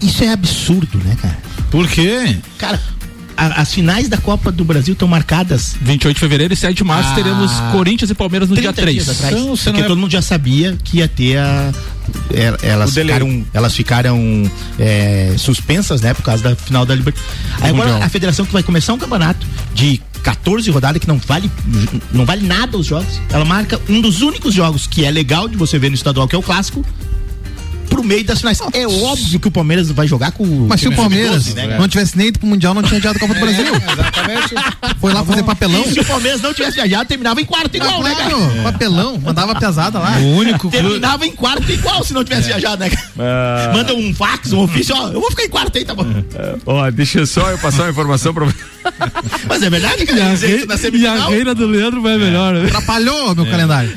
Isso 0.00 0.22
é 0.22 0.28
absurdo, 0.28 0.98
né, 0.98 1.16
cara? 1.20 1.38
Por 1.70 1.88
quê? 1.88 2.36
Cara, 2.58 2.80
a- 3.36 3.60
as 3.60 3.72
finais 3.74 4.08
da 4.08 4.16
Copa 4.16 4.50
do 4.50 4.64
Brasil 4.64 4.92
estão 4.94 5.06
marcadas 5.08 5.76
28 5.80 6.14
de 6.16 6.20
fevereiro 6.20 6.52
e 6.54 6.56
7 6.56 6.76
de 6.76 6.84
março 6.84 7.10
Ah, 7.10 7.14
teremos 7.14 7.52
Corinthians 7.72 8.10
e 8.10 8.14
Palmeiras 8.14 8.48
no 8.48 8.54
dia 8.54 8.72
30 8.72 8.82
3. 8.82 9.04
dias 9.04 9.08
atrás. 9.16 9.34
Então, 9.36 9.56
porque 9.56 9.80
é- 9.80 9.84
todo 9.84 9.98
mundo 9.98 10.10
já 10.10 10.22
sabia 10.22 10.76
que 10.82 10.98
ia 10.98 11.08
ter 11.08 11.38
a. 11.38 11.72
el- 12.32 12.56
Elas 12.62 12.94
ficaram, 12.94 13.44
elas 13.52 13.74
ficaram 13.74 14.50
é, 14.78 15.34
suspensas, 15.38 16.00
né? 16.00 16.14
Por 16.14 16.22
causa 16.22 16.42
da 16.42 16.56
final 16.56 16.86
da 16.86 16.94
Libertadores. 16.94 17.36
Aí 17.60 17.70
agora 17.70 17.88
Mundial. 17.90 18.06
a 18.06 18.08
federação 18.08 18.46
que 18.46 18.52
vai 18.52 18.62
começar 18.62 18.92
um 18.94 18.98
campeonato 18.98 19.46
de 19.74 20.00
14 20.22 20.70
rodadas 20.70 21.00
que 21.00 21.06
não 21.06 21.18
vale, 21.18 21.50
não 22.12 22.24
vale 22.24 22.44
nada 22.46 22.76
os 22.76 22.86
jogos. 22.86 23.20
Ela 23.30 23.44
marca 23.44 23.80
um 23.88 24.00
dos 24.00 24.22
únicos 24.22 24.52
jogos 24.54 24.86
que 24.86 25.04
é 25.04 25.10
legal 25.10 25.46
de 25.48 25.56
você 25.56 25.78
ver 25.78 25.88
no 25.88 25.94
estadual, 25.94 26.26
que 26.26 26.34
é 26.34 26.38
o 26.38 26.42
clássico. 26.42 26.84
Meio 28.06 28.24
das 28.24 28.38
finais. 28.38 28.60
É 28.72 28.86
óbvio 28.86 29.40
que 29.40 29.48
o 29.48 29.50
Palmeiras 29.50 29.90
vai 29.90 30.06
jogar 30.06 30.32
com 30.32 30.44
o. 30.44 30.66
Mas 30.68 30.80
se 30.80 30.88
o 30.88 30.94
Palmeiras 30.94 31.44
sub-12, 31.44 31.56
né, 31.56 31.66
cara? 31.66 31.80
não 31.80 31.88
tivesse 31.88 32.16
nem 32.16 32.28
ido 32.28 32.38
pro 32.38 32.48
Mundial, 32.48 32.72
não 32.72 32.82
tinha 32.82 32.98
adiado 32.98 33.16
a 33.16 33.20
Copa 33.20 33.34
do 33.34 33.40
Brasil. 33.40 33.66
Exatamente. 33.66 34.54
Foi 35.00 35.12
lá 35.12 35.24
fazer 35.24 35.42
papelão. 35.42 35.82
E 35.86 35.92
se 35.92 36.00
o 36.00 36.04
Palmeiras 36.04 36.40
não 36.40 36.54
tivesse 36.54 36.76
viajado, 36.76 37.08
terminava 37.08 37.40
em 37.40 37.44
quarto 37.44 37.76
igual, 37.76 38.02
né, 38.02 38.14
cara? 38.14 38.30
Claro, 38.30 38.62
papelão, 38.62 39.18
mandava 39.18 39.54
pesada 39.54 39.98
lá. 39.98 40.18
O 40.18 40.36
único. 40.36 40.70
Terminava 40.70 41.26
em 41.26 41.32
quarto 41.32 41.70
igual 41.70 42.04
se 42.04 42.12
não 42.12 42.22
tivesse 42.22 42.46
viajado, 42.48 42.80
né? 42.80 42.90
cara? 42.90 43.72
Manda 43.72 43.94
um 43.94 44.14
fax, 44.14 44.52
um 44.52 44.60
ofício, 44.60 44.94
ó, 44.96 45.08
eu 45.08 45.20
vou 45.20 45.30
ficar 45.30 45.44
em 45.44 45.48
quarto 45.48 45.76
aí, 45.76 45.84
tá 45.84 45.94
bom. 45.94 46.06
Ó, 46.64 46.90
deixa 46.90 47.26
só 47.26 47.50
eu 47.50 47.58
passar 47.58 47.84
uma 47.84 47.90
informação 47.90 48.32
pra 48.32 48.46
Mas 49.48 49.62
é 49.62 49.70
verdade, 49.70 50.04
E 50.04 50.20
a, 50.20 50.28
rei- 50.46 50.66
e 50.98 51.06
a 51.06 51.12
reina 51.28 51.54
do 51.54 51.66
Leandro 51.66 52.00
vai 52.02 52.16
melhor, 52.18 52.54
né? 52.54 52.66
Atrapalhou 52.66 53.34
meu 53.34 53.46
calendário. 53.46 53.90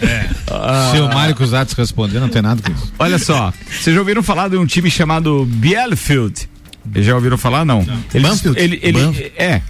Se 0.91 0.99
o 1.01 1.07
Mário 1.13 1.35
Cusatz 1.35 1.73
responder, 1.73 2.19
não 2.19 2.29
tem 2.29 2.41
nada 2.41 2.61
com 2.61 2.71
isso. 2.71 2.91
Olha 2.99 3.17
só, 3.19 3.53
vocês 3.69 3.93
já 3.93 3.99
ouviram 3.99 4.23
falar 4.23 4.49
de 4.49 4.57
um 4.57 4.65
time 4.65 4.89
chamado 4.89 5.45
Bielefeld? 5.45 6.49
Já 6.95 7.15
ouviram 7.15 7.37
falar? 7.37 7.65
Não. 7.65 7.85
Ele, 8.13 8.23
Banfield? 8.27 8.59
Ele, 8.59 8.79
ele, 8.81 8.99
Banfield? 8.99 9.31
é. 9.37 9.61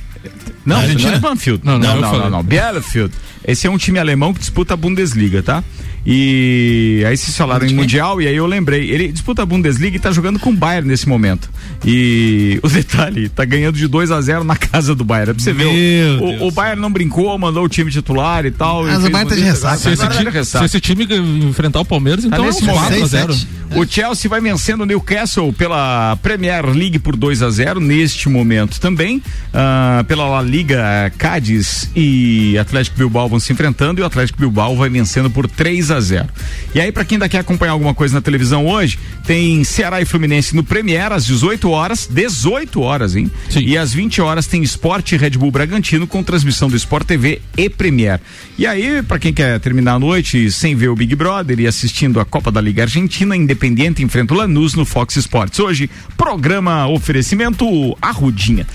Não, 0.65 0.75
não 0.75 0.81
Argentina? 0.83 1.13
é 1.15 1.19
Banfield. 1.19 1.61
Não, 1.63 1.79
Não, 1.79 1.95
não, 1.95 2.01
não, 2.11 2.19
não, 2.19 2.29
não, 2.29 2.43
Bielefeld. 2.43 3.13
Esse 3.45 3.67
é 3.67 3.69
um 3.69 3.77
time 3.77 3.99
alemão 3.99 4.33
que 4.33 4.39
disputa 4.39 4.73
a 4.73 4.77
Bundesliga, 4.77 5.41
tá? 5.41 5.63
E 6.05 7.03
aí 7.05 7.15
vocês 7.15 7.35
falaram 7.35 7.65
em 7.67 7.73
Mundial 7.73 8.21
e 8.21 8.27
aí 8.27 8.35
eu 8.35 8.45
lembrei. 8.45 8.89
Ele 8.89 9.09
disputa 9.09 9.43
a 9.43 9.45
Bundesliga 9.45 9.97
e 9.97 9.99
tá 9.99 10.11
jogando 10.11 10.39
com 10.39 10.49
o 10.49 10.53
Bayern 10.53 10.87
nesse 10.87 11.07
momento. 11.07 11.49
E 11.85 12.59
o 12.63 12.67
detalhe, 12.67 13.29
tá 13.29 13.45
ganhando 13.45 13.75
de 13.75 13.87
2 13.87 14.11
a 14.11 14.21
0 14.21 14.43
na 14.43 14.55
casa 14.55 14.95
do 14.95 15.03
Bayern. 15.03 15.31
É 15.31 15.33
pra 15.33 15.43
você 15.43 15.53
ver. 15.53 15.65
Meu 15.65 16.23
O, 16.23 16.47
o, 16.47 16.51
Bayern 16.51 16.81
não 16.81 16.91
brincou, 16.91 17.37
mandou 17.37 17.63
o 17.63 17.69
time 17.69 17.91
titular 17.91 18.45
e 18.45 18.51
tal. 18.51 18.83
Mas 18.83 19.03
e 19.03 19.07
o 19.07 19.09
Bayern 19.09 19.29
tá 19.29 19.35
de 19.35 19.43
ressaca. 19.43 19.77
Se 19.77 19.89
esse, 19.89 20.07
time, 20.07 20.25
tá 20.25 20.29
ressaca. 20.29 20.67
se 20.67 20.77
esse 20.77 20.81
time 20.81 21.07
enfrentar 21.49 21.79
o 21.79 21.85
Palmeiras, 21.85 22.25
então 22.25 22.43
é 22.43 22.47
nesse 22.47 22.63
um 22.63 22.67
momento. 22.67 22.79
4 22.81 23.03
a 23.03 23.07
0 23.07 23.33
Seis, 23.33 23.39
sete. 23.39 23.59
O 23.75 23.85
Chelsea 23.85 24.29
vai 24.29 24.41
vencendo 24.41 24.81
o 24.81 24.85
Newcastle 24.85 25.53
pela 25.53 26.17
Premier 26.23 26.65
League 26.65 26.97
por 26.97 27.15
2 27.15 27.43
a 27.43 27.49
0 27.49 27.79
neste 27.79 28.27
momento 28.27 28.79
também. 28.79 29.21
Ah, 29.53 30.03
pela 30.07 30.27
La 30.27 30.41
Liga, 30.41 31.11
Cádiz 31.17 31.89
e 31.95 32.57
Atlético 32.57 32.97
Bilbao 32.97 33.29
vão 33.29 33.39
se 33.39 33.53
enfrentando 33.53 34.01
e 34.01 34.03
o 34.03 34.05
Atlético 34.05 34.39
Bilbao 34.39 34.75
vai 34.75 34.89
vencendo 34.89 35.29
por 35.29 35.47
3 35.47 35.88
a 35.91 35.99
0 35.99 36.27
E 36.73 36.79
aí, 36.79 36.91
para 36.91 37.05
quem 37.05 37.15
ainda 37.15 37.29
quer 37.29 37.39
acompanhar 37.39 37.73
alguma 37.73 37.93
coisa 37.93 38.13
na 38.13 38.21
televisão 38.21 38.67
hoje, 38.67 38.99
tem 39.25 39.63
Ceará 39.63 40.01
e 40.01 40.05
Fluminense 40.05 40.55
no 40.55 40.63
Premier 40.63 41.11
às 41.11 41.25
18 41.25 41.69
horas, 41.69 42.07
18 42.11 42.81
horas, 42.81 43.15
hein? 43.15 43.29
E 43.55 43.77
às 43.77 43.93
20 43.93 44.21
horas 44.21 44.47
tem 44.47 44.61
Esporte 44.63 45.15
Red 45.17 45.31
Bull 45.31 45.51
Bragantino 45.51 46.07
com 46.07 46.23
transmissão 46.23 46.69
do 46.69 46.75
Sport 46.75 47.05
TV 47.07 47.41
e 47.57 47.69
Premier. 47.69 48.19
E 48.57 48.65
aí, 48.67 49.01
para 49.03 49.19
quem 49.19 49.33
quer 49.33 49.59
terminar 49.59 49.93
a 49.95 49.99
noite 49.99 50.51
sem 50.51 50.75
ver 50.75 50.89
o 50.89 50.95
Big 50.95 51.15
Brother 51.15 51.59
e 51.59 51.67
assistindo 51.67 52.19
a 52.19 52.25
Copa 52.25 52.51
da 52.51 52.59
Liga 52.61 52.83
Argentina, 52.83 53.35
Independiente 53.35 54.03
enfrenta 54.03 54.33
o 54.33 54.37
Lanús 54.37 54.73
no 54.73 54.85
Fox 54.85 55.15
Sports. 55.15 55.59
Hoje, 55.59 55.89
programa 56.17 56.87
oferecimento 56.87 57.65
Arrudinha. 58.01 58.65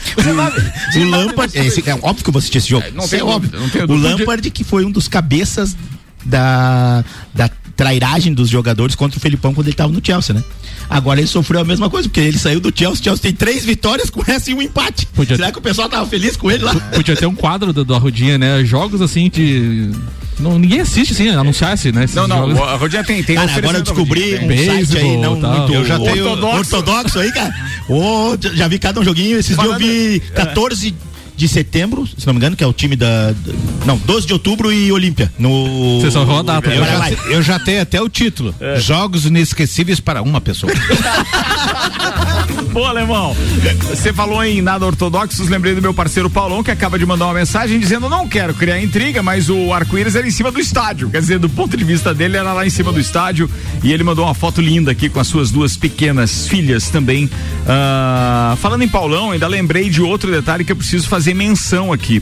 O 0.97 1.05
Lampard, 1.05 1.57
é, 1.57 1.91
é 1.91 1.95
óbvio 2.03 2.25
que 2.25 2.29
eu 2.29 2.33
vou 2.33 2.39
assistir 2.39 2.59
esse 2.59 2.69
jogo. 2.69 2.87
não 2.95 3.05
Isso 3.05 3.11
tenho 3.11 3.29
é 3.29 3.31
óbvio. 3.31 3.61
não 3.61 3.69
tenho 3.69 3.85
o 3.85 3.87
dúvida. 3.87 4.09
Lampard 4.17 4.51
que 4.51 4.65
foi 4.65 4.85
um 4.85 4.91
dos 4.91 5.09
cabeças 5.09 5.77
da, 6.25 7.05
da 7.35 7.51
trairagem 7.77 8.33
dos 8.33 8.49
jogadores 8.49 8.95
contra 8.95 9.18
o 9.18 9.20
Felipão 9.20 9.53
quando 9.53 9.66
ele 9.66 9.77
tava 9.77 9.93
no 9.93 10.01
Chelsea, 10.05 10.35
né? 10.35 10.43
Agora 10.89 11.18
ele 11.20 11.27
sofreu 11.27 11.61
a 11.61 11.64
mesma 11.64 11.89
coisa, 11.91 12.09
porque 12.09 12.20
ele 12.20 12.39
saiu 12.39 12.61
do 12.61 12.72
Chelsea, 12.75 13.01
o 13.01 13.05
Chelsea 13.05 13.22
tem 13.22 13.33
três 13.33 13.64
vitórias 13.64 14.09
com 14.11 14.22
essa 14.31 14.51
e 14.51 14.55
um 14.55 14.62
empate. 14.62 15.09
Será 15.27 15.51
que 15.51 15.59
o 15.59 15.62
pessoal 15.62 15.89
tava 15.89 16.07
feliz 16.07 16.37
com 16.37 16.51
ele 16.51 16.62
lá? 16.64 16.75
Podia 16.75 17.16
ter 17.16 17.27
um 17.27 17.35
quadro 17.35 17.72
do, 17.72 17.85
do 17.85 17.95
Arrudinha, 17.95 18.39
né? 18.39 18.64
Jogos 18.64 19.01
assim 19.03 19.29
de. 19.29 19.91
Não, 20.39 20.59
ninguém 20.59 20.81
assiste 20.81 21.12
assim, 21.12 21.29
anunciasse, 21.29 21.93
né? 21.93 22.05
esses 22.05 22.16
Não, 22.16 22.27
não, 22.27 22.39
jogos. 22.49 22.59
o 22.59 22.64
Arrudinha 22.64 23.05
tem, 23.05 23.22
tem 23.22 23.37
Cara, 23.37 23.53
agora 23.57 23.79
eu 23.79 23.83
descobri 23.83 24.35
um 24.35 24.66
site 24.66 24.99
aí 24.99 25.16
não 25.16 25.41
tal. 25.41 25.59
muito 25.59 25.72
Eu 25.75 25.85
já 25.85 25.97
tenho- 25.99 26.27
ortodoxo. 26.29 26.77
ortodoxo 26.77 27.18
aí, 27.20 27.31
cara. 27.33 27.55
Já- 28.41 28.51
já 28.55 28.68
vi 28.68 28.79
cada 28.81 29.01
um 29.01 29.05
joguinho. 29.05 29.39
Esses 29.39 29.57
dias 29.57 29.70
eu 29.70 29.79
vi 29.79 30.20
14 30.35 30.93
de 31.37 31.49
setembro, 31.49 32.07
se 32.07 32.26
não 32.26 32.35
me 32.35 32.39
engano, 32.39 32.57
que 32.57 32.62
é 32.62 32.66
o 32.66 32.72
time 32.72 32.97
da. 32.97 33.35
Não, 33.85 33.97
12 33.99 34.26
de 34.26 34.32
outubro 34.32 34.72
e 34.72 34.91
Olímpia. 34.93 35.32
No. 35.39 36.01
Vocês 36.01 36.12
só 36.12 36.24
vão 36.24 36.39
a 36.39 36.43
data, 36.43 36.70
Eu 36.70 36.85
já, 36.85 37.11
eu 37.30 37.43
já 37.43 37.59
tenho 37.59 37.82
até 37.82 38.01
o 38.01 38.09
título. 38.09 38.55
Jogos 38.78 39.26
inesquecíveis 39.26 40.01
para 40.01 40.22
uma 40.22 40.41
pessoa. 40.41 40.72
Boa, 42.72 42.89
alemão. 42.89 43.37
Você 43.89 44.12
falou 44.12 44.43
em 44.45 44.61
nada 44.61 44.85
ortodoxos, 44.85 45.49
lembrei 45.49 45.76
do 45.76 45.82
meu 45.82 45.95
parceiro 45.95 46.28
Paulão, 46.28 46.62
que 46.62 46.72
acaba 46.72 46.99
de 46.99 47.07
mandar 47.07 47.26
uma 47.26 47.35
mensagem 47.35 47.78
dizendo: 47.78 48.09
não 48.09 48.28
quero 48.28 48.53
criar 48.53 48.80
intriga, 48.80 49.22
mas 49.22 49.49
o 49.49 49.72
arco-íris 49.72 50.16
era 50.16 50.26
em 50.26 50.30
cima 50.30 50.51
do 50.51 50.59
estádio. 50.59 51.09
Quer 51.09 51.20
dizer, 51.20 51.39
do 51.39 51.49
ponto 51.49 51.76
de 51.76 51.85
vista 51.85 52.12
dele, 52.12 52.37
era 52.37 52.53
lá 52.53 52.66
em 52.66 52.70
cima 52.70 52.93
do 52.93 52.99
estádio. 52.99 53.49
E 53.82 53.93
ele 53.93 54.03
mandou 54.03 54.24
uma 54.24 54.35
foto 54.35 54.61
linda 54.61 54.91
aqui 54.91 55.09
com 55.09 55.20
as 55.20 55.28
suas 55.28 55.51
duas 55.51 55.76
pequenas 55.76 56.49
filhas 56.49 56.89
também. 56.89 57.30
Ah, 57.66 58.57
falando 58.61 58.82
em 58.82 58.89
Paulão, 58.89 59.30
ainda 59.30 59.47
lembrei 59.47 59.89
de 59.89 60.03
outro 60.03 60.30
detalhe 60.30 60.64
que 60.64 60.72
eu 60.72 60.76
preciso 60.76 61.09
fazer 61.09 61.24
menção 61.33 61.93
aqui. 61.93 62.20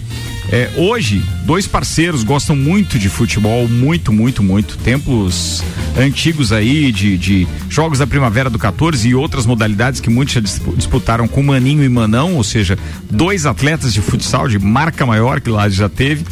É, 0.50 0.68
hoje, 0.76 1.22
dois 1.46 1.66
parceiros 1.66 2.22
gostam 2.22 2.54
muito 2.54 2.98
de 2.98 3.08
futebol, 3.08 3.66
muito, 3.66 4.12
muito, 4.12 4.42
muito. 4.42 4.76
Tempos 4.78 5.62
antigos 5.98 6.52
aí 6.52 6.92
de, 6.92 7.16
de 7.16 7.48
jogos 7.70 7.98
da 8.00 8.06
primavera 8.06 8.50
do 8.50 8.58
14 8.58 9.08
e 9.08 9.14
outras 9.14 9.46
modalidades 9.46 9.98
que 10.00 10.10
muitos 10.10 10.34
já 10.34 10.40
dispu- 10.40 10.74
disputaram 10.76 11.26
com 11.26 11.42
Maninho 11.42 11.82
e 11.82 11.88
Manão, 11.88 12.34
ou 12.34 12.44
seja, 12.44 12.78
dois 13.10 13.46
atletas 13.46 13.94
de 13.94 14.02
futsal 14.02 14.46
de 14.46 14.58
marca 14.58 15.06
maior 15.06 15.40
que 15.40 15.48
lá 15.48 15.68
já 15.70 15.88
teve. 15.88 16.24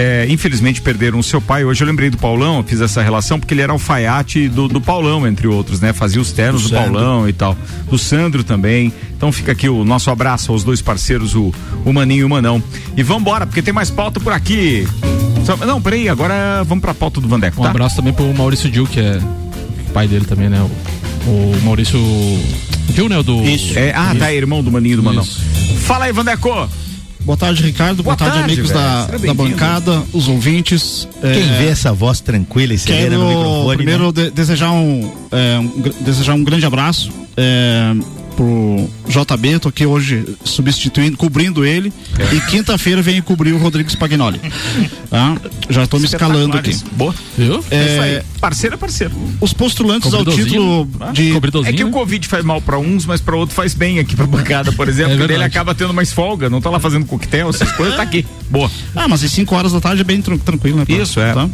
É, 0.00 0.26
infelizmente 0.28 0.80
perderam 0.80 1.18
o 1.18 1.24
seu 1.24 1.40
pai. 1.40 1.64
Hoje 1.64 1.82
eu 1.82 1.86
lembrei 1.88 2.08
do 2.08 2.16
Paulão, 2.16 2.58
eu 2.58 2.62
fiz 2.62 2.80
essa 2.80 3.02
relação 3.02 3.36
porque 3.40 3.52
ele 3.52 3.62
era 3.62 3.72
alfaiate 3.72 4.48
do, 4.48 4.68
do 4.68 4.80
Paulão, 4.80 5.26
entre 5.26 5.48
outros, 5.48 5.80
né? 5.80 5.92
Fazia 5.92 6.20
os 6.20 6.30
ternos 6.30 6.62
do, 6.62 6.68
Sandro. 6.68 6.92
Paulão 6.92 7.28
e 7.28 7.32
tal. 7.32 7.58
Do 7.90 7.98
Sandro 7.98 8.44
também. 8.44 8.92
Então 9.16 9.32
fica 9.32 9.50
aqui 9.50 9.68
o 9.68 9.84
nosso 9.84 10.08
abraço 10.08 10.52
aos 10.52 10.62
dois 10.62 10.80
parceiros, 10.80 11.34
o, 11.34 11.52
o 11.84 11.92
Maninho 11.92 12.20
e 12.20 12.24
o 12.24 12.28
Manão. 12.28 12.62
E 12.96 13.02
vambora, 13.02 13.44
porque 13.44 13.60
tem 13.60 13.74
mais 13.74 13.90
pauta 13.90 14.20
por 14.20 14.32
aqui. 14.32 14.86
Só- 15.44 15.56
não, 15.56 15.82
peraí, 15.82 16.08
agora 16.08 16.62
vamos 16.62 16.80
pra 16.80 16.94
pauta 16.94 17.20
do 17.20 17.26
Vandeco, 17.26 17.60
Um 17.60 17.64
tá? 17.64 17.70
abraço 17.70 17.96
também 17.96 18.12
pro 18.12 18.32
Maurício 18.32 18.70
Dil, 18.70 18.86
que 18.86 19.00
é 19.00 19.18
pai 19.92 20.06
dele 20.06 20.26
também, 20.26 20.48
né? 20.48 20.60
O, 21.26 21.30
o 21.30 21.60
Maurício 21.64 21.98
Dil, 22.90 23.08
né? 23.08 23.18
O 23.18 23.24
do. 23.24 23.42
Isso. 23.42 23.76
É, 23.76 23.92
ah, 23.96 24.14
tá, 24.16 24.32
irmão 24.32 24.62
do 24.62 24.70
Maninho 24.70 24.92
e 24.92 24.96
do 24.96 25.02
Manão. 25.02 25.24
Isso. 25.24 25.42
Fala 25.80 26.04
aí, 26.04 26.12
Vandeco. 26.12 26.68
Boa 27.28 27.36
tarde, 27.36 27.62
Ricardo. 27.62 28.02
Boa, 28.02 28.16
Boa 28.16 28.30
tarde, 28.30 28.42
amigos 28.42 28.70
velho. 28.70 28.80
da, 28.80 29.06
da 29.18 29.34
bancada, 29.34 30.02
os 30.14 30.28
ouvintes. 30.28 31.06
Quem 31.20 31.30
É, 31.30 31.58
vê 31.58 31.66
essa 31.66 31.92
voz 31.92 32.20
tranquila 32.20 32.72
e 32.72 32.78
serena 32.78 33.18
no 33.18 33.28
microfone. 33.28 33.76
primeiro 33.76 34.06
né? 34.06 34.12
de- 34.12 34.30
desejar, 34.30 34.70
um, 34.72 35.12
é, 35.30 35.58
um 35.58 35.68
desejar 36.00 36.32
um 36.32 36.42
grande 36.42 36.64
abraço 36.64 37.10
é, 37.36 37.92
pro 38.38 38.88
JB, 39.08 39.58
tô 39.58 39.68
aqui 39.68 39.84
hoje 39.84 40.24
substituindo, 40.44 41.16
cobrindo 41.16 41.64
ele. 41.64 41.92
É. 42.16 42.34
E 42.36 42.40
quinta-feira 42.42 43.02
vem 43.02 43.20
cobrir 43.20 43.52
o 43.52 43.58
Rodrigo 43.58 43.90
Spagnoli. 43.90 44.40
Tá? 45.10 45.36
Já 45.68 45.82
estou 45.82 45.98
me 45.98 46.06
escalando 46.06 46.56
aqui. 46.56 46.76
Boa. 46.92 47.12
Viu? 47.36 47.64
É 47.68 47.84
isso 47.92 48.00
aí. 48.02 48.10
É, 48.14 48.24
Parceiro 48.40 48.74
é 48.74 48.78
parceiro. 48.78 49.12
os 49.40 49.52
postulantes 49.52 50.14
ao 50.14 50.24
título 50.24 50.88
Ah, 51.00 51.10
de. 51.10 51.32
É 51.66 51.72
que 51.72 51.82
o 51.82 51.90
Covid 51.90 52.28
faz 52.28 52.44
mal 52.44 52.60
pra 52.62 52.78
uns, 52.78 53.04
mas 53.04 53.20
pra 53.20 53.34
outros 53.34 53.56
faz 53.56 53.74
bem 53.74 53.98
aqui 53.98 54.14
pra 54.14 54.26
bancada, 54.26 54.70
por 54.72 54.88
exemplo. 54.88 55.20
É 55.20 55.34
ele 55.34 55.42
acaba 55.42 55.74
tendo 55.74 55.92
mais 55.92 56.12
folga, 56.12 56.48
não 56.48 56.60
tá 56.60 56.70
lá 56.70 56.78
fazendo 56.78 57.04
coquetel, 57.06 57.50
essas 57.50 57.72
coisas, 57.72 57.96
tá 57.96 58.02
aqui. 58.02 58.24
Boa. 58.48 58.70
Ah, 58.94 59.08
mas 59.08 59.24
às 59.24 59.32
5 59.32 59.52
horas 59.56 59.72
da 59.72 59.80
tarde 59.80 60.02
é 60.02 60.04
bem 60.04 60.22
tran- 60.22 60.38
tranquilo, 60.38 60.78
né? 60.78 60.84
pra- 60.84 60.94
Isso, 60.94 61.18
é. 61.18 61.32
tá? 61.32 61.48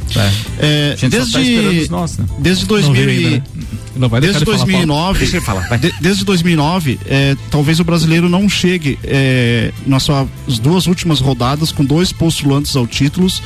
É, 0.58 0.92
A 0.92 0.96
gente 0.96 1.16
só 1.16 1.32
tá 1.32 1.40
esperando 1.40 1.62
desde, 1.70 1.80
os 1.82 1.88
nossos, 1.88 2.18
né? 2.18 2.26
desde 2.38 2.62
Não 2.64 2.68
2000 2.68 2.94
veio 2.94 3.10
e- 3.10 3.24
ainda, 3.24 3.36
né? 3.38 3.42
Não 3.96 4.08
vai 4.08 4.20
deixar 4.20 4.40
Desde 4.40 4.44
falar, 4.46 4.58
Paulo. 4.58 4.72
2009, 4.72 5.18
Deixa 5.20 5.36
ele 5.36 5.44
falar, 5.46 5.68
vai. 5.68 5.78
de- 5.78 5.94
desde 6.00 6.24
2009, 6.24 6.73
é, 7.06 7.36
talvez 7.50 7.80
o 7.80 7.84
brasileiro 7.84 8.28
não 8.28 8.48
chegue 8.48 8.98
é, 9.04 9.72
nas 9.86 10.02
suas 10.02 10.28
duas 10.60 10.86
últimas 10.86 11.20
rodadas 11.20 11.72
com 11.72 11.84
dois 11.84 12.12
postulantes 12.12 12.74
ao 12.76 12.86
títulos 12.86 13.42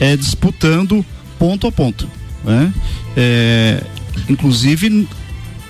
é, 0.00 0.16
disputando 0.16 1.04
ponto 1.38 1.66
a 1.66 1.72
ponto. 1.72 2.08
Né? 2.44 2.72
É, 3.16 3.82
inclusive, 4.28 5.08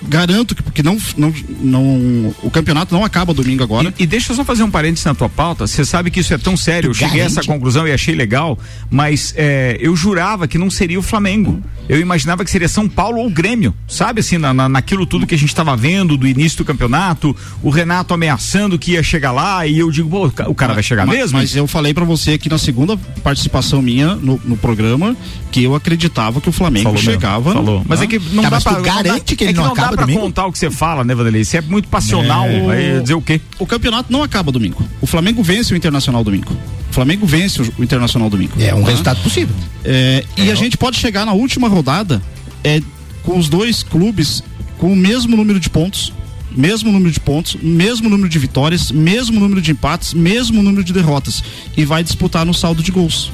garanto 0.07 0.55
que 0.55 0.61
porque 0.63 0.81
não, 0.83 0.97
não, 1.17 1.33
não, 1.61 2.35
o 2.43 2.49
campeonato 2.51 2.93
não 2.93 3.03
acaba 3.03 3.33
domingo 3.33 3.63
agora. 3.63 3.93
E, 3.97 4.03
e 4.03 4.05
deixa 4.07 4.31
eu 4.31 4.35
só 4.35 4.43
fazer 4.43 4.63
um 4.63 4.71
parênteses 4.71 5.05
na 5.05 5.13
tua 5.15 5.29
pauta. 5.29 5.65
Você 5.67 5.83
sabe 5.85 6.11
que 6.11 6.19
isso 6.19 6.33
é 6.33 6.37
tão 6.37 6.55
sério. 6.57 6.89
Eu 6.89 6.93
cheguei 6.93 7.21
a 7.21 7.25
essa 7.25 7.43
conclusão 7.43 7.87
e 7.87 7.91
achei 7.91 8.15
legal, 8.15 8.57
mas 8.89 9.33
é, 9.37 9.77
eu 9.79 9.95
jurava 9.95 10.47
que 10.47 10.57
não 10.57 10.69
seria 10.69 10.99
o 10.99 11.03
Flamengo. 11.03 11.61
Eu 11.89 11.99
imaginava 11.99 12.45
que 12.45 12.51
seria 12.51 12.67
São 12.69 12.87
Paulo 12.87 13.17
ou 13.19 13.29
Grêmio, 13.29 13.73
sabe? 13.87 14.21
Assim, 14.21 14.37
na, 14.37 14.53
na- 14.53 14.69
naquilo 14.69 15.05
tudo 15.05 15.27
que 15.27 15.35
a 15.35 15.37
gente 15.37 15.49
estava 15.49 15.75
vendo 15.75 16.15
do 16.15 16.25
início 16.25 16.59
do 16.59 16.65
campeonato, 16.65 17.35
o 17.61 17.69
Renato 17.69 18.13
ameaçando 18.13 18.79
que 18.79 18.91
ia 18.93 19.03
chegar 19.03 19.31
lá 19.33 19.67
e 19.67 19.79
eu 19.79 19.91
digo, 19.91 20.09
pô, 20.09 20.27
o 20.27 20.31
ca- 20.31 20.49
o 20.49 20.55
cara 20.55 20.73
vai 20.73 20.81
chegar 20.83 21.05
Ma- 21.05 21.13
mesmo? 21.13 21.37
Mas 21.37 21.53
eu 21.55 21.67
falei 21.67 21.93
pra 21.93 22.05
você 22.05 22.31
aqui 22.31 22.47
na 22.47 22.57
segunda 22.57 22.95
participação 23.21 23.81
minha 23.81 24.15
no, 24.15 24.39
no 24.45 24.55
programa 24.55 25.15
que 25.51 25.63
eu 25.63 25.75
acreditava 25.75 26.39
que 26.39 26.47
o 26.49 26.51
Flamengo 26.51 26.83
Falou 26.85 26.97
mesmo, 26.99 27.11
chegava. 27.11 27.53
Falou. 27.53 27.83
Mas 27.87 28.01
é 28.01 28.07
que 28.07 28.17
não 28.17 28.43
Tá, 28.43 28.49
dá 28.49 28.55
mas 28.55 28.63
pra. 28.63 28.71
não 28.73 28.81
dá- 28.81 28.93
garante 29.03 29.35
que 29.35 29.43
ele 29.43 29.51
é 29.51 29.53
que 29.53 29.59
não 29.59 29.65
não 29.67 29.73
acaba 29.73 29.92
pra 29.97 30.05
domingo? 30.05 30.21
contar 30.21 30.45
o 30.47 30.51
que 30.51 30.57
você 30.59 30.69
fala, 30.71 31.03
né, 31.03 31.13
Vanderlei? 31.15 31.43
Você 31.43 31.57
é 31.57 31.61
muito 31.61 31.87
passional. 31.87 32.45
É. 32.47 32.61
Vai 32.61 33.01
dizer 33.01 33.13
o 33.13 33.21
quê? 33.21 33.39
O 33.59 33.65
campeonato 33.65 34.11
não 34.11 34.23
acaba 34.23 34.51
domingo. 34.51 34.83
O 35.01 35.07
Flamengo 35.07 35.41
vence 35.43 35.73
o 35.73 35.77
Internacional 35.77 36.23
domingo. 36.23 36.51
O 36.89 36.93
Flamengo 36.93 37.25
vence 37.25 37.61
o, 37.61 37.73
Internacional 37.83 38.29
domingo. 38.29 38.53
É 38.59 38.73
um 38.73 38.83
Tá? 38.83 38.89
resultado 38.89 39.21
possível. 39.21 39.55
É, 39.83 40.23
e 40.37 40.51
a 40.51 40.55
gente 40.55 40.77
pode 40.77 40.97
chegar 40.97 41.25
na 41.25 41.33
última 41.33 41.67
rodada 41.67 42.21
é, 42.63 42.81
com 43.23 43.37
os 43.37 43.49
dois 43.49 43.83
clubes 43.83 44.43
com 44.77 44.91
o 44.91 44.95
mesmo 44.95 45.35
número 45.37 45.59
de 45.59 45.69
pontos, 45.69 46.11
mesmo 46.51 46.91
número 46.91 47.09
de 47.11 47.19
pontos, 47.19 47.55
mesmo 47.61 48.09
número 48.09 48.27
de 48.29 48.37
vitórias, 48.37 48.91
mesmo 48.91 49.39
número 49.39 49.61
de 49.61 49.71
empates, 49.71 50.13
mesmo 50.13 50.61
número 50.61 50.83
de 50.83 50.91
derrotas. 50.93 51.43
E 51.75 51.85
vai 51.85 52.03
disputar 52.03 52.45
no 52.45 52.53
saldo 52.53 52.83
de 52.83 52.91
gols. 52.91 53.31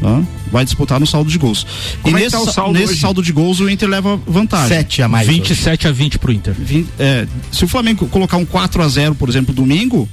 Tá? 0.00 0.22
Vai 0.50 0.64
disputar 0.64 0.98
no 1.00 1.06
saldo 1.06 1.30
de 1.30 1.38
gols. 1.38 1.66
Como 2.02 2.16
e 2.16 2.20
é 2.20 2.22
que 2.22 2.24
nesse, 2.24 2.36
tá 2.36 2.42
o 2.42 2.46
sa- 2.46 2.52
saldo 2.52 2.78
nesse 2.78 2.92
hoje? 2.92 3.00
saldo 3.00 3.22
de 3.22 3.32
gols 3.32 3.60
o 3.60 3.68
Inter 3.70 3.88
leva 3.88 4.20
vantagem. 4.26 4.68
Sete 4.68 5.02
a 5.02 5.08
mais. 5.08 5.28
hoje. 5.28 5.36
27 5.38 5.88
a 5.88 5.92
20 5.92 6.18
pro 6.18 6.32
Inter. 6.32 6.54
Vin- 6.58 6.86
é, 6.98 7.26
se 7.52 7.64
o 7.64 7.68
Flamengo 7.68 8.06
colocar 8.08 8.36
um 8.36 8.44
4 8.44 8.82
a 8.82 8.88
0 8.88 9.14
por 9.14 9.28
exemplo, 9.28 9.54
domingo, 9.54 10.08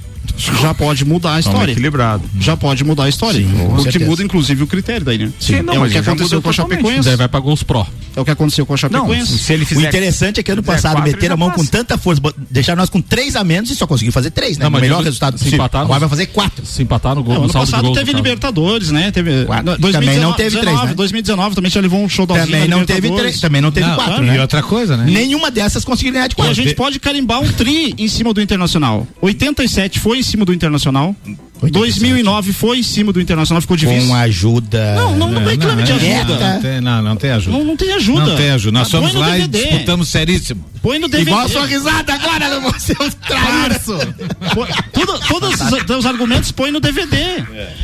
já 0.60 0.72
pode 0.74 1.04
mudar 1.04 1.30
a 1.30 1.32
Vamos 1.40 1.46
história. 1.46 1.72
equilibrado. 1.72 2.22
Já 2.38 2.56
pode 2.56 2.84
mudar 2.84 3.04
a 3.04 3.08
história. 3.08 3.42
com 3.42 3.68
Porque 3.76 3.82
certeza. 3.92 4.04
muda, 4.06 4.22
inclusive, 4.22 4.62
o 4.62 4.66
critério 4.66 5.04
daí, 5.04 5.18
né? 5.18 5.32
Sim, 5.40 5.62
não, 5.62 5.74
é 5.84 5.88
o 5.88 5.90
que 5.90 5.98
aconteceu 5.98 6.40
com 6.42 6.50
a. 6.50 6.52
Chapecoense. 6.52 7.02
Daí 7.08 7.16
vai 7.16 7.28
pra 7.28 7.40
gols 7.40 7.62
pró. 7.62 7.86
É 8.16 8.20
o 8.20 8.24
que 8.24 8.30
aconteceu 8.32 8.66
com 8.66 8.72
a 8.72 8.74
Não, 8.74 8.78
Chapecoense. 8.78 9.38
se 9.38 9.52
ele 9.52 9.62
O 9.62 9.66
fizer. 9.66 9.88
interessante 9.88 10.40
é 10.40 10.42
que 10.42 10.50
ano 10.50 10.62
passado 10.62 10.94
quatro, 10.96 11.10
meteram 11.12 11.34
a 11.34 11.36
mão 11.36 11.48
já 11.48 11.54
com 11.54 11.60
passa. 11.60 11.70
tanta 11.70 11.96
força, 11.96 12.20
deixaram 12.50 12.80
nós 12.80 12.90
com 12.90 13.00
três 13.00 13.36
a 13.36 13.44
menos 13.44 13.70
e 13.70 13.76
só 13.76 13.86
conseguiu 13.86 14.12
fazer 14.12 14.30
três, 14.32 14.58
né? 14.58 14.64
Não, 14.68 14.76
o 14.76 14.80
melhor 14.80 14.96
digo, 14.96 15.04
resultado 15.04 15.38
se 15.38 15.54
empatar, 15.54 15.82
Agora 15.82 15.94
não- 15.94 16.00
vai 16.00 16.08
fazer 16.08 16.26
quatro. 16.26 16.66
Se 16.66 16.82
empatar 16.82 17.14
no 17.14 17.22
gol, 17.22 17.34
Não, 17.34 17.40
no 17.42 17.44
ano 17.44 17.52
saldo 17.52 17.66
de 17.66 17.70
passado 17.72 17.84
gols. 17.86 17.98
teve. 17.98 18.12
Libertadores, 18.12 18.90
né? 18.90 19.10
Teve, 19.12 19.44
Quatro. 19.44 19.76
no- 19.80 19.92
Também 19.92 20.18
não 20.18 20.27
teve 20.32 20.58
três, 20.58 20.82
né? 20.82 20.94
2019 20.94 21.54
também 21.54 21.70
já 21.70 21.80
levou 21.80 22.00
um 22.02 22.08
show 22.08 22.26
da 22.26 22.34
Também 22.38 22.68
não 22.68 22.84
teve 22.84 23.10
três, 23.10 23.40
também 23.40 23.60
não 23.60 23.70
teve 23.70 23.86
Não, 23.86 23.94
quatro, 23.94 24.24
e 24.24 24.26
né? 24.26 24.40
outra 24.40 24.62
coisa, 24.62 24.96
né? 24.96 25.04
Nenhuma 25.08 25.50
dessas 25.50 25.84
conseguiu 25.84 26.12
ganhar 26.12 26.26
de 26.28 26.34
E 26.34 26.40
a 26.40 26.44
quatro. 26.44 26.54
gente 26.54 26.74
pode 26.74 26.98
carimbar 27.00 27.40
um 27.40 27.52
tri 27.52 27.94
em 27.98 28.08
cima 28.08 28.32
do 28.32 28.40
Internacional. 28.40 29.06
87 29.20 30.00
foi 30.00 30.18
em 30.18 30.22
cima 30.22 30.44
do 30.44 30.52
Internacional. 30.52 31.14
2009 31.60 32.52
foi 32.52 32.78
em 32.78 32.82
cima 32.82 33.12
do 33.12 33.20
Internacional, 33.20 33.60
ficou 33.60 33.76
de 33.76 33.86
vice. 33.86 34.06
Com 34.06 34.14
ajuda. 34.14 34.94
Não, 34.94 35.16
não, 35.16 35.30
não 35.32 35.44
reclame 35.44 35.82
de 35.82 35.92
não, 35.92 35.98
ajuda. 35.98 36.54
Não, 36.54 36.60
tem, 36.62 36.80
não, 36.80 37.02
não 37.02 37.16
tem 37.16 37.30
ajuda. 37.30 37.58
Não, 37.58 37.64
não 37.64 37.76
tem 37.76 37.92
ajuda. 37.92 38.26
Não 38.26 38.36
tem 38.36 38.50
ajuda. 38.50 38.78
Nós 38.78 38.94
Ah, 38.94 39.00
no 39.00 39.18
lá 39.18 39.30
DVD. 39.30 39.58
e 39.58 39.62
disputamos 39.62 40.08
seríssimo. 40.08 40.64
Põe 40.80 40.98
no 41.00 41.08
DVD. 41.08 41.30
Igual 41.30 41.44
a 41.46 41.48
sua 41.48 41.66
risada 41.66 42.14
agora, 42.14 42.60
você 42.60 42.92
é 42.92 43.02
um 43.02 43.10
traíra. 43.10 43.80
Põe- 44.54 44.68
tudo- 44.92 45.18
todos 45.26 45.60
os, 45.60 45.96
os 45.96 46.06
argumentos 46.06 46.52
põe 46.52 46.70
no 46.70 46.78
DVD. 46.80 47.16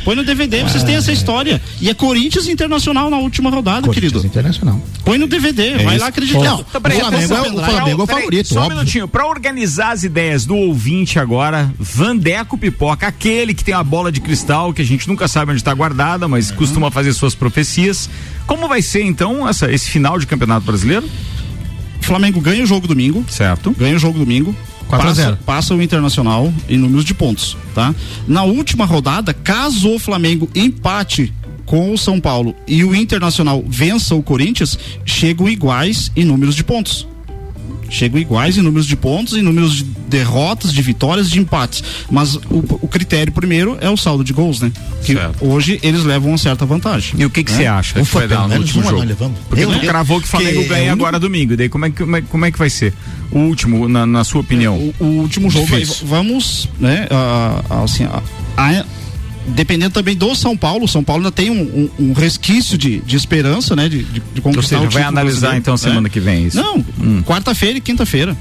Põe 0.04 0.14
no 0.14 0.24
DVD, 0.24 0.62
vocês 0.62 0.84
têm 0.84 0.94
essa 0.94 1.10
história. 1.10 1.60
E 1.80 1.90
é 1.90 1.94
Corinthians 1.94 2.46
Internacional 2.48 3.10
na 3.10 3.16
última 3.18 3.50
rodada, 3.50 3.88
querido. 3.88 4.24
Internacional. 4.24 4.80
Põe 5.04 5.18
no 5.18 5.26
DVD, 5.26 5.70
É 5.70 5.78
vai 5.78 5.94
isso. 5.96 6.04
lá 6.04 6.08
acreditar. 6.08 6.38
Não, 6.38 6.60
o 6.60 6.64
Flamengo 6.64 7.34
é 7.34 7.40
o- 7.40 7.64
Flamengo 7.64 8.00
é 8.00 8.04
o 8.04 8.06
favorito, 8.06 8.48
Só 8.48 8.54
um 8.60 8.62
óbvio. 8.62 8.76
minutinho, 8.78 9.08
pra 9.08 9.26
organizar 9.26 9.90
as 9.92 10.04
ideias 10.04 10.46
do 10.46 10.54
ouvinte 10.56 11.18
agora, 11.18 11.72
Vandeco 11.78 12.56
Pipoca, 12.56 13.06
aquele 13.08 13.52
que 13.54 13.63
tem 13.64 13.74
a 13.74 13.82
bola 13.82 14.12
de 14.12 14.20
cristal, 14.20 14.72
que 14.72 14.82
a 14.82 14.84
gente 14.84 15.08
nunca 15.08 15.26
sabe 15.26 15.50
onde 15.52 15.60
está 15.60 15.72
guardada, 15.74 16.28
mas 16.28 16.50
Uhum. 16.50 16.56
costuma 16.56 16.90
fazer 16.90 17.12
suas 17.12 17.34
profecias. 17.34 18.08
Como 18.46 18.68
vai 18.68 18.82
ser 18.82 19.02
então 19.02 19.48
essa, 19.48 19.70
esse 19.72 19.88
final 19.90 20.18
de 20.18 20.26
Campeonato 20.26 20.66
Brasileiro? 20.66 21.08
O 22.00 22.04
Flamengo 22.04 22.40
ganha 22.40 22.62
o 22.62 22.66
jogo 22.66 22.86
domingo. 22.86 23.24
Certo. 23.28 23.74
Ganha 23.78 23.96
o 23.96 23.98
jogo 23.98 24.18
domingo. 24.18 24.54
4 24.88 25.06
a 25.06 25.10
passa, 25.10 25.22
0. 25.22 25.38
passa 25.46 25.74
o 25.74 25.80
Internacional 25.82 26.52
em 26.68 26.76
números 26.76 27.04
de 27.06 27.14
pontos, 27.14 27.56
tá? 27.74 27.94
Na 28.28 28.42
última 28.42 28.84
rodada, 28.84 29.32
caso 29.32 29.94
o 29.94 29.98
Flamengo 29.98 30.48
empate 30.54 31.32
com 31.64 31.90
o 31.92 31.96
São 31.96 32.20
Paulo 32.20 32.54
e 32.68 32.84
o 32.84 32.94
Internacional 32.94 33.64
vença 33.66 34.14
o 34.14 34.22
Corinthians, 34.22 34.78
chegam 35.06 35.48
iguais 35.48 36.12
em 36.14 36.22
números 36.24 36.54
de 36.54 36.62
pontos. 36.62 37.08
Chegam 37.94 38.20
iguais 38.20 38.58
em 38.58 38.62
números 38.62 38.86
de 38.86 38.96
pontos, 38.96 39.34
em 39.34 39.42
números 39.42 39.74
de 39.76 39.84
derrotas, 39.84 40.72
de 40.72 40.82
vitórias, 40.82 41.30
de 41.30 41.38
empates. 41.38 41.82
Mas 42.10 42.34
o, 42.34 42.64
o 42.82 42.88
critério 42.88 43.32
primeiro 43.32 43.78
é 43.80 43.88
o 43.88 43.96
saldo 43.96 44.24
de 44.24 44.32
gols, 44.32 44.60
né? 44.60 44.72
Que 45.04 45.16
hoje 45.40 45.78
eles 45.82 46.02
levam 46.02 46.30
uma 46.30 46.38
certa 46.38 46.66
vantagem. 46.66 47.14
E 47.20 47.24
o 47.24 47.30
que 47.30 47.44
que 47.44 47.52
né? 47.52 47.58
você 47.58 47.66
acha 47.66 47.94
que 48.02 48.14
vai 48.14 48.26
dar 48.26 48.48
no 48.48 48.56
último 48.56 48.82
jogo? 48.82 49.04
levamos. 49.04 49.38
Porque 49.48 49.62
Eu- 49.64 49.72
tu 49.72 49.80
cravou 49.86 50.20
que 50.20 50.26
o 50.26 50.28
Flamengo 50.30 50.58
que 50.60 50.64
é 50.64 50.68
ganha 50.68 50.82
o 50.82 50.86
único- 50.94 51.02
agora 51.06 51.20
domingo. 51.20 51.52
E 51.52 51.56
daí 51.56 51.68
como 51.68 51.84
é, 51.86 51.90
que, 51.90 51.98
como, 52.04 52.16
é, 52.16 52.22
como 52.22 52.44
é 52.44 52.50
que 52.50 52.58
vai 52.58 52.68
ser? 52.70 52.92
O 53.30 53.38
último, 53.38 53.88
na, 53.88 54.04
na 54.06 54.24
sua 54.24 54.40
opinião? 54.40 54.76
O, 54.76 54.94
o 55.04 55.06
último 55.20 55.48
jogo, 55.50 55.74
aí, 55.74 55.86
vamos, 56.04 56.68
né, 56.80 57.06
assim, 57.84 58.04
a- 58.04 58.22
a- 58.56 58.83
dependendo 59.48 59.92
também 59.92 60.16
do 60.16 60.34
São 60.34 60.56
Paulo, 60.56 60.84
o 60.84 60.88
São 60.88 61.02
Paulo 61.04 61.22
ainda 61.22 61.32
tem 61.32 61.50
um, 61.50 61.60
um- 61.98 62.10
um 62.10 62.12
resquício 62.12 62.76
de, 62.78 63.00
de 63.00 63.16
esperança, 63.16 63.74
né, 63.76 63.88
de, 63.88 64.02
de, 64.02 64.22
de 64.34 64.40
conquistar 64.40 64.76
Ou 64.76 64.82
seja, 64.84 64.90
vai 64.90 65.02
analisar 65.02 65.56
então 65.56 65.74
né? 65.74 65.78
semana 65.78 66.08
que 66.08 66.18
vem 66.20 66.46
isso? 66.46 66.56
Não, 66.56 67.22
quarta-feira 67.22 67.78
e 67.78 67.80
quinta-feira. 67.80 68.36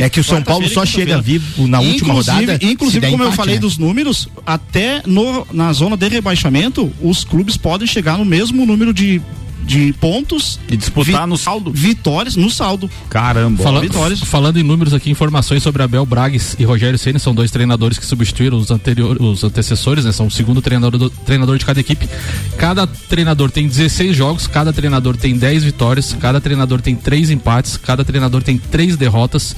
É 0.00 0.08
que 0.08 0.20
o 0.20 0.24
São 0.24 0.42
Paulo 0.42 0.68
só 0.68 0.84
chega 0.84 1.20
vivo 1.20 1.66
na 1.66 1.80
última 1.80 2.10
Inclusive- 2.10 2.36
rodada. 2.46 2.58
Inclusive, 2.64 3.06
como 3.10 3.22
eu 3.22 3.26
empate, 3.26 3.36
falei 3.36 3.54
né? 3.56 3.60
dos 3.60 3.78
números, 3.78 4.28
até 4.46 5.02
no, 5.06 5.46
na 5.52 5.72
zona 5.72 5.96
de 5.96 6.08
rebaixamento, 6.08 6.92
os 7.00 7.24
clubes 7.24 7.56
podem 7.56 7.86
chegar 7.86 8.18
no 8.18 8.24
mesmo 8.24 8.64
número 8.66 8.92
de, 8.92 9.20
de 9.64 9.92
pontos. 9.94 10.58
E 10.70 10.76
disputar 10.76 11.26
no 11.26 11.36
saldo? 11.36 11.70
Vitórias 11.72 12.36
no 12.36 12.50
saldo. 12.50 12.90
Caramba. 13.10 13.62
Fala- 13.62 13.80
vitórias. 13.80 14.20
Falando 14.20 14.58
em 14.58 14.62
números 14.62 14.94
aqui, 14.94 15.10
informações 15.10 15.62
sobre 15.62 15.82
Abel 15.82 16.04
Bragues 16.06 16.56
e 16.58 16.64
Rogério 16.64 16.98
Ceni 16.98 17.18
são 17.18 17.34
dois 17.34 17.50
treinadores 17.50 17.98
que 17.98 18.06
substituíram 18.06 18.56
os 18.58 18.70
anteriores, 18.70 19.20
os 19.20 19.44
antecessores, 19.44 20.04
né? 20.04 20.12
São 20.12 20.26
o 20.26 20.30
segundo 20.30 20.62
treinador, 20.62 20.98
do- 20.98 21.10
treinador 21.10 21.58
de 21.58 21.64
cada 21.64 21.80
equipe. 21.80 22.08
Cada 22.56 22.86
treinador 22.86 23.50
tem 23.50 23.66
16 23.68 24.16
jogos, 24.16 24.46
cada 24.46 24.72
treinador 24.72 25.16
tem 25.16 25.36
10 25.36 25.64
vitórias, 25.64 26.16
cada 26.18 26.40
treinador 26.40 26.80
tem 26.80 26.94
3 26.94 27.30
empates, 27.30 27.76
cada 27.76 28.04
treinador 28.04 28.42
tem 28.42 28.56
3 28.58 28.96
derrotas. 28.96 29.54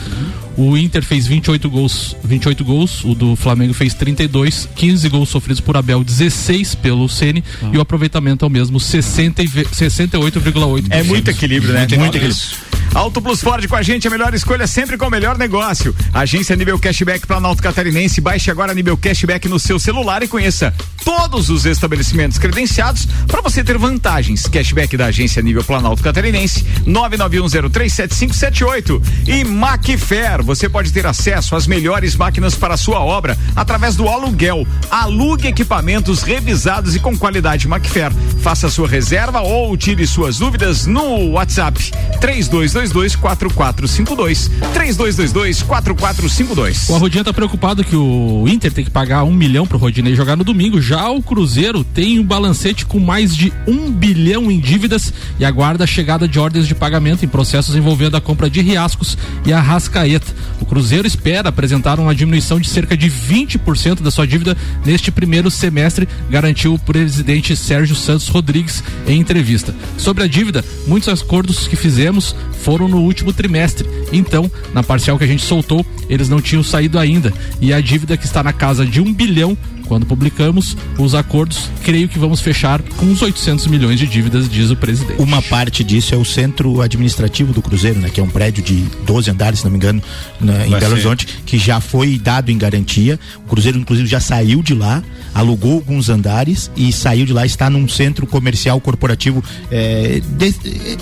O 0.56 0.76
Inter 0.76 1.02
fez 1.02 1.26
28 1.26 1.70
gols, 1.70 2.14
28 2.24 2.64
gols, 2.64 3.04
o 3.04 3.14
do 3.14 3.34
Flamengo 3.36 3.72
fez 3.72 3.94
32, 3.94 4.68
15 4.74 5.08
gols 5.08 5.28
sofridos 5.28 5.60
por 5.60 5.76
Abel, 5.76 6.04
16 6.04 6.74
pelo 6.74 7.08
Ceni 7.08 7.42
e 7.72 7.78
o 7.78 7.80
aproveitamento 7.80 8.44
é 8.44 8.48
o 8.48 8.50
mesmo, 8.50 8.78
60 8.78 9.42
e 9.42 9.46
ve- 9.46 9.66
68,8. 9.90 10.86
É 10.90 11.02
muito 11.02 11.30
equilíbrio, 11.30 11.72
né? 11.72 11.80
Muito 11.80 11.98
Muito 11.98 12.16
equilíbrio. 12.16 12.70
Auto 12.92 13.22
Plus 13.22 13.40
Ford 13.40 13.64
com 13.68 13.76
a 13.76 13.82
gente, 13.82 14.08
a 14.08 14.10
melhor 14.10 14.34
escolha 14.34 14.66
sempre 14.66 14.98
com 14.98 15.06
o 15.06 15.10
melhor 15.10 15.38
negócio. 15.38 15.94
Agência 16.12 16.56
Nível 16.56 16.76
Cashback 16.76 17.24
Planalto 17.24 17.62
Catarinense. 17.62 18.20
Baixe 18.20 18.50
agora 18.50 18.74
Nível 18.74 18.96
Cashback 18.96 19.48
no 19.48 19.60
seu 19.60 19.78
celular 19.78 20.24
e 20.24 20.28
conheça 20.28 20.74
todos 21.04 21.50
os 21.50 21.66
estabelecimentos 21.66 22.36
credenciados 22.36 23.06
para 23.28 23.40
você 23.40 23.62
ter 23.62 23.78
vantagens. 23.78 24.48
Cashback 24.48 24.96
da 24.96 25.06
Agência 25.06 25.40
Nível 25.40 25.62
Planalto 25.62 26.02
Catarinense, 26.02 26.64
991037578. 26.84 29.00
E 29.28 29.44
Macfair, 29.44 30.42
você 30.42 30.68
pode 30.68 30.92
ter 30.92 31.06
acesso 31.06 31.54
às 31.54 31.68
melhores 31.68 32.16
máquinas 32.16 32.56
para 32.56 32.74
a 32.74 32.76
sua 32.76 32.98
obra 32.98 33.38
através 33.54 33.94
do 33.94 34.08
aluguel. 34.08 34.66
Alugue 34.90 35.46
equipamentos 35.46 36.22
revisados 36.22 36.96
e 36.96 36.98
com 36.98 37.16
qualidade 37.16 37.68
Macfair. 37.68 38.10
Faça 38.42 38.68
sua 38.68 38.88
reserva 38.88 39.42
ou 39.42 39.76
tire 39.80 40.06
suas 40.06 40.38
dúvidas 40.38 40.84
no 40.84 41.30
WhatsApp 41.30 41.90
3222 42.20 43.16
4452 43.16 44.50
3222 44.74 45.62
4452. 45.62 46.90
O 46.90 46.94
Arrodinha 46.96 47.24
tá 47.24 47.32
preocupado 47.32 47.82
que 47.82 47.96
o 47.96 48.44
Inter 48.46 48.70
tem 48.70 48.84
que 48.84 48.90
pagar 48.90 49.24
um 49.24 49.32
milhão 49.32 49.66
pro 49.66 49.78
Rodinei 49.78 50.14
jogar 50.14 50.36
no 50.36 50.44
domingo. 50.44 50.82
Já 50.82 51.08
o 51.08 51.22
Cruzeiro 51.22 51.82
tem 51.82 52.20
um 52.20 52.24
balancete 52.24 52.84
com 52.84 53.00
mais 53.00 53.34
de 53.34 53.50
um 53.66 53.90
bilhão 53.90 54.50
em 54.50 54.60
dívidas 54.60 55.14
e 55.38 55.46
aguarda 55.46 55.84
a 55.84 55.86
chegada 55.86 56.28
de 56.28 56.38
ordens 56.38 56.68
de 56.68 56.74
pagamento 56.74 57.24
em 57.24 57.28
processos 57.28 57.74
envolvendo 57.74 58.18
a 58.18 58.20
compra 58.20 58.50
de 58.50 58.60
Riascos 58.60 59.16
e 59.46 59.52
a 59.52 59.60
Rascaeta. 59.62 60.30
O 60.60 60.64
Cruzeiro 60.64 61.06
espera 61.06 61.48
apresentar 61.48 61.98
uma 61.98 62.14
diminuição 62.14 62.60
de 62.60 62.68
cerca 62.68 62.96
de 62.96 63.10
20% 63.10 64.00
da 64.00 64.10
sua 64.10 64.26
dívida 64.26 64.56
neste 64.84 65.10
primeiro 65.10 65.50
semestre, 65.50 66.08
garantiu 66.28 66.74
o 66.74 66.78
presidente 66.78 67.56
Sérgio 67.56 67.96
Santos 67.96 68.28
Rodrigues 68.28 68.82
em 69.06 69.18
entrevista. 69.18 69.74
Sobre 69.96 70.24
a 70.24 70.26
dívida, 70.26 70.64
muitos 70.86 71.08
acordos 71.08 71.66
que 71.66 71.76
fizemos 71.76 72.36
foram 72.62 72.88
no 72.88 72.98
último 72.98 73.32
trimestre. 73.32 73.88
Então, 74.12 74.50
na 74.74 74.82
parcial 74.82 75.18
que 75.18 75.24
a 75.24 75.26
gente 75.26 75.44
soltou, 75.44 75.84
eles 76.08 76.28
não 76.28 76.40
tinham 76.40 76.62
saído 76.62 76.98
ainda. 76.98 77.32
E 77.60 77.72
a 77.72 77.80
dívida 77.80 78.16
que 78.16 78.26
está 78.26 78.42
na 78.42 78.52
casa 78.52 78.84
de 78.84 79.00
um 79.00 79.12
bilhão, 79.12 79.56
quando 79.90 80.06
publicamos 80.06 80.76
os 80.96 81.16
acordos, 81.16 81.68
creio 81.82 82.08
que 82.08 82.16
vamos 82.16 82.40
fechar 82.40 82.80
com 82.80 83.06
uns 83.06 83.20
800 83.22 83.66
milhões 83.66 83.98
de 83.98 84.06
dívidas, 84.06 84.48
diz 84.48 84.70
o 84.70 84.76
presidente. 84.76 85.20
Uma 85.20 85.42
parte 85.42 85.82
disso 85.82 86.14
é 86.14 86.16
o 86.16 86.24
centro 86.24 86.80
administrativo 86.80 87.52
do 87.52 87.60
Cruzeiro, 87.60 87.98
né? 87.98 88.08
Que 88.08 88.20
é 88.20 88.22
um 88.22 88.28
prédio 88.30 88.62
de 88.62 88.84
12 89.04 89.28
andares, 89.32 89.58
se 89.58 89.64
não 89.64 89.72
me 89.72 89.78
engano, 89.78 90.00
na- 90.40 90.64
em 90.64 90.70
Vai 90.70 90.78
Belo 90.78 90.82
ser. 90.92 90.92
Horizonte, 90.92 91.26
que 91.44 91.58
já 91.58 91.80
foi 91.80 92.16
dado 92.20 92.52
em 92.52 92.56
garantia. 92.56 93.18
O 93.44 93.48
Cruzeiro, 93.48 93.80
inclusive, 93.80 94.06
já 94.08 94.20
saiu 94.20 94.62
de 94.62 94.74
lá, 94.74 95.02
alugou 95.34 95.72
alguns 95.74 96.08
andares 96.08 96.70
e 96.76 96.92
saiu 96.92 97.26
de 97.26 97.32
lá, 97.32 97.44
está 97.44 97.68
num 97.68 97.88
centro 97.88 98.28
comercial 98.28 98.80
corporativo. 98.80 99.42
é, 99.72 100.20
de- 100.38 100.54
é, 100.64 100.96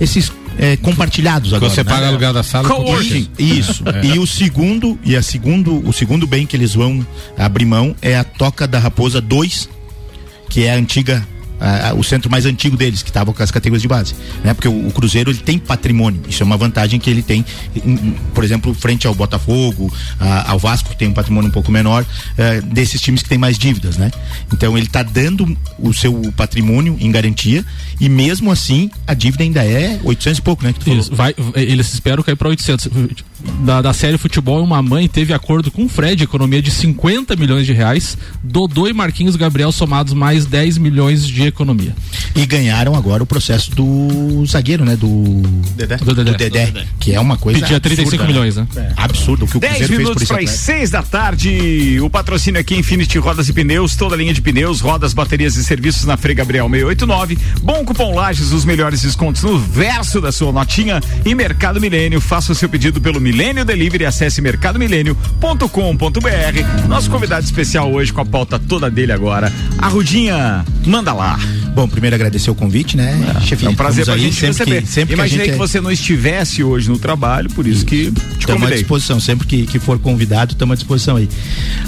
esses 0.00 0.32
é, 0.62 0.76
compartilhados 0.76 1.52
agora. 1.52 1.68
Você 1.68 1.82
né? 1.82 1.90
paga 1.90 2.06
aluguel 2.06 2.32
da 2.32 2.44
sala. 2.44 2.68
Coworking. 2.68 3.28
Isso. 3.36 3.82
É. 3.88 4.06
E 4.06 4.18
o 4.20 4.26
segundo, 4.28 4.96
e 5.04 5.16
a 5.16 5.22
segundo, 5.22 5.84
o 5.84 5.92
segundo 5.92 6.24
bem 6.24 6.46
que 6.46 6.56
eles 6.56 6.72
vão 6.74 7.04
abrir 7.36 7.64
mão 7.64 7.96
é 8.00 8.16
a 8.16 8.22
Toca 8.22 8.64
da 8.64 8.78
Raposa 8.78 9.20
2, 9.20 9.68
que 10.48 10.64
é 10.64 10.72
a 10.72 10.76
antiga 10.76 11.26
a- 11.90 11.94
o 11.94 12.02
centro 12.02 12.30
mais 12.30 12.44
antigo 12.46 12.76
deles, 12.76 13.02
que 13.02 13.10
estava 13.10 13.32
com 13.32 13.42
as 13.42 13.50
categorias 13.50 13.82
de 13.82 13.88
base, 13.88 14.14
né? 14.44 14.52
Porque 14.54 14.68
o, 14.68 14.88
o 14.88 14.92
Cruzeiro 14.92 15.30
ele 15.30 15.38
tem 15.38 15.58
patrimônio, 15.58 16.20
isso 16.28 16.42
é 16.42 16.46
uma 16.46 16.56
vantagem 16.56 16.98
que 16.98 17.08
ele 17.08 17.22
tem, 17.22 17.44
em- 17.76 18.14
por 18.34 18.42
exemplo, 18.44 18.74
frente 18.74 19.06
ao 19.06 19.14
Botafogo, 19.14 19.92
a- 20.20 20.50
ao 20.50 20.58
Vasco 20.58 20.90
que 20.90 20.96
tem 20.96 21.08
um 21.08 21.12
patrimônio 21.14 21.48
um 21.48 21.52
pouco 21.52 21.70
menor, 21.70 22.04
eh, 22.36 22.60
desses 22.60 23.00
times 23.00 23.22
que 23.22 23.28
tem 23.28 23.38
mais 23.38 23.58
dívidas, 23.58 23.96
né? 23.96 24.10
Então 24.52 24.76
ele 24.76 24.86
está 24.86 25.02
dando 25.02 25.56
o 25.78 25.92
seu 25.92 26.12
patrimônio 26.36 26.96
em 27.00 27.10
garantia 27.10 27.64
e 28.00 28.08
mesmo 28.08 28.50
assim 28.50 28.90
a 29.06 29.14
dívida 29.14 29.42
ainda 29.44 29.64
é 29.64 30.00
800 30.02 30.38
e 30.38 30.42
pouco, 30.42 30.64
né? 30.64 30.74
Isso, 30.86 31.14
vai, 31.14 31.34
eles 31.54 31.92
esperam 31.92 32.22
cair 32.22 32.36
para 32.36 32.48
800. 32.48 32.88
Da, 33.64 33.80
da 33.80 33.92
série 33.92 34.18
Futebol, 34.18 34.62
uma 34.62 34.82
mãe 34.82 35.08
teve 35.08 35.32
acordo 35.32 35.70
com 35.70 35.84
o 35.84 35.88
Fred, 35.88 36.24
economia 36.24 36.60
de 36.60 36.70
50 36.70 37.36
milhões 37.36 37.66
de 37.66 37.72
reais. 37.72 38.16
Dodô 38.42 38.88
e 38.88 38.92
Marquinhos 38.92 39.36
Gabriel 39.36 39.70
somados 39.70 40.12
mais 40.12 40.46
10 40.46 40.78
milhões 40.78 41.26
de 41.26 41.44
economia. 41.44 41.94
E 42.34 42.46
ganharam 42.46 42.94
agora 42.94 43.22
o 43.22 43.26
processo 43.26 43.70
do 43.74 44.44
zagueiro, 44.46 44.84
né? 44.84 44.96
Do 44.96 45.42
Dedé. 45.76 45.96
Do 45.96 46.14
Dedé. 46.14 46.86
que 46.98 47.14
é 47.14 47.20
uma 47.20 47.36
coisa. 47.36 47.60
Pedia 47.60 47.78
35 47.78 48.14
absurda, 48.14 48.32
milhões, 48.32 48.56
né? 48.56 48.66
É, 48.76 48.92
absurdo 48.96 49.44
o 49.44 49.48
que 49.48 49.56
o 49.56 49.60
10 49.60 49.76
Cruzeiro 49.76 49.88
fez 49.88 49.98
por 49.98 49.98
minutos 49.98 50.22
esse 50.22 50.32
para 50.32 50.42
as 50.42 50.50
atleta. 50.50 50.78
6 50.78 50.90
da 50.90 51.02
tarde. 51.02 52.00
O 52.00 52.10
patrocínio 52.10 52.60
aqui 52.60 52.74
é 52.74 52.78
Infinity 52.78 53.18
Rodas 53.18 53.48
e 53.48 53.52
Pneus, 53.52 53.96
toda 53.96 54.16
linha 54.16 54.32
de 54.32 54.40
pneus, 54.40 54.80
rodas, 54.80 55.12
baterias 55.12 55.56
e 55.56 55.64
serviços 55.64 56.04
na 56.04 56.16
Frei 56.16 56.34
Gabriel 56.34 56.68
689. 56.68 57.38
Bom 57.62 57.84
cupom 57.84 58.14
Lages, 58.14 58.52
os 58.52 58.64
melhores 58.64 59.02
descontos 59.02 59.42
no 59.42 59.58
verso 59.58 60.20
da 60.20 60.32
sua 60.32 60.52
notinha. 60.52 61.00
E 61.24 61.34
Mercado 61.34 61.80
Milênio, 61.80 62.20
faça 62.20 62.52
o 62.52 62.54
seu 62.54 62.68
pedido 62.68 63.00
pelo 63.00 63.20
Milênio 63.32 63.64
Delivery, 63.64 64.04
acesse 64.04 64.42
mercadomilênio.com.br. 64.42 66.86
Nosso 66.86 67.10
convidado 67.10 67.42
especial 67.42 67.90
hoje 67.90 68.12
com 68.12 68.20
a 68.20 68.26
pauta 68.26 68.58
toda 68.58 68.90
dele 68.90 69.10
agora. 69.10 69.50
A 69.78 69.88
Rudinha, 69.88 70.62
manda 70.84 71.14
lá. 71.14 71.40
Bom, 71.74 71.88
primeiro 71.88 72.14
agradecer 72.14 72.50
o 72.50 72.54
convite, 72.54 72.94
né, 72.94 73.18
chefe? 73.40 73.64
É 73.64 73.70
um 73.70 73.74
prazer 73.74 74.04
pra 74.04 74.12
aí 74.12 74.20
gente 74.20 74.34
sempre 74.34 74.58
receber. 74.58 74.82
Que, 74.82 74.88
sempre 74.88 75.14
Imaginei 75.14 75.46
que, 75.46 75.52
a 75.52 75.54
que, 75.54 75.62
é- 75.62 75.66
você 75.66 75.80
não 75.80 75.90
estivesse 75.90 76.62
hoje 76.62 76.90
no 76.90 76.98
trabalho, 76.98 77.48
por 77.48 77.66
isso 77.66 77.86
que 77.86 78.12
te 78.12 78.40
Estamos 78.40 78.70
à 78.70 78.74
disposição, 78.74 79.18
sempre 79.18 79.46
que, 79.46 79.66
que 79.66 79.78
for 79.78 79.98
convidado, 79.98 80.52
estamos 80.52 80.74
à 80.74 80.76
disposição 80.76 81.16
aí. 81.16 81.26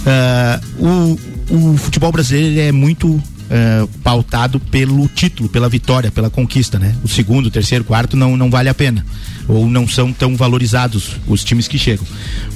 Ah, 0.06 0.58
o, 0.78 1.18
o 1.50 1.76
futebol 1.76 2.10
brasileiro 2.10 2.58
é 2.58 2.72
muito 2.72 3.22
eh, 3.50 3.86
pautado 4.02 4.58
pelo 4.58 5.06
título, 5.08 5.50
pela 5.50 5.68
vitória, 5.68 6.10
pela 6.10 6.30
conquista, 6.30 6.78
né? 6.78 6.94
O 7.04 7.08
segundo, 7.08 7.50
terceiro, 7.50 7.84
quarto 7.84 8.16
não, 8.16 8.38
não 8.38 8.50
vale 8.50 8.70
a 8.70 8.74
pena. 8.74 9.04
Ou 9.46 9.68
não 9.68 9.86
são 9.86 10.12
tão 10.12 10.36
valorizados 10.36 11.16
os 11.26 11.44
times 11.44 11.68
que 11.68 11.76
chegam. 11.78 12.06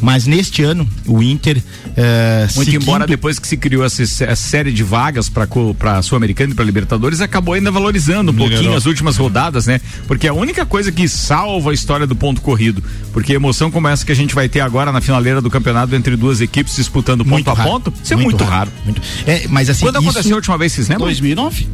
Mas 0.01 0.27
neste 0.27 0.63
ano, 0.63 0.89
o 1.07 1.23
Inter. 1.23 1.63
eh, 1.97 2.47
Muito 2.57 2.65
seguindo- 2.71 2.83
embora 2.83 3.07
depois 3.07 3.39
que 3.39 3.47
se 3.47 3.57
criou 3.57 3.85
essa, 3.85 4.03
essa 4.03 4.35
série 4.37 4.73
de 4.73 4.83
vagas 4.83 5.29
para 5.29 5.47
para 5.79 6.01
Sul-Americana 6.03 6.53
e 6.53 6.55
para 6.55 6.65
Libertadores, 6.65 7.21
acabou 7.21 7.55
ainda 7.55 7.71
valorizando 7.71 8.31
um 8.31 8.35
pouquinho 8.35 8.59
Melhorou. 8.61 8.79
as 8.79 8.87
últimas 8.87 9.17
rodadas, 9.17 9.67
né? 9.67 9.81
Porque 10.07 10.27
é 10.27 10.31
a 10.31 10.35
única 10.35 10.65
coisa 10.65 10.91
que 10.93 11.07
salva 11.09 11.71
a 11.71 11.75
história 11.75 12.07
do 12.07 12.17
ponto 12.17 12.41
corrido, 12.41 12.83
porque 13.13 13.33
a 13.33 13.37
emoção 13.37 13.71
como 13.71 13.87
essa 13.89 14.05
que 14.07 14.13
a 14.13 14.17
gente 14.17 14.35
vai 14.35 14.49
ter 14.49 14.61
agora 14.61 14.91
na 14.93 15.01
finaleira 15.01 15.41
do 15.43 15.51
campeonato 15.51 15.95
entre 15.95 16.17
duas 16.17 16.41
equipes 16.41 16.75
disputando 16.77 17.19
ponto 17.25 17.31
Muito 17.31 17.51
a 17.51 17.55
raro. 17.55 17.71
ponto, 17.71 17.93
isso 18.03 18.13
é 18.13 18.17
Muito 18.17 18.29
muito, 18.31 18.45
raro. 18.45 18.71
raro. 18.71 18.71
Muito. 18.85 19.03
É, 19.27 19.47
mas 19.49 19.69
assim, 19.69 19.85
Quando 19.85 19.97
isso- 20.01 20.09
aconteceu 20.09 20.33
a 20.35 20.37
última 20.37 20.57
vez, 20.59 20.73
vocês 20.73 20.89
lembram? 20.89 21.07
2009? 21.07 21.67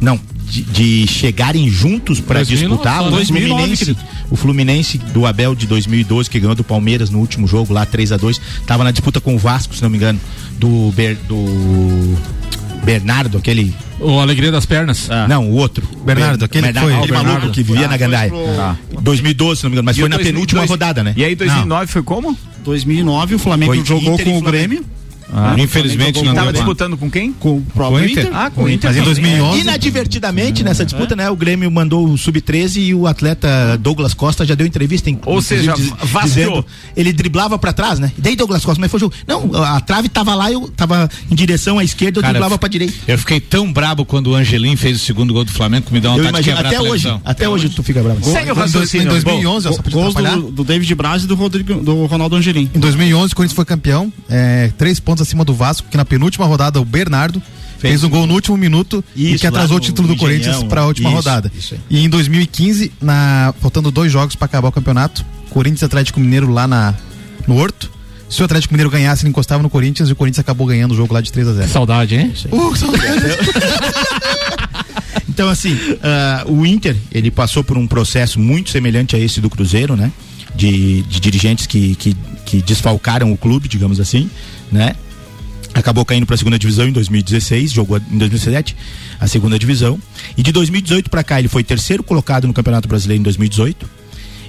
Não, 0.00 0.18
de, 0.44 0.62
de 0.62 1.06
chegarem 1.08 1.68
juntos 1.68 2.20
para 2.20 2.38
2009, 2.38 2.68
disputar 2.76 3.06
o 3.06 3.10
2009, 3.10 3.76
Fluminense, 3.76 3.96
o 4.30 4.36
Fluminense 4.36 4.98
do 4.98 5.26
Abel 5.26 5.54
de 5.54 5.66
2012 5.66 6.30
que 6.30 6.38
ganhou 6.38 6.54
do 6.54 6.62
Palmeiras 6.64 7.10
no 7.10 7.18
último 7.18 7.46
jogo 7.48 7.72
lá 7.72 7.84
3 7.84 8.12
a 8.12 8.16
2, 8.16 8.40
tava 8.66 8.84
na 8.84 8.90
disputa 8.92 9.20
com 9.20 9.34
o 9.34 9.38
Vasco, 9.38 9.74
se 9.74 9.82
não 9.82 9.90
me 9.90 9.96
engano, 9.96 10.20
do 10.58 10.92
Ber- 10.94 11.18
do 11.28 12.16
Bernardo, 12.84 13.38
aquele 13.38 13.74
O 14.00 14.20
Alegria 14.20 14.52
das 14.52 14.64
Pernas. 14.64 15.08
Não, 15.28 15.50
o 15.50 15.54
outro. 15.56 15.86
Bernardo, 16.04 16.44
aquele 16.44 16.68
que 16.68 16.72
Bernardo, 16.72 16.90
foi. 16.92 16.98
aquele 16.98 17.12
Ah, 17.16 17.20
o 17.20 17.24
maluco 17.24 17.32
Bernardo. 17.40 17.54
que 17.54 17.62
vivia 17.64 17.86
Ah, 17.86 17.88
na 17.88 17.96
Gandaia. 17.96 18.30
pro- 18.30 18.60
Ah. 18.60 18.76
2012, 19.00 19.58
se 19.60 19.64
não 19.64 19.70
me 19.70 19.74
engano, 19.74 19.86
mas 19.86 19.96
E 19.96 20.00
foi 20.00 20.06
o 20.06 20.10
na 20.10 20.16
2000, 20.16 20.32
penúltima 20.32 20.60
dois- 20.60 20.70
rodada, 20.70 21.02
né? 21.04 21.12
E 21.16 21.24
aí 21.24 21.34
2009 21.34 21.90
foi 21.92 22.02
como? 22.02 22.38
2009 22.64 23.34
o 23.34 23.38
Flamengo 23.38 23.74
Foi 23.74 23.84
jogou 23.84 24.14
Inter 24.14 24.26
com 24.26 24.38
o 24.38 24.40
Flamengo. 24.40 24.50
Grêmio. 24.68 24.84
Ah. 25.32 25.54
Né? 25.56 25.62
Infelizmente, 25.64 26.22
não 26.22 26.34
Tava 26.34 26.46
jogou 26.46 26.52
com- 26.52 26.52
disputando 26.52 26.96
com 26.96 27.10
quem? 27.10 27.32
Com 27.32 27.56
o 27.58 27.62
próprio 27.62 28.08
Inter. 28.08 28.30
Ah, 28.32 28.50
com 28.50 28.64
o 28.64 28.68
Inter. 28.68 28.88
Mas 28.90 28.96
em 28.96 29.00
também. 29.00 29.14
2011. 29.38 29.60
Inadvertidamente 29.60 30.62
nessa 30.62 30.84
disputa, 30.84 31.14
né? 31.16 31.28
O 31.30 31.36
Grêmio 31.36 31.70
mandou 31.70 32.08
o 32.08 32.16
sub-13 32.16 32.78
e 32.80 32.94
o 32.94 33.06
atleta 33.06 33.76
Douglas 33.78 34.14
Costa 34.14 34.44
já 34.46 34.54
deu 34.54 34.66
entrevista. 34.66 35.10
Em, 35.10 35.18
Ou 35.26 35.40
seja, 35.42 35.72
diz- 35.74 35.92
dizendo- 36.24 36.64
ele 36.96 37.12
driblava 37.12 37.58
pra 37.58 37.72
trás, 37.72 37.98
né? 37.98 38.12
E 38.16 38.20
daí 38.20 38.36
Douglas 38.36 38.64
Costa, 38.64 38.80
mas 38.80 38.90
foi 38.90 38.98
o 38.98 39.00
jogo. 39.00 39.14
Não, 39.26 39.62
a 39.62 39.80
trave 39.80 40.08
tava 40.08 40.34
lá, 40.34 40.50
eu 40.50 40.68
tava 40.76 41.08
em 41.30 41.34
direção 41.34 41.78
à 41.78 41.84
esquerda, 41.84 42.18
eu 42.18 42.22
Cara, 42.22 42.32
driblava 42.34 42.58
pra 42.58 42.68
direita. 42.68 42.94
Eu 43.06 43.18
fiquei 43.18 43.40
tão 43.40 43.72
brabo 43.72 44.04
quando 44.04 44.28
o 44.28 44.34
Angelim 44.34 44.76
fez 44.76 44.96
o 44.96 45.04
segundo 45.04 45.32
gol 45.32 45.44
do 45.44 45.52
Flamengo 45.52 45.86
que 45.86 45.92
me 45.92 46.00
deu 46.00 46.10
Eu 46.12 46.18
vontade 46.24 46.38
de 46.44 46.50
quebrar 46.50 46.66
até 46.66 46.76
a 46.76 46.82
hoje, 46.82 47.20
até 47.24 47.48
hoje 47.48 47.68
tu 47.68 47.82
fica 47.82 48.02
bravo. 48.02 48.24
Segue 48.24 48.50
o 48.50 48.54
raciocínio. 48.54 49.06
Em 49.06 49.10
2011, 49.10 49.68
Go- 49.68 49.74
só 49.74 49.82
pra 49.82 49.90
te 49.90 49.94
gols 49.94 50.14
do, 50.14 50.50
do 50.50 50.64
David 50.64 50.94
Braz 50.94 51.24
e 51.24 51.26
do, 51.26 51.34
Rodrigo, 51.34 51.74
do 51.82 52.06
Ronaldo 52.06 52.36
Angelim. 52.36 52.70
Em 52.74 52.78
2011, 52.80 53.32
o 53.32 53.36
Corinthians 53.36 53.54
foi 53.56 53.64
campeão, 53.64 54.12
é, 54.28 54.70
três 54.78 54.98
pontos 55.00 55.17
acima 55.20 55.44
do 55.44 55.54
Vasco, 55.54 55.88
que 55.90 55.96
na 55.96 56.04
penúltima 56.04 56.46
rodada 56.46 56.80
o 56.80 56.84
Bernardo 56.84 57.42
fez, 57.78 58.02
um 58.02 58.08
gol 58.08 58.26
no 58.26 58.34
último 58.34 58.56
minuto 58.56 59.04
e 59.14 59.30
Isso, 59.34 59.40
que 59.40 59.46
atrasou 59.46 59.70
lá 59.70 59.76
o 59.76 59.78
no- 59.78 59.84
título 59.84 60.08
no 60.08 60.14
do 60.14 60.18
Corinthians 60.20 60.62
para 60.64 60.80
a 60.82 60.86
última 60.86 61.08
isso, 61.10 61.16
rodada. 61.16 61.52
isso. 61.56 61.74
E 61.88 62.04
em 62.04 62.08
2015, 62.08 62.92
na, 63.00 63.54
faltando 63.60 63.90
dois 63.90 64.10
jogos 64.10 64.34
para 64.34 64.46
acabar 64.46 64.68
o 64.68 64.72
campeonato, 64.72 65.24
Corinthians 65.50 65.82
e 65.82 65.84
Atlético 65.84 66.18
Mineiro 66.20 66.50
lá 66.52 66.66
na, 66.66 66.94
no 67.46 67.56
Horto. 67.56 67.90
Se 68.28 68.42
o 68.42 68.44
Atlético 68.44 68.74
Mineiro 68.74 68.90
ganhasse, 68.90 69.22
ele 69.22 69.30
encostava 69.30 69.62
no 69.62 69.70
Corinthians 69.70 70.08
e 70.10 70.12
o 70.12 70.16
Corinthians 70.16 70.40
acabou 70.40 70.66
ganhando 70.66 70.92
o 70.92 70.94
jogo 70.96 71.14
lá 71.14 71.20
de 71.22 71.32
3 71.32 71.48
a 71.48 71.52
0 71.54 71.68
Saudade, 71.68 72.14
hein? 72.16 72.32
Uh, 72.52 72.76
saudade. 72.76 73.04
Então, 75.28 75.48
assim, 75.48 75.78
ah, 76.02 76.44
o 76.48 76.66
Inter, 76.66 76.96
ele 77.12 77.30
passou 77.30 77.62
por 77.62 77.78
um 77.78 77.86
processo 77.86 78.40
muito 78.40 78.70
semelhante 78.70 79.14
a 79.14 79.18
esse 79.20 79.40
do 79.40 79.48
Cruzeiro, 79.48 79.94
né? 79.94 80.10
De, 80.54 81.02
de 81.02 81.20
dirigentes 81.20 81.64
que, 81.66 81.94
que, 81.94 82.16
que 82.44 82.60
desfalcaram 82.62 83.30
o 83.32 83.36
clube, 83.36 83.68
digamos 83.68 84.00
assim, 84.00 84.28
né? 84.72 84.96
Acabou 85.78 86.04
caindo 86.04 86.26
para 86.26 86.34
a 86.34 86.38
segunda 86.38 86.58
divisão 86.58 86.88
em 86.88 86.92
2016, 86.92 87.70
jogou 87.70 87.98
em 87.98 88.18
2017 88.18 88.74
a 89.20 89.28
segunda 89.28 89.56
divisão. 89.56 89.96
E 90.36 90.42
de 90.42 90.50
2018 90.50 91.08
para 91.08 91.22
cá, 91.22 91.38
ele 91.38 91.46
foi 91.46 91.62
terceiro 91.62 92.02
colocado 92.02 92.48
no 92.48 92.52
Campeonato 92.52 92.88
Brasileiro 92.88 93.20
em 93.20 93.22
2018. 93.22 93.88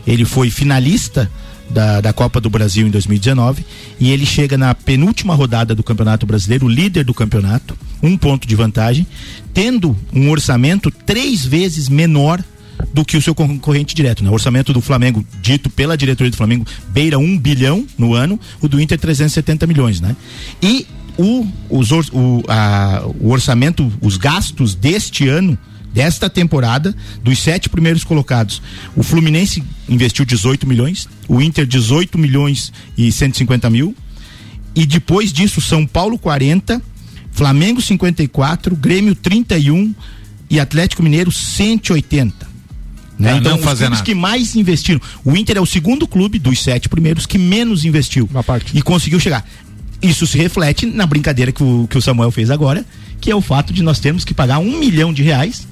Ele 0.07 0.25
foi 0.25 0.49
finalista 0.49 1.29
da, 1.69 2.01
da 2.01 2.11
Copa 2.11 2.41
do 2.41 2.49
Brasil 2.49 2.87
em 2.87 2.89
2019 2.89 3.63
e 3.99 4.09
ele 4.09 4.25
chega 4.25 4.57
na 4.57 4.73
penúltima 4.73 5.35
rodada 5.35 5.75
do 5.75 5.83
Campeonato 5.83 6.25
Brasileiro, 6.25 6.67
líder 6.67 7.03
do 7.03 7.13
campeonato, 7.13 7.77
um 8.01 8.17
ponto 8.17 8.47
de 8.47 8.55
vantagem, 8.55 9.05
tendo 9.53 9.95
um 10.11 10.31
orçamento 10.31 10.89
três 10.89 11.45
vezes 11.45 11.89
menor 11.89 12.43
do 12.91 13.05
que 13.05 13.17
o 13.17 13.21
seu 13.21 13.35
concorrente 13.35 13.93
direto. 13.93 14.23
Né? 14.23 14.31
O 14.31 14.33
orçamento 14.33 14.73
do 14.73 14.81
Flamengo, 14.81 15.23
dito 15.43 15.69
pela 15.69 15.95
diretoria 15.95 16.31
do 16.31 16.37
Flamengo, 16.37 16.65
beira 16.87 17.19
um 17.19 17.37
bilhão 17.37 17.85
no 17.99 18.15
ano, 18.15 18.39
o 18.59 18.67
do 18.67 18.81
Inter 18.81 18.97
370 18.97 19.67
milhões, 19.67 20.01
né? 20.01 20.15
E 20.59 20.87
o, 21.21 21.45
os 21.69 21.91
or- 21.91 22.05
o, 22.13 22.43
a- 22.47 23.03
o 23.19 23.29
orçamento, 23.29 23.91
os 24.01 24.15
gastos 24.17 24.73
deste 24.73 25.27
ano 25.27 25.57
desta 25.93 26.29
temporada, 26.29 26.95
dos 27.23 27.39
sete 27.39 27.67
primeiros 27.67 28.03
colocados, 28.03 28.61
o 28.95 29.01
Fluminense 29.01 29.63
investiu 29.89 30.23
18 30.23 30.67
milhões, 30.67 31.09
o 31.27 31.41
Inter 31.41 31.65
18 31.65 32.15
milhões 32.17 32.71
e 32.95 33.11
150 33.11 33.69
mil, 33.71 33.95
e 34.75 34.85
depois 34.85 35.33
disso 35.33 35.59
São 35.59 35.87
Paulo 35.87 36.17
40, 36.19 36.79
Flamengo 37.31 37.81
54, 37.81 38.75
Grêmio 38.75 39.15
31 39.15 39.93
e 40.47 40.59
Atlético 40.59 41.01
Mineiro 41.01 41.31
180. 41.31 42.47
Né? 43.17 43.31
Então, 43.37 43.51
não 43.51 43.57
os 43.57 43.63
clubes 43.65 43.89
nada. 43.89 44.03
que 44.03 44.15
mais 44.15 44.55
investiram. 44.55 45.01
O 45.25 45.35
Inter 45.35 45.57
é 45.57 45.61
o 45.61 45.65
segundo 45.65 46.07
clube 46.07 46.39
dos 46.39 46.61
sete 46.63 46.87
primeiros 46.87 47.25
que 47.25 47.37
menos 47.37 47.83
investiu 47.83 48.29
e 48.77 48.81
conseguiu 48.81 49.19
chegar. 49.19 49.45
Isso 50.01 50.25
se 50.25 50.37
reflete 50.37 50.85
na 50.85 51.05
brincadeira 51.05 51.51
que 51.51 51.63
o, 51.63 51.87
que 51.89 51.97
o 51.97 52.01
Samuel 52.01 52.31
fez 52.31 52.49
agora, 52.49 52.85
que 53.19 53.29
é 53.29 53.35
o 53.35 53.41
fato 53.41 53.73
de 53.73 53.83
nós 53.83 53.99
termos 53.99 54.23
que 54.23 54.33
pagar 54.33 54.59
um 54.59 54.79
milhão 54.79 55.11
de 55.13 55.23
reais, 55.23 55.67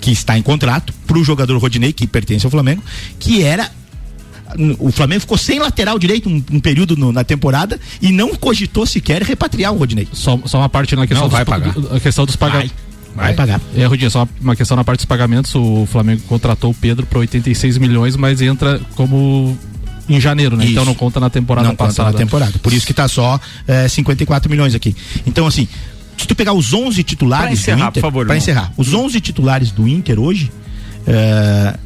que 0.00 0.10
está 0.10 0.38
em 0.38 0.42
contrato, 0.42 0.92
para 1.06 1.18
o 1.18 1.24
jogador 1.24 1.58
Rodinei, 1.58 1.92
que 1.92 2.06
pertence 2.06 2.44
ao 2.46 2.50
Flamengo, 2.50 2.82
que 3.18 3.42
era. 3.42 3.70
O 4.78 4.90
Flamengo 4.92 5.20
ficou 5.20 5.36
sem 5.36 5.58
lateral 5.58 5.98
direito 5.98 6.28
um, 6.28 6.42
um 6.52 6.60
período 6.60 6.96
no- 6.96 7.12
na 7.12 7.24
temporada 7.24 7.78
e 8.00 8.12
não 8.12 8.34
cogitou 8.34 8.86
sequer 8.86 9.20
repatriar 9.22 9.72
o 9.72 9.76
Rodinei. 9.78 10.08
Só, 10.12 10.38
só 10.46 10.58
uma 10.58 10.68
parte 10.68 10.94
na 10.96 11.06
questão 11.06 11.24
Não, 11.26 11.30
vai 11.30 11.44
dos, 11.44 11.50
pagar. 11.50 11.74
A 11.94 12.00
questão 12.00 12.24
dos 12.24 12.36
pagamentos. 12.36 12.72
Vai 13.14 13.34
pagar. 13.34 13.60
É, 13.74 13.84
Rudinho, 13.86 14.10
só 14.10 14.20
uma, 14.20 14.28
uma 14.40 14.56
questão 14.56 14.76
na 14.76 14.84
parte 14.84 14.98
dos 15.00 15.06
pagamentos. 15.06 15.54
O 15.54 15.86
Flamengo 15.90 16.22
contratou 16.28 16.70
o 16.70 16.74
Pedro 16.74 17.04
para 17.06 17.18
86 17.18 17.76
milhões, 17.78 18.14
mas 18.14 18.40
entra 18.40 18.80
como 18.94 19.58
em 20.08 20.20
janeiro, 20.20 20.56
né? 20.56 20.64
Isso. 20.64 20.72
Então 20.72 20.84
não 20.84 20.94
conta 20.94 21.18
na 21.20 21.28
temporada 21.30 21.66
não 21.68 21.74
conta 21.76 21.88
passada. 21.90 22.12
na 22.12 22.18
temporada. 22.18 22.58
Por 22.62 22.72
isso 22.72 22.86
que 22.86 22.94
tá 22.94 23.08
só 23.08 23.40
é, 23.66 23.88
54 23.88 24.50
milhões 24.50 24.74
aqui. 24.74 24.94
Então, 25.26 25.46
assim, 25.46 25.66
se 26.16 26.26
tu 26.26 26.34
pegar 26.34 26.52
os 26.52 26.72
11 26.72 27.02
titulares 27.02 27.44
Pra 27.46 27.52
encerrar, 27.52 27.76
do 27.86 27.88
Inter, 27.90 28.02
por 28.02 28.06
favor, 28.08 28.26
pra 28.26 28.36
encerrar, 28.36 28.72
os 28.76 28.94
11 28.94 29.20
titulares 29.20 29.70
do 29.70 29.86
Inter 29.88 30.18
hoje, 30.20 30.50
é, 31.06 31.76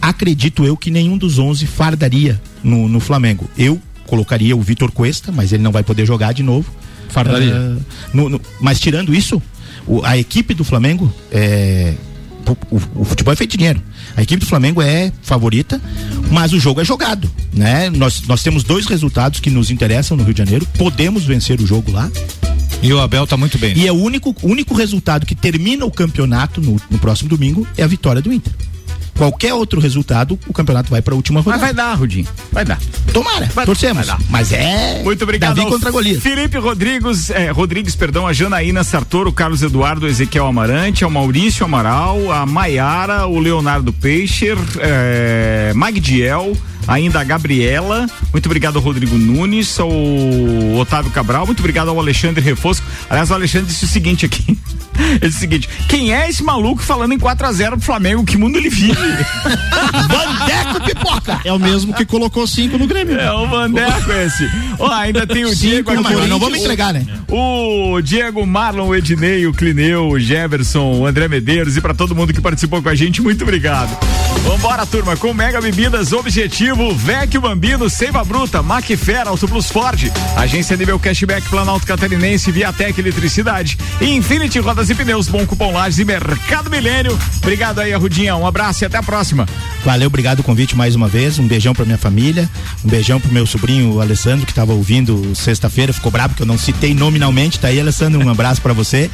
acredito 0.00 0.64
eu 0.64 0.76
que 0.76 0.90
nenhum 0.90 1.16
dos 1.18 1.38
11 1.38 1.66
fardaria 1.66 2.40
no, 2.62 2.88
no 2.88 3.00
Flamengo. 3.00 3.48
Eu 3.56 3.80
colocaria 4.06 4.56
o 4.56 4.60
Vitor 4.60 4.90
Cuesta, 4.90 5.30
mas 5.32 5.52
ele 5.52 5.62
não 5.62 5.72
vai 5.72 5.82
poder 5.82 6.06
jogar 6.06 6.32
de 6.32 6.42
novo. 6.42 6.70
Fardaria. 7.10 7.52
É, 7.54 7.76
no- 8.16 8.28
no- 8.28 8.40
mas 8.60 8.80
tirando 8.80 9.14
isso, 9.14 9.40
o- 9.86 10.04
a 10.04 10.16
equipe 10.18 10.54
do 10.54 10.64
Flamengo 10.64 11.12
é 11.30 11.94
o, 12.46 12.76
o- 12.76 13.00
o 13.00 13.04
futebol 13.04 13.32
é 13.32 13.36
feito 13.36 13.50
de 13.52 13.56
dinheiro. 13.58 13.82
A 14.18 14.22
equipe 14.22 14.40
do 14.40 14.46
Flamengo 14.46 14.82
é 14.82 15.12
favorita, 15.22 15.80
mas 16.28 16.52
o 16.52 16.58
jogo 16.58 16.80
é 16.80 16.84
jogado, 16.84 17.30
né? 17.54 17.88
Nós, 17.88 18.22
nós 18.22 18.42
temos 18.42 18.64
dois 18.64 18.84
resultados 18.84 19.38
que 19.38 19.48
nos 19.48 19.70
interessam 19.70 20.16
no 20.16 20.24
Rio 20.24 20.34
de 20.34 20.38
Janeiro. 20.38 20.66
Podemos 20.76 21.24
vencer 21.24 21.60
o 21.60 21.64
jogo 21.64 21.92
lá. 21.92 22.10
E 22.82 22.92
o 22.92 23.00
Abel 23.00 23.28
tá 23.28 23.36
muito 23.36 23.56
bem. 23.58 23.78
E 23.78 23.86
é 23.86 23.92
o 23.92 23.94
único, 23.94 24.34
único 24.42 24.74
resultado 24.74 25.24
que 25.24 25.36
termina 25.36 25.84
o 25.86 25.90
campeonato 25.92 26.60
no, 26.60 26.80
no 26.90 26.98
próximo 26.98 27.28
domingo 27.28 27.64
é 27.76 27.84
a 27.84 27.86
vitória 27.86 28.20
do 28.20 28.32
Inter. 28.32 28.52
Qualquer 29.18 29.52
outro 29.52 29.80
resultado, 29.80 30.38
o 30.46 30.52
campeonato 30.52 30.88
vai 30.90 31.02
para 31.02 31.12
a 31.12 31.16
última 31.16 31.40
rodada. 31.40 31.60
Mas 31.60 31.74
vai 31.74 31.74
dar, 31.74 31.94
Rudinho. 31.94 32.28
Vai 32.52 32.64
dar. 32.64 32.78
Tomara, 33.12 33.48
torcemos. 33.66 34.06
vai 34.06 34.16
dar. 34.16 34.24
Mas 34.30 34.52
é. 34.52 35.02
Muito 35.02 35.22
obrigado. 35.24 35.56
Davi 35.56 35.68
contra 35.68 35.90
Golias. 35.90 36.22
Felipe 36.22 36.56
Rodrigues, 36.56 37.28
eh, 37.30 37.50
Rodrigues, 37.50 37.96
perdão, 37.96 38.28
a 38.28 38.32
Janaína 38.32 38.84
Sartoro, 38.84 39.30
o 39.30 39.32
Carlos 39.32 39.60
Eduardo, 39.60 40.06
o 40.06 40.08
Ezequiel 40.08 40.46
Amarante, 40.46 41.02
ao 41.02 41.10
Maurício 41.10 41.64
Amaral, 41.64 42.30
a 42.30 42.46
Maiara, 42.46 43.26
o 43.26 43.40
Leonardo 43.40 43.92
Peixer, 43.92 44.56
eh, 44.78 45.72
Magdiel, 45.74 46.56
ainda 46.88 47.20
a 47.20 47.24
Gabriela, 47.24 48.08
muito 48.32 48.46
obrigado 48.46 48.76
ao 48.76 48.82
Rodrigo 48.82 49.16
Nunes, 49.16 49.78
ao 49.78 49.90
Otávio 50.80 51.10
Cabral, 51.12 51.46
muito 51.46 51.60
obrigado 51.60 51.90
ao 51.90 52.00
Alexandre 52.00 52.42
Refosco. 52.42 52.86
Aliás, 53.10 53.30
o 53.30 53.34
Alexandre 53.34 53.68
disse 53.68 53.84
o 53.84 53.88
seguinte 53.88 54.24
aqui. 54.24 54.58
Ele 54.98 55.20
disse 55.20 55.36
o 55.36 55.40
seguinte: 55.40 55.68
quem 55.88 56.12
é 56.12 56.28
esse 56.28 56.42
maluco 56.42 56.82
falando 56.82 57.12
em 57.12 57.18
4 57.18 57.46
a 57.46 57.52
0 57.52 57.76
pro 57.76 57.86
Flamengo? 57.86 58.24
Que 58.24 58.36
mundo 58.36 58.58
ele 58.58 58.68
vive? 58.68 58.94
Bandeco 60.08 60.84
pipoca! 60.84 61.40
É 61.44 61.52
o 61.52 61.58
mesmo 61.58 61.94
que 61.94 62.04
colocou 62.04 62.46
cinco 62.48 62.76
no 62.76 62.86
Grêmio. 62.86 63.16
É 63.16 63.32
o 63.32 63.46
Vandeco 63.46 64.10
esse. 64.10 64.50
Ó, 64.76 64.90
ainda 64.90 65.24
tem 65.24 65.44
o 65.44 65.50
Cinco 65.50 65.58
Diego 65.60 65.90
aqui. 65.92 66.28
Não 66.28 66.40
vamos 66.40 66.58
entregar, 66.58 66.92
né? 66.92 67.06
O 67.28 68.00
Diego, 68.02 68.44
Marlon, 68.44 68.88
o 68.88 68.94
Ednei, 68.94 69.46
o 69.46 69.52
Clineu, 69.52 70.08
o 70.08 70.18
Jefferson, 70.18 70.98
o 70.98 71.06
André 71.06 71.28
Medeiros 71.28 71.76
e 71.76 71.80
pra 71.80 71.94
todo 71.94 72.14
mundo 72.14 72.32
que 72.32 72.40
participou 72.40 72.82
com 72.82 72.88
a 72.88 72.94
gente, 72.94 73.22
muito 73.22 73.42
obrigado. 73.42 73.96
Vambora, 74.42 74.84
turma, 74.84 75.16
com 75.16 75.32
Mega 75.32 75.60
Bebidas 75.60 76.12
Objetivo. 76.12 76.77
Vivo, 76.78 76.94
Vecchio 76.94 77.40
Bambino, 77.40 77.90
Seiva 77.90 78.22
Bruta, 78.22 78.62
Macfera, 78.62 79.30
Auto 79.30 79.48
Plus 79.48 79.68
Ford, 79.68 80.12
Agência 80.36 80.76
Nível 80.76 80.96
Cashback 80.96 81.48
Planalto 81.48 81.84
Catarinense, 81.84 82.52
Viatec 82.52 83.00
Eletricidade, 83.00 83.76
Infinity 84.00 84.60
Rodas 84.60 84.88
e 84.88 84.94
Pneus, 84.94 85.26
Bom 85.26 85.44
Cupom 85.44 85.72
Lages 85.72 85.98
e 85.98 86.04
Mercado 86.04 86.70
Milênio. 86.70 87.18
Obrigado 87.38 87.80
aí, 87.80 87.92
Rudinha. 87.94 88.36
Um 88.36 88.46
abraço 88.46 88.84
e 88.84 88.86
até 88.86 88.96
a 88.96 89.02
próxima. 89.02 89.44
Valeu, 89.84 90.06
obrigado 90.06 90.38
o 90.38 90.44
convite 90.44 90.76
mais 90.76 90.94
uma 90.94 91.08
vez. 91.08 91.40
Um 91.40 91.48
beijão 91.48 91.74
pra 91.74 91.84
minha 91.84 91.98
família, 91.98 92.48
um 92.84 92.88
beijão 92.88 93.18
pro 93.18 93.32
meu 93.32 93.44
sobrinho 93.44 93.94
o 93.94 94.00
Alessandro, 94.00 94.46
que 94.46 94.54
tava 94.54 94.72
ouvindo 94.72 95.34
sexta-feira, 95.34 95.92
ficou 95.92 96.12
bravo 96.12 96.34
que 96.34 96.42
eu 96.42 96.46
não 96.46 96.56
citei 96.56 96.94
nominalmente. 96.94 97.58
Tá 97.58 97.68
aí, 97.68 97.80
Alessandro, 97.80 98.24
um 98.24 98.30
abraço 98.30 98.62
pra 98.62 98.72
você. 98.72 99.10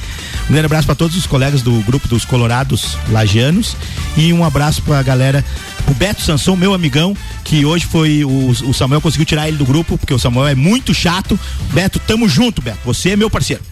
Um 0.50 0.52
grande 0.52 0.66
abraço 0.66 0.84
pra 0.84 0.94
todos 0.94 1.16
os 1.16 1.26
colegas 1.26 1.62
do 1.62 1.80
grupo 1.80 2.08
dos 2.08 2.26
Colorados 2.26 2.98
Lagianos 3.08 3.74
e 4.18 4.34
um 4.34 4.44
abraço 4.44 4.82
pra 4.82 5.02
galera, 5.02 5.42
pro 5.86 5.94
Beto 5.94 6.20
Sansão, 6.20 6.56
meu 6.56 6.74
amigão, 6.74 7.16
que 7.42 7.53
hoje 7.62 7.84
foi 7.84 8.24
o, 8.24 8.48
o 8.48 8.72
Samuel 8.72 9.02
conseguiu 9.02 9.26
tirar 9.26 9.48
ele 9.48 9.58
do 9.58 9.66
grupo, 9.66 9.98
porque 9.98 10.14
o 10.14 10.18
Samuel 10.18 10.46
é 10.46 10.54
muito 10.54 10.94
chato. 10.94 11.38
Beto, 11.74 11.98
tamo 11.98 12.26
junto, 12.26 12.62
Beto. 12.62 12.78
Você 12.86 13.10
é 13.10 13.16
meu 13.16 13.28
parceiro. 13.28 13.62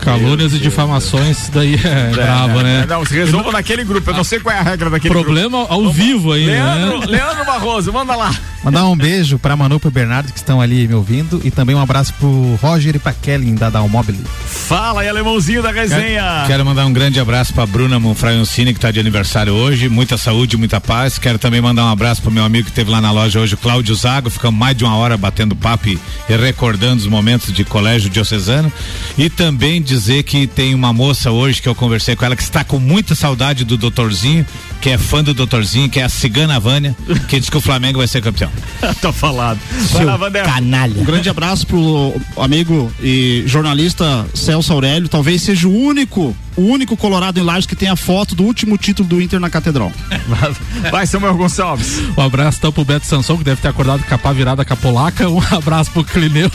Calúnias 0.00 0.52
e 0.52 0.58
difamações, 0.58 1.48
daí 1.52 1.74
é, 1.74 2.10
brabo, 2.10 2.60
né? 2.60 2.84
Não, 2.88 3.04
se 3.04 3.14
resolva 3.14 3.52
naquele 3.52 3.84
grupo. 3.84 4.10
Eu 4.10 4.14
não 4.14 4.24
sei 4.24 4.40
qual 4.40 4.54
é 4.54 4.58
a 4.58 4.62
regra 4.62 4.90
daquele 4.90 5.12
Problema 5.12 5.58
grupo. 5.58 5.72
ao 5.72 5.90
vivo 5.90 6.32
aí, 6.32 6.46
Leandro, 6.46 7.00
né? 7.00 7.06
Leandro 7.06 7.44
Barroso, 7.44 7.92
manda 7.92 8.14
lá. 8.14 8.34
Mandar 8.64 8.86
um 8.86 8.96
beijo 8.96 9.38
pra 9.38 9.56
Manu 9.56 9.76
e 9.76 9.78
pro 9.80 9.90
Bernardo 9.90 10.32
que 10.32 10.38
estão 10.38 10.60
ali 10.60 10.86
me 10.86 10.94
ouvindo 10.94 11.40
e 11.42 11.50
também 11.50 11.74
um 11.74 11.80
abraço 11.80 12.14
pro 12.14 12.58
Roger 12.62 12.94
e 12.94 12.98
pra 12.98 13.12
Kelly 13.12 13.52
da 13.54 13.68
Dalmobile. 13.70 14.20
Fala 14.46 15.00
aí, 15.00 15.08
alemãozinho 15.08 15.62
da 15.62 15.72
resenha. 15.72 16.44
Quero 16.46 16.64
mandar 16.64 16.86
um 16.86 16.92
grande 16.92 17.18
abraço 17.18 17.52
pra 17.52 17.66
Bruna 17.66 17.98
Monfraioncini, 17.98 18.72
que 18.72 18.78
tá 18.78 18.90
de 18.90 19.00
aniversário 19.00 19.52
hoje. 19.52 19.88
Muita 19.88 20.16
saúde, 20.16 20.56
muita 20.56 20.80
paz. 20.80 21.18
Quero 21.18 21.38
também 21.38 21.60
mandar 21.60 21.84
um 21.84 21.90
abraço 21.90 22.22
pro 22.22 22.30
meu 22.30 22.44
amigo 22.44 22.64
que 22.64 22.70
esteve 22.70 22.90
lá 22.90 23.00
na 23.00 23.10
loja 23.10 23.40
hoje, 23.40 23.54
o 23.54 23.58
Cláudio 23.58 23.94
Zago. 23.96 24.30
Ficamos 24.30 24.58
mais 24.58 24.76
de 24.76 24.84
uma 24.84 24.96
hora 24.96 25.16
batendo 25.16 25.56
papo 25.56 25.88
e, 25.88 25.98
e 26.28 26.36
recordando 26.36 26.98
os 27.00 27.06
momentos 27.06 27.52
de 27.52 27.64
colégio 27.64 28.08
diocesano. 28.08 28.72
E 29.18 29.28
também 29.28 29.61
dizer 29.80 30.24
que 30.24 30.46
tem 30.48 30.74
uma 30.74 30.92
moça 30.92 31.30
hoje 31.30 31.62
que 31.62 31.68
eu 31.68 31.74
conversei 31.74 32.16
com 32.16 32.24
ela 32.24 32.34
que 32.34 32.42
está 32.42 32.64
com 32.64 32.80
muita 32.80 33.14
saudade 33.14 33.64
do 33.64 33.76
doutorzinho, 33.76 34.44
que 34.80 34.90
é 34.90 34.98
fã 34.98 35.22
do 35.22 35.32
doutorzinho, 35.32 35.88
que 35.88 36.00
é 36.00 36.02
a 36.02 36.08
Cigana 36.08 36.58
Vânia, 36.58 36.96
que 37.28 37.38
diz 37.38 37.48
que 37.48 37.56
o 37.56 37.60
Flamengo 37.60 37.98
vai 37.98 38.08
ser 38.08 38.20
campeão. 38.20 38.50
tá 39.00 39.12
falado. 39.12 39.60
Seu 39.78 40.06
canalha. 40.44 41.00
Um 41.00 41.04
grande 41.04 41.28
abraço 41.28 41.64
pro 41.64 42.12
amigo 42.36 42.92
e 43.00 43.44
jornalista 43.46 44.26
Celso 44.34 44.72
Aurélio. 44.72 45.08
Talvez 45.08 45.42
seja 45.42 45.68
o 45.68 45.72
único, 45.72 46.36
o 46.56 46.62
único 46.62 46.96
colorado 46.96 47.38
em 47.38 47.42
Lages 47.42 47.66
que 47.66 47.76
tem 47.76 47.88
a 47.88 47.96
foto 47.96 48.34
do 48.34 48.44
último 48.44 48.76
título 48.76 49.08
do 49.08 49.20
Inter 49.20 49.40
na 49.40 49.50
Catedral. 49.50 49.92
Vai, 50.90 51.06
Samuel 51.06 51.34
Gonçalves. 51.34 52.00
Um 52.16 52.22
abraço 52.22 52.58
então 52.58 52.72
pro 52.72 52.84
Beto 52.84 53.06
Sansão, 53.06 53.36
que 53.36 53.44
deve 53.44 53.60
ter 53.60 53.68
acordado 53.68 54.02
com 54.04 54.14
a 54.14 54.18
pá 54.18 54.32
virada 54.32 54.64
com 54.64 54.72
a 54.72 54.76
polaca. 54.76 55.28
Um 55.28 55.40
abraço 55.50 55.90
pro 55.90 56.04
Clineu, 56.04 56.50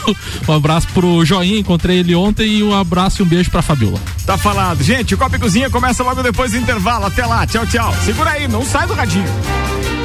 um 0.47 0.53
abraço 0.53 0.87
pro 0.93 1.25
Joinha, 1.25 1.59
encontrei 1.59 1.99
ele 1.99 2.15
ontem, 2.15 2.57
e 2.57 2.63
um 2.63 2.73
abraço 2.73 3.21
e 3.21 3.23
um 3.23 3.27
beijo 3.27 3.49
pra 3.49 3.61
Fabiola. 3.61 3.99
Tá 4.25 4.37
falado. 4.37 4.83
Gente, 4.83 5.15
o 5.15 5.17
Copa 5.17 5.35
e 5.35 5.39
Cozinha 5.39 5.69
começa 5.69 6.03
logo 6.03 6.21
depois 6.21 6.51
do 6.51 6.57
intervalo. 6.57 7.05
Até 7.05 7.25
lá. 7.25 7.45
Tchau, 7.47 7.65
tchau. 7.65 7.93
Segura 8.03 8.31
aí, 8.31 8.47
não 8.47 8.63
sai 8.63 8.87
do 8.87 8.93
radinho. 8.93 9.96